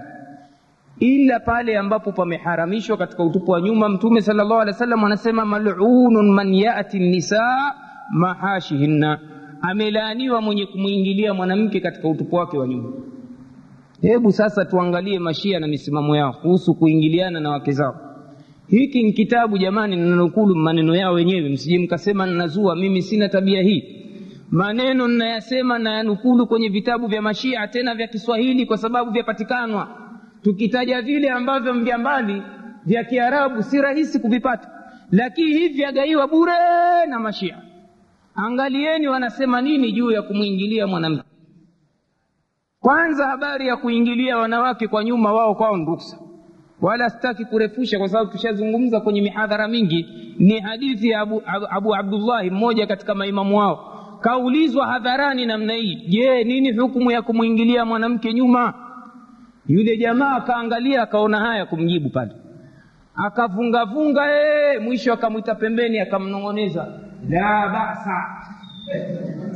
ila 1.00 1.40
pale 1.40 1.78
ambapo 1.78 2.12
pameharamishwa 2.12 2.96
katika 2.96 3.24
utupu 3.24 3.50
wa 3.50 3.60
nyuma 3.60 3.88
mtume 3.88 4.20
sallallahu 4.20 4.60
alaihi 4.60 4.72
wasallam 4.74 5.04
anasema 5.04 5.44
malunun 5.44 6.30
man 6.32 6.54
yati 6.54 6.98
nisaa 6.98 7.74
mahashihinna. 8.10 9.18
Amelaaniwa 9.62 10.40
mwenye 10.40 10.66
kumwingilia 10.66 11.34
mwanamke 11.34 11.80
katika 11.80 12.08
utupu 12.08 12.36
wake 12.36 12.58
wa 12.58 12.68
nyuma. 12.68 12.92
Hebu 14.02 14.32
sasa 14.32 14.64
tuangalie 14.64 15.18
mashia 15.18 15.60
na 15.60 15.66
misimamo 15.66 16.16
yao 16.16 16.32
kuhusu 16.32 16.74
kuingiliana 16.74 17.40
na 17.40 17.50
wake 17.50 17.72
zao. 17.72 17.94
Hiki 18.68 19.02
ni 19.02 19.12
kitabu 19.12 19.58
jamani 19.58 19.96
nanukulu 19.96 20.54
maneno 20.54 20.94
yao 20.96 21.14
wenyewe. 21.14 21.48
Msije 21.48 21.78
mkasema 21.78 22.26
ninazua 22.26 22.76
mimi 22.76 23.02
sina 23.02 23.28
tabia 23.28 23.62
hii. 23.62 23.84
Maneno 24.50 25.08
ninayasema 25.08 25.78
nayanukulu 25.78 26.46
kwenye 26.46 26.68
vitabu 26.68 27.06
vya 27.06 27.22
mashia 27.22 27.68
tena 27.68 27.94
vya 27.94 28.06
kiswahili 28.06 28.66
kwa 28.66 28.76
sababu 28.76 29.10
vyapatikanwa 29.10 29.88
tukitaja 30.42 31.02
vile 31.02 31.30
ambavyo 31.30 31.74
mjambani 31.74 32.42
vya 32.86 33.04
kiarabu 33.04 33.62
si 33.62 33.80
rahisi 33.80 34.18
kuvipata. 34.20 34.70
Lakini 35.10 35.52
hivi 35.52 35.74
vyagaiwa 35.74 36.28
bure 36.28 36.52
na 37.08 37.18
mashia. 37.20 37.58
Angalieni 38.34 39.08
wanasema 39.08 39.60
nini 39.60 39.92
juu 39.92 40.10
ya 40.10 40.22
kumwingilia 40.22 40.86
mwanamke. 40.86 41.22
Kwanza 42.80 43.26
habari 43.26 43.66
ya 43.68 43.76
kuingilia 43.76 44.38
wanawake 44.38 44.88
kwa 44.88 45.04
nyuma 45.04 45.32
wao 45.32 45.54
kwao 45.54 45.76
ni 45.76 45.86
wala 46.80 47.10
sitaki 47.10 47.44
kurefusha 47.44 47.98
kwa 47.98 48.08
sababu 48.08 48.30
tushazungumza 48.30 49.00
kwenye 49.00 49.20
mihadhara 49.22 49.68
mingi. 49.68 50.06
Ni 50.38 50.60
hadithi 50.60 51.08
ya 51.08 51.20
abu, 51.20 51.42
abu, 51.46 51.66
abu 51.70 51.94
abdullahi 51.94 52.50
mmoja 52.50 52.86
katika 52.86 53.14
maimamu 53.14 53.58
wao. 53.58 53.86
Kaulizwa 54.20 54.86
hadharani 54.86 55.46
namna 55.46 55.72
hii. 55.72 55.94
Je 55.94 56.44
nini 56.44 56.72
hukumu 56.78 57.10
ya 57.10 57.22
kumwingilia 57.22 57.84
mwanamke 57.84 58.32
nyuma 58.34 58.74
yule 59.68 59.96
jamaa 59.96 60.36
akaangalia 60.36 61.02
akaona 61.02 61.38
haya 61.38 61.66
kumjibu 61.66 62.10
pale. 62.10 62.32
Akavungavunga 63.14 64.22
ee, 64.28 64.78
mwisho 64.78 65.12
akamwita 65.12 65.54
pembeni 65.54 65.98
akamnong'oneza. 66.00 66.86
La 67.28 67.68
basa. 67.68 68.26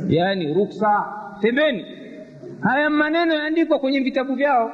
Yani 0.07 0.53
ruksa. 0.53 1.03
Pembeni. 1.41 1.85
Haya 2.61 2.89
maneno 2.89 3.33
yaandikwa 3.33 3.79
kwenye 3.79 3.99
vitabu 3.99 4.35
vyao 4.35 4.71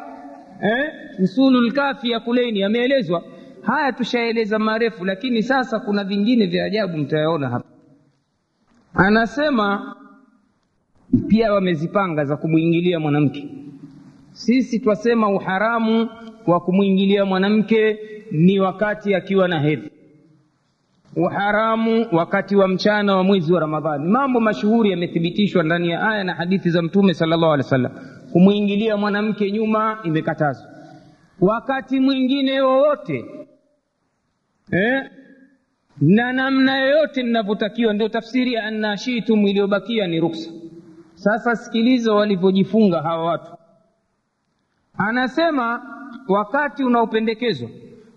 eh? 0.61 0.91
usulu 1.23 1.61
lkafi 1.61 2.09
ya 2.11 2.19
kuleini 2.19 2.59
yameelezwa. 2.59 3.23
Haya 3.61 3.91
tushaeleza 3.91 4.59
marefu 4.59 5.05
lakini 5.05 5.43
sasa 5.43 5.79
kuna 5.79 6.03
vingine 6.03 6.45
vya 6.45 6.65
ajabu 6.65 6.97
mtayaona 6.97 7.49
hapa. 7.49 7.65
Anasema 8.93 9.95
pia 11.27 11.53
wamezipanga 11.53 12.25
za 12.25 12.37
kumwingilia 12.37 12.99
mwanamke 12.99 13.49
sisi 14.45 14.79
twasema 14.79 15.29
uharamu 15.29 16.09
wa 16.47 16.59
kumwingilia 16.59 17.25
mwanamke 17.25 17.99
ni 18.31 18.59
wakati 18.59 19.15
akiwa 19.15 19.47
na 19.47 19.59
hedhi. 19.59 19.91
Uharamu 21.15 22.07
wakati 22.11 22.55
wa 22.55 22.67
mchana 22.67 23.15
wa 23.15 23.23
mwezi 23.23 23.53
wa 23.53 23.59
ramadhani. 23.59 24.07
Mambo 24.07 24.39
mashuhuri 24.39 24.91
yamethibitishwa 24.91 25.63
ndani 25.63 25.89
ya 25.89 26.09
aya 26.09 26.23
na 26.23 26.33
hadithi 26.35 26.69
za 26.69 26.81
mtume 26.81 27.13
sal 27.13 27.29
llahu 27.29 27.45
alehi 27.45 27.57
wa 27.65 27.69
sallam 27.69 27.91
kumwingilia 28.31 28.97
mwanamke 28.97 29.51
nyuma 29.51 29.99
imekatazwa. 30.03 30.67
Wakati 31.41 31.99
mwingine 31.99 32.61
wowote 32.61 33.25
eh? 34.71 35.03
na 36.01 36.33
namna 36.33 36.77
yoyote 36.79 37.23
ninavyotakiwa 37.23 37.93
ndio 37.93 38.09
tafsiri 38.09 38.53
ya 38.53 38.63
annashitum 38.63 39.47
iliyobakia 39.47 40.07
ni 40.07 40.19
ruksa. 40.19 40.51
Sasa 41.13 41.55
sikiliza 41.55 42.13
walivyojifunga 42.13 43.01
hawa 43.01 43.25
watu 43.25 43.51
anasema 45.07 45.81
wakati 46.27 46.83
unaopendekezwa 46.83 47.69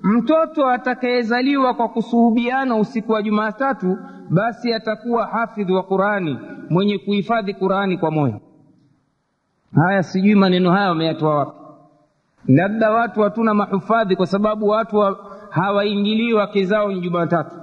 mtoto 0.03 0.67
atakayezaliwa 0.71 1.75
kwa 1.75 1.89
kusuhubiana 1.89 2.77
usiku 2.77 3.13
wa 3.13 3.23
jumatatu 3.23 3.99
basi 4.31 4.75
atakuwa 4.75 5.27
hafidhi 5.27 5.73
wa 5.73 5.83
qurani 5.83 6.39
mwenye 6.71 6.99
kuhifadhi 6.99 7.55
qurani 7.55 7.99
kwa 7.99 8.11
moyo. 8.11 8.41
Haya 9.75 10.03
sijui 10.03 10.35
maneno 10.35 10.71
haya 10.73 10.89
wameyatoa 10.89 11.35
wapi. 11.39 11.59
Labda 12.49 12.91
watu 12.91 13.23
hatuna 13.23 13.55
mahufadhi 13.55 14.17
kwa 14.17 14.27
sababu 14.27 14.69
watu 14.69 15.17
hawaingilii 15.51 16.33
wake 16.33 16.65
zao 16.65 16.89
ni 16.93 17.01
jumatatu 17.01 17.57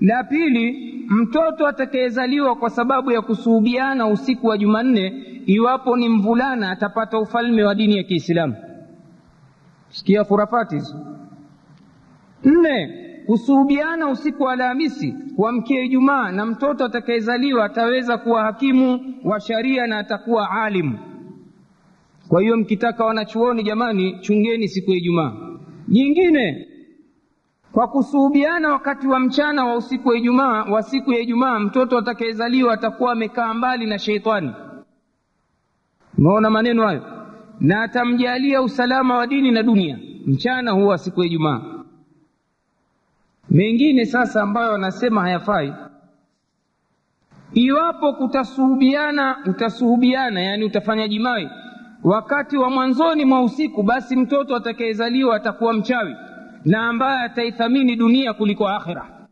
la 0.00 0.24
pili 0.24 0.94
mtoto 1.08 1.66
atakayezaliwa 1.66 2.56
kwa 2.56 2.70
sababu 2.70 3.10
ya 3.10 3.22
kusuhubiana 3.22 4.06
usiku 4.06 4.46
wa 4.46 4.58
jumanne 4.58 5.24
iwapo 5.46 5.96
ni 5.96 6.08
mvulana 6.08 6.70
atapata 6.70 7.18
ufalme 7.18 7.64
wa 7.64 7.74
dini 7.74 7.96
ya 7.96 8.02
kiislamu. 8.02 8.54
Sikia 9.88 10.24
khurafati 10.24 10.74
hizo. 10.74 10.94
Nne 12.44 12.90
kusuhubiana 13.26 14.08
usiku 14.08 14.42
wa 14.42 14.52
alhamisi 14.52 15.14
kuamkia 15.36 15.82
ijumaa 15.82 16.32
na 16.32 16.46
mtoto 16.46 16.84
atakayezaliwa 16.84 17.64
ataweza 17.64 18.18
kuwa 18.18 18.42
hakimu 18.42 19.14
wa 19.24 19.40
sharia 19.40 19.86
na 19.86 19.98
atakuwa 19.98 20.50
alimu 20.50 20.98
kwa 22.28 22.42
hiyo 22.42 22.56
mkitaka 22.56 23.04
wanachuoni 23.04 23.62
jamani 23.62 24.18
chungeni 24.20 24.68
siku 24.68 24.90
ya 24.90 24.96
ijumaa. 24.96 25.32
Nyingine 25.88 26.66
kwa 27.72 27.88
kusuhubiana 27.88 28.68
wakati 28.72 29.06
wa 29.08 29.20
mchana 29.20 29.64
wa 29.64 29.76
usiku 29.76 30.08
wa 30.08 30.16
ijumaa 30.16 30.64
wa 30.64 30.82
siku 30.82 31.12
ya 31.12 31.20
ijumaa 31.20 31.58
mtoto 31.58 31.98
atakayezaliwa 31.98 32.74
atakuwa 32.74 33.12
amekaa 33.12 33.54
mbali 33.54 33.86
na 33.86 33.98
sheitani. 33.98 34.52
Umeona 36.18 36.50
maneno 36.50 36.86
hayo? 36.86 37.02
Na 37.60 37.82
atamjalia 37.82 38.62
usalama 38.62 39.16
wa 39.16 39.26
dini 39.26 39.50
na 39.50 39.62
dunia. 39.62 39.98
Mchana 40.26 40.70
huwa 40.70 40.98
siku 40.98 41.20
ya 41.20 41.26
ijumaa. 41.26 41.60
Mengine 43.50 44.04
sasa 44.06 44.42
ambayo 44.42 44.72
wanasema 44.72 45.20
hayafai. 45.20 45.74
Iwapo 47.54 48.12
kutasuhubiana 48.12 49.36
utasuhubiana 49.46 50.40
yani 50.40 50.64
utafanya 50.64 51.08
jimai 51.08 51.50
wakati 52.04 52.56
wa 52.56 52.70
mwanzoni 52.70 53.24
mwa 53.24 53.42
usiku 53.42 53.82
basi 53.82 54.16
mtoto 54.16 54.56
atakayezaliwa 54.56 55.36
atakuwa 55.36 55.72
mchawi 55.72 56.14
na 56.64 56.88
ambaye 56.88 57.24
ataithamini 57.24 57.96
dunia 57.96 58.34
kuliko 58.34 58.68
akhira. 58.68 59.26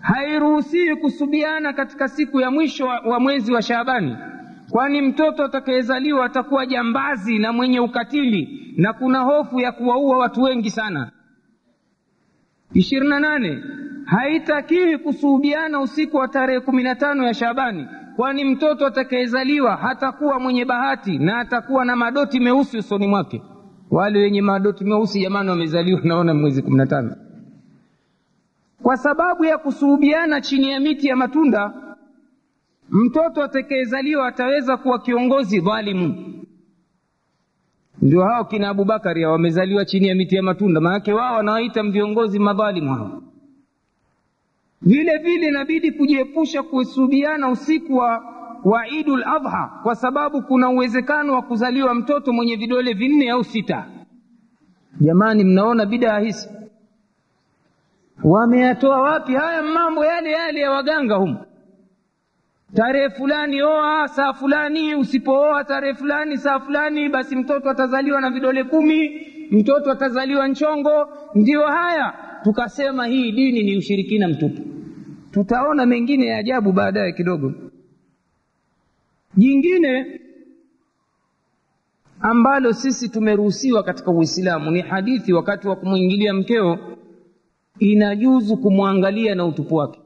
Hairuhusiwi 0.00 0.96
kusubiana 0.96 1.72
katika 1.72 2.08
siku 2.08 2.40
ya 2.40 2.50
mwisho 2.50 2.86
wa, 2.86 3.20
mwezi 3.20 3.52
wa 3.52 3.62
shaabani 3.62 4.16
kwani 4.70 5.02
mtoto 5.02 5.44
atakayezaliwa 5.44 6.24
atakuwa 6.24 6.66
jambazi 6.66 7.38
na 7.38 7.52
mwenye 7.52 7.80
ukatili 7.80 8.74
na 8.76 8.92
kuna 8.92 9.20
hofu 9.20 9.60
ya 9.60 9.72
kuwaua 9.72 10.18
watu 10.18 10.42
wengi 10.42 10.70
sana. 10.70 11.10
Ishirini 12.74 13.08
na 13.10 13.20
nane 13.20 13.62
haitakiwi 14.04 14.98
kusuhubiana 14.98 15.80
usiku 15.80 16.16
wa 16.16 16.28
tarehe 16.28 16.60
kumi 16.60 16.82
na 16.82 16.94
tano 16.94 17.24
ya 17.26 17.34
shabani 17.34 17.86
kwani 18.16 18.44
mtoto 18.44 18.86
atakayezaliwa 18.86 19.76
hatakuwa 19.76 20.40
mwenye 20.40 20.64
bahati 20.64 21.18
na 21.18 21.38
atakuwa 21.38 21.84
na 21.84 21.96
madoti 21.96 22.40
meusi 22.40 22.78
usoni 22.78 23.06
mwake 23.06 23.42
wale 23.90 24.18
wenye 24.18 24.42
madoti 24.42 24.84
meusi 24.84 25.20
jamani 25.20 25.50
wamezaliwa 25.50 26.00
naona 26.04 26.34
mwezi 26.34 26.62
kumi 26.62 26.76
na 26.76 26.86
tano. 26.86 27.16
Kwa 28.82 28.96
sababu 28.96 29.44
ya 29.44 29.58
kusuhubiana 29.58 30.40
chini 30.40 30.68
ya 30.70 30.80
miti 30.80 31.06
ya 31.08 31.16
matunda 31.16 31.72
mtoto 32.90 33.42
atakayezaliwa 33.42 34.28
ataweza 34.28 34.76
kuwa 34.76 34.98
kiongozi 34.98 35.60
dhalimu. 35.60 36.26
Ndio 38.02 38.24
hao 38.24 38.44
kina 38.44 38.68
abubakari 38.68 39.22
hao 39.22 39.32
wamezaliwa 39.32 39.84
chini 39.84 40.08
ya 40.08 40.14
miti 40.14 40.36
ya 40.36 40.42
matunda 40.42 40.80
maanake 40.80 41.12
wao 41.12 41.34
wanawaita 41.36 41.82
viongozi 41.82 42.38
madhalimu 42.38 42.94
hao. 42.94 43.22
Vile 44.82 45.18
vile 45.18 45.46
inabidi 45.48 45.92
kujiepusha 45.92 46.62
kusuhubiana 46.62 47.48
usiku 47.50 47.96
wa, 47.96 48.24
wa 48.64 48.88
idul 48.88 49.24
adha 49.24 49.70
kwa 49.82 49.94
sababu 49.94 50.42
kuna 50.42 50.68
uwezekano 50.70 51.32
wa 51.34 51.42
kuzaliwa 51.42 51.94
mtoto 51.94 52.32
mwenye 52.32 52.56
vidole 52.56 52.92
vinne 52.92 53.30
au 53.30 53.44
sita. 53.44 53.86
Jamani 55.00 55.44
mnaona 55.44 55.86
bidaa 55.86 56.18
hizi? 56.18 56.48
Wameyatoa 58.24 59.00
wapi 59.00 59.34
haya 59.34 59.62
mambo 59.62 60.04
yale 60.04 60.30
yale 60.32 60.60
ya 60.60 60.70
waganga 60.70 61.14
humu? 61.14 61.36
Tarehe 62.74 63.10
fulani 63.10 63.62
oa 63.62 64.08
saa 64.08 64.32
fulani 64.32 64.94
usipooa 64.94 65.64
tarehe 65.64 65.94
fulani 65.94 66.38
saa 66.38 66.60
fulani 66.60 67.08
basi 67.08 67.36
mtoto 67.36 67.70
atazaliwa 67.70 68.20
na 68.20 68.30
vidole 68.30 68.64
kumi 68.64 69.26
mtoto 69.50 69.90
atazaliwa 69.90 70.48
nchongo. 70.48 71.08
Ndiyo 71.34 71.66
haya. 71.66 72.14
Tukasema 72.42 73.06
hii 73.06 73.32
dini 73.32 73.62
ni 73.62 73.76
ushirikina 73.76 74.28
mtupu. 74.28 74.62
Tutaona 75.30 75.86
mengine 75.86 76.26
ya 76.26 76.38
ajabu 76.38 76.72
baadaye 76.72 77.12
kidogo 77.12 77.52
jingine 79.36 80.20
ambalo 82.20 82.72
sisi 82.72 83.08
tumeruhusiwa 83.08 83.82
katika 83.82 84.10
Uislamu 84.10 84.70
ni 84.70 84.80
hadithi, 84.80 85.32
wakati 85.32 85.68
wa 85.68 85.76
kumwingilia 85.76 86.34
mkeo 86.34 86.78
inajuzu 87.78 88.56
kumwangalia 88.56 89.34
na 89.34 89.46
utupu 89.46 89.74
wake. 89.74 90.00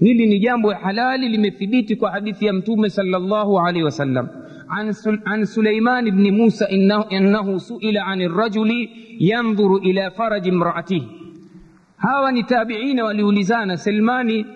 Hili 0.00 0.26
ni 0.26 0.38
jambo 0.38 0.70
halali, 0.70 1.28
limethibiti 1.28 1.96
kwa 1.96 2.10
hadithi 2.10 2.46
ya 2.46 2.52
Mtume 2.52 2.90
sallallahu 2.90 3.60
alaihi 3.60 3.82
wasallam 3.84 4.28
an, 4.68 4.92
sul, 4.92 5.20
an 5.24 5.44
Suleiman 5.44 6.10
bni 6.10 6.30
Musa 6.30 6.68
innahu, 6.68 7.14
innahu 7.14 7.60
suila 7.60 8.06
an 8.06 8.28
rajuli 8.36 8.90
yandhuru 9.18 9.78
ila 9.78 10.10
faraji 10.10 10.48
imraatihi. 10.48 11.08
Hawa 11.96 12.32
ni 12.32 12.42
tabiina, 12.42 13.04
waliulizana 13.04 13.76
Selmani 13.76 14.46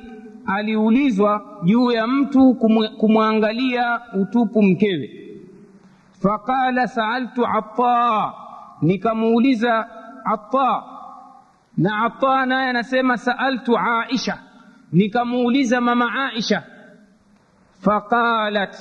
aliulizwa 0.46 1.60
juu 1.64 1.90
ya 1.90 2.06
mtu 2.06 2.54
kumwangalia 2.98 4.00
utupu 4.20 4.62
mkewe. 4.62 5.10
Faqala 6.22 6.86
saaltu 6.86 7.46
ataa 7.46 8.32
nikamuuliza 8.82 9.88
ataa 10.24 10.82
na 11.76 12.04
ataa 12.04 12.46
naye 12.46 12.70
anasema 12.70 13.16
saaltu 13.16 13.78
aisha. 13.78 14.38
Nikamuuliza 14.92 15.80
mama 15.80 16.28
aisha. 16.32 16.62
Faqalat 17.80 18.76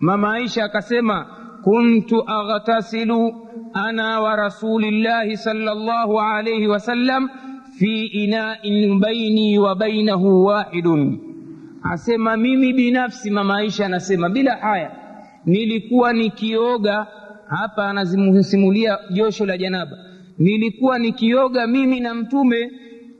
mama 0.00 0.32
aisha 0.34 0.64
akasema 0.64 1.26
kuntu 1.64 2.30
aghtasilu 2.30 3.48
ana 3.74 4.20
wa 4.20 4.36
rasulillahi 4.36 5.36
sallallahu 5.36 6.20
alayhi 6.20 6.66
wasallam 6.68 7.28
fi 7.78 8.06
inain 8.06 8.98
baini 9.00 9.58
wa 9.58 9.74
bainahu 9.74 10.44
wahidun. 10.44 11.18
Asema 11.82 12.36
mimi 12.36 12.72
binafsi 12.72 13.30
mama 13.30 13.56
aisha 13.58 13.86
anasema 13.86 14.28
bila 14.30 14.56
haya 14.56 14.96
nilikuwa 15.46 16.12
nikioga 16.12 17.06
hapa 17.48 17.88
anazimsimulia 17.90 18.98
josho 19.10 19.46
la 19.46 19.58
janaba 19.58 19.98
nilikuwa 20.38 20.98
nikioga 20.98 21.66
mimi 21.66 22.00
na 22.00 22.14
mtume 22.14 22.70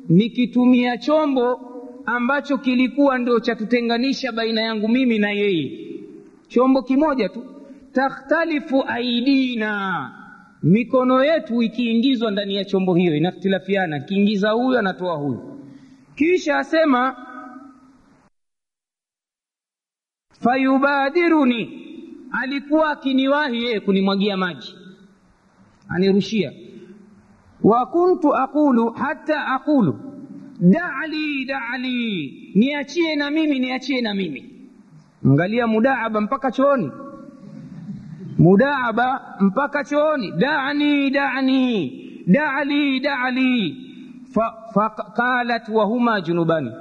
nikitumia 0.09 0.99
chombo 0.99 1.61
ambacho 2.07 2.59
kilikuwa 2.59 3.19
ndio 3.19 3.41
cha 3.41 3.55
kutenganisha 3.55 4.33
baina 4.33 4.61
yangu 4.61 4.89
mimi 4.89 5.19
na 5.19 5.31
yeye. 5.31 5.79
Chombo 6.49 6.83
kimoja 6.83 7.29
tu 7.29 7.45
takhtalifu 7.93 8.85
aidina 8.87 10.11
mikono 10.65 11.25
yetu 11.25 11.63
ikiingizwa 11.63 12.31
ndani 12.31 12.55
ya 12.57 12.65
chombo 12.65 12.95
hiyo 12.95 13.17
inakhtilafiana 13.17 14.01
kiingiza 14.01 14.51
huyu 14.51 14.79
anatoa 14.79 15.17
huyu. 15.17 15.61
Kisha 16.15 16.59
asema 16.59 17.17
fayubadiruni 20.41 21.81
alikuwa 22.43 22.91
akiniwahi 22.91 23.65
yeye 23.65 23.81
kunimwagia 23.81 24.37
maji. 24.37 24.75
Anirushia. 25.89 26.53
Wa 27.63 27.87
kuntu 27.87 28.35
aqulu 28.37 28.91
hata 28.91 29.47
aqulu. 29.47 29.99
Dali 30.61 31.45
dali. 31.45 32.53
Niachie 32.55 33.17
na 33.17 33.31
mimi 33.31 33.59
niachie 33.59 34.01
na 34.01 34.15
mimi. 34.15 34.69
Angalia 35.25 35.67
mudaaba 35.67 36.21
mpaka 36.21 36.51
chooni 36.53 36.91
mudaaba 38.39 39.37
mpaka 39.41 39.85
chooni 39.85 40.31
dani 40.33 41.11
dani 41.11 41.91
dali 42.27 43.01
dali. 43.01 43.77
Faqalat 44.75 45.67
fa 45.67 45.73
wahuma 45.73 46.21
junubani. 46.21 46.73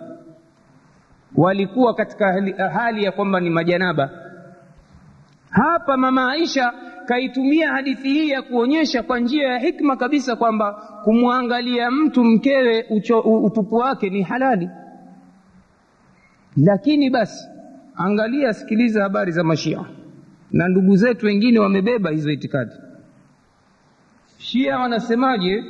Walikuwa 1.35 1.93
katika 1.93 2.33
hali, 2.73 3.03
ya 3.03 3.11
kwamba 3.11 3.39
ni 3.39 3.49
majanaba. 3.49 4.09
Hapa 5.49 5.97
mama 5.97 6.31
aisha 6.31 6.73
kaitumia 7.05 7.71
hadithi 7.71 8.09
hii 8.09 8.29
ya 8.29 8.41
kuonyesha 8.41 9.03
kwa 9.03 9.19
njia 9.19 9.47
ya 9.49 9.59
hikma 9.59 9.95
kabisa 9.95 10.35
kwamba 10.35 10.73
kumwangalia 11.03 11.91
mtu 11.91 12.23
mkewe 12.23 12.85
utupu 13.43 13.75
wake 13.75 14.09
ni 14.09 14.21
halali. 14.21 14.69
Lakini 16.57 17.09
basi 17.09 17.47
angalia 17.95 18.53
sikiliza 18.53 19.03
habari 19.03 19.31
za 19.31 19.43
mashia 19.43 19.85
na 20.53 20.67
ndugu 20.67 20.95
zetu 20.95 21.25
wengine 21.25 21.59
wamebeba 21.59 22.09
hizo 22.09 22.31
itikadi. 22.31 22.71
Shia 24.37 24.79
wanasemaje? 24.79 25.63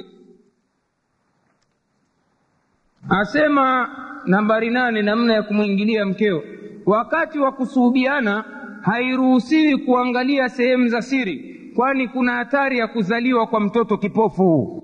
Asema 3.09 3.89
nambari 4.25 4.69
nane 4.69 5.01
namna 5.01 5.33
ya 5.33 5.43
kumwingilia 5.43 6.05
mkeo. 6.05 6.43
Wakati 6.85 7.39
wa 7.39 7.51
kusuhubiana 7.51 8.43
hairuhusiwi 8.81 9.77
kuangalia 9.77 10.49
sehemu 10.49 10.87
za 10.87 11.01
siri 11.01 11.49
kwani 11.75 12.07
kuna 12.07 12.31
hatari 12.33 12.77
ya 12.77 12.87
kuzaliwa 12.87 13.47
kwa 13.47 13.59
mtoto 13.59 13.97
kipofu. 13.97 14.83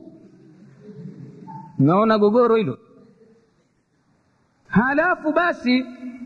Naona 1.80 2.18
gogoro 2.18 2.56
hilo. 2.56 2.78
Halafu 4.68 5.32
basi 5.34 5.86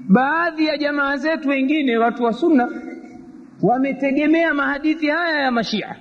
baadhi 0.10 0.66
ya 0.66 0.78
jamaa 0.78 1.18
zetu 1.18 1.50
wengine 1.50 1.98
watu 1.98 2.24
wa 2.24 2.34
sunna 2.34 2.70
wametegemea 3.64 4.54
mahadithi 4.54 5.08
haya 5.08 5.40
ya 5.40 5.52
mashia. 5.52 5.96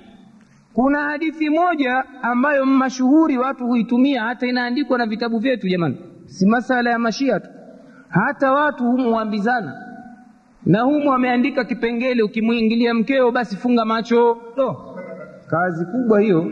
Kuna 0.73 0.99
hadithi 1.03 1.49
moja 1.49 2.03
ambayo 2.21 2.65
mashuhuri 2.65 3.37
watu 3.37 3.65
huitumia 3.67 4.23
hata 4.23 4.47
inaandikwa 4.47 4.97
na 4.97 5.05
vitabu 5.05 5.39
vyetu 5.39 5.67
jamani. 5.67 5.97
Si 6.25 6.45
masala 6.45 6.89
ya 6.89 6.99
mashia 6.99 7.39
tu. 7.39 7.49
Hata 8.09 8.51
watu 8.51 8.83
humu 8.83 9.15
waambizana 9.15 9.73
na 10.65 10.81
humu 10.81 11.09
wameandika 11.09 11.63
kipengele 11.65 12.23
ukimwingilia 12.23 12.93
mkeo 12.93 13.31
basi 13.31 13.55
funga 13.57 13.85
macho. 13.85 14.37
No, 14.57 14.95
kazi 15.47 15.85
kubwa 15.85 16.21
hiyo. 16.21 16.51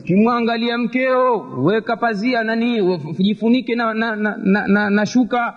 Ukimwangalia 0.00 0.78
mkeo 0.78 1.38
weka 1.62 1.96
pazia 1.96 2.44
nani 2.44 2.98
jifunike 3.18 3.74
na, 3.74 3.94
na, 3.94 4.16
na, 4.16 4.36
na, 4.44 4.66
na, 4.66 4.90
na 4.90 5.06
shuka 5.06 5.54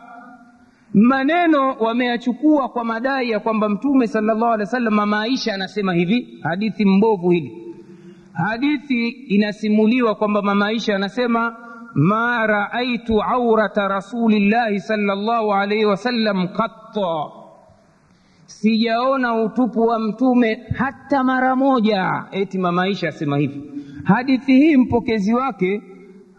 maneno 0.93 1.73
wameyachukua 1.79 2.69
kwa 2.69 2.83
madai 2.83 3.29
ya 3.29 3.39
kwamba 3.39 3.69
mtume 3.69 4.07
sallallahu 4.07 4.45
alaihi 4.53 4.61
wasallam 4.61 4.93
mama 4.93 5.21
Aisha 5.21 5.53
anasema 5.53 5.93
hivi 5.93 6.39
hadithi 6.43 6.85
mbovu 6.85 7.29
hili. 7.29 7.75
Hadithi 8.33 9.07
inasimuliwa 9.09 10.15
kwamba 10.15 10.41
mama 10.41 10.65
Aisha 10.67 10.95
anasema 10.95 11.55
ma 11.93 12.47
raaitu 12.47 13.23
aurata 13.23 13.87
rasulillahi 13.87 14.79
sallallahu 14.79 15.53
alaihi 15.53 15.85
wasallam 15.85 16.47
qatta 16.47 17.25
sijaona 18.45 19.33
utupu 19.43 19.79
wa 19.81 19.99
mtume 19.99 20.59
hata 20.77 21.23
mara 21.23 21.55
moja. 21.55 22.23
Eti 22.31 22.57
mama 22.57 22.83
Aisha 22.83 23.07
asema 23.07 23.37
hivi. 23.37 23.63
Hadithi 24.03 24.53
hii 24.53 24.77
mpokezi 24.77 25.33
wake 25.33 25.81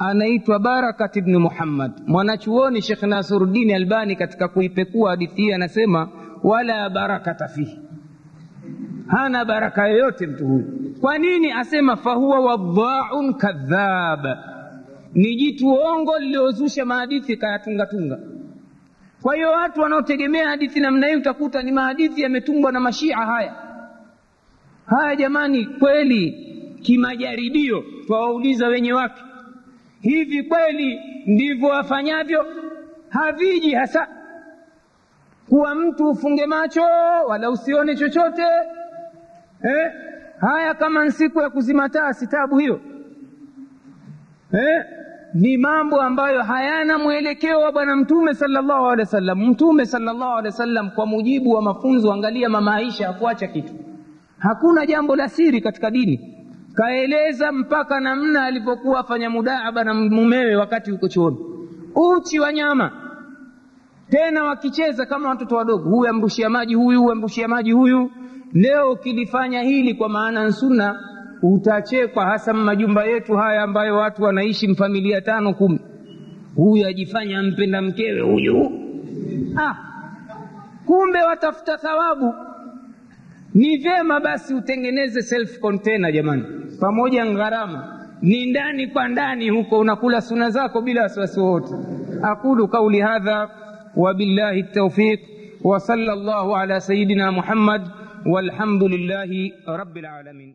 anaitwa 0.01 0.59
Barakat 0.59 1.17
ibn 1.17 1.37
Muhammad. 1.37 1.93
Mwanachuoni 2.07 2.83
Sheikh 2.83 3.03
Nasruddin 3.03 3.71
Albani 3.75 4.17
katika 4.17 4.49
kuipekua 4.49 5.11
hadithi 5.11 5.43
hii 5.43 5.53
anasema 5.53 6.09
wala 6.43 6.91
barakata 6.91 7.49
fihi, 7.49 7.79
hana 9.07 9.45
baraka 9.45 9.89
yoyote 9.89 10.27
mtu 10.27 10.47
huyu. 10.47 10.95
Kwa 11.01 11.19
nini? 11.19 11.53
Asema 11.53 11.97
fahuwa 11.97 12.41
wadhaun 12.41 13.35
kadhab, 13.35 14.25
ni 15.15 15.37
jitu 15.37 15.69
ongo 15.69 16.19
liliozusha 16.19 16.85
mahadithi 16.85 17.37
kayatungatunga. 17.37 18.19
Kwa 19.23 19.35
hiyo 19.35 19.51
watu 19.51 19.81
wanaotegemea 19.81 20.49
hadithi 20.49 20.81
namna 20.81 21.07
hii 21.07 21.17
utakuta 21.17 21.63
ni 21.63 21.73
mahadithi 21.73 22.23
yametungwa 22.23 22.73
na 22.73 22.81
mashia 22.81 23.17
haya 23.17 23.55
haya. 24.87 25.17
Jamani, 25.17 25.67
kweli 25.67 26.31
kimajaribio, 26.83 27.85
twawauliza 28.07 28.69
wenye 28.69 28.93
wake 28.93 29.23
hivi 30.01 30.43
kweli 30.43 31.01
ndivyo 31.27 31.69
wafanyavyo? 31.69 32.47
Haviji 33.09 33.75
hasa. 33.75 34.09
Kuwa 35.49 35.75
mtu 35.75 36.09
ufunge 36.11 36.47
macho 36.47 36.83
wala 37.29 37.51
usione 37.51 37.97
chochote. 37.97 38.43
Eh? 39.63 39.93
haya 40.41 40.75
kama 40.75 41.05
ni 41.05 41.13
siku 41.13 41.41
ya 41.41 41.51
kuzima 41.51 41.89
taa 41.89 42.13
sitabu 42.13 42.59
hiyo. 42.59 42.81
Eh? 44.53 44.85
ni 45.35 45.57
mambo 45.57 46.01
ambayo 46.03 46.43
hayana 46.43 46.99
mwelekeo 46.99 47.61
wa 47.61 47.73
bwana 47.73 47.97
mtume 47.97 48.35
sallallahu 48.35 48.85
alaihi 48.85 49.01
wasallam. 49.01 49.49
Mtume 49.51 49.87
sallallahu 49.87 50.31
alaihi 50.31 50.47
wasallam 50.47 50.91
kwa 50.91 51.07
mujibu 51.07 51.51
wa 51.51 51.63
mafunzo 51.63 52.13
angalia 52.13 52.49
mama 52.49 52.75
aisha 52.75 53.07
hakuacha 53.07 53.47
kitu. 53.47 53.73
Hakuna 54.39 54.87
jambo 54.87 55.17
la 55.17 55.29
siri 55.29 55.61
katika 55.61 55.91
dini 55.91 56.40
kaeleza 56.75 57.53
mpaka 57.53 58.01
namna 58.01 58.45
alivyokuwa 58.45 59.01
afanya 59.01 59.31
mudaaba 59.31 59.85
na 59.85 59.95
mumewe 59.95 60.57
wakati 60.57 60.93
uko 60.93 61.09
chooni. 61.09 61.37
Uchi 61.95 62.41
wa 62.41 62.53
nyama. 62.53 62.91
Tena 64.11 64.45
wakicheza 64.45 65.07
kama 65.07 65.29
watoto 65.29 65.57
wadogo. 65.57 65.91
Huyu 65.91 66.09
amrushia 66.11 66.51
maji 66.51 66.75
huyu 66.75 67.01
huyu 67.01 67.13
amrushia 67.13 67.49
maji 67.49 67.73
huyu. 67.73 68.11
Leo 68.53 68.93
ukilifanya 68.93 69.63
hili 69.63 69.95
kwa 69.95 70.09
maana 70.09 70.45
nsuna 70.45 71.01
utachekwa 71.43 72.27
hasa 72.27 72.53
majumba 72.53 73.05
yetu 73.05 73.35
haya 73.37 73.63
ambayo 73.63 73.97
watu 73.97 74.23
wanaishi 74.23 74.69
mfamilia 74.69 75.21
tano 75.21 75.55
kumi. 75.55 75.81
Huyu 76.57 76.87
ajifanya 76.87 77.43
mpenda 77.43 77.83
mkewe 77.83 78.21
huyu. 78.21 78.71
Ah, 79.59 79.75
kumbe 80.87 81.23
watafuta 81.23 81.79
thawabu 81.79 82.35
ni 83.55 83.77
vyema 83.77 84.21
basi 84.21 84.55
utengeneze 84.55 85.23
self 85.23 85.59
container 85.61 86.13
jamani. 86.13 86.45
Pamoja 86.81 87.25
gharama. 87.27 87.97
Ni 88.23 88.47
ndani 88.51 88.87
kwa 88.87 89.09
ndani 89.09 89.49
huko 89.49 89.79
unakula 89.79 90.21
suna 90.21 90.51
zako 90.51 90.83
bila 90.83 91.03
wasiwasi 91.03 91.41
wowote. 91.41 91.75
Aqulu 92.23 92.69
qauli 92.69 93.01
hadha 93.01 93.51
wabillahi 93.97 94.63
tawfiq 94.63 95.21
wa 95.65 95.81
sallallahu 95.81 96.57
ala 96.57 96.81
sayidina 96.81 97.33
muhammad 97.33 97.83
walhamdulillahi 98.27 99.55
rabbil 99.67 100.07
alamin 100.07 100.55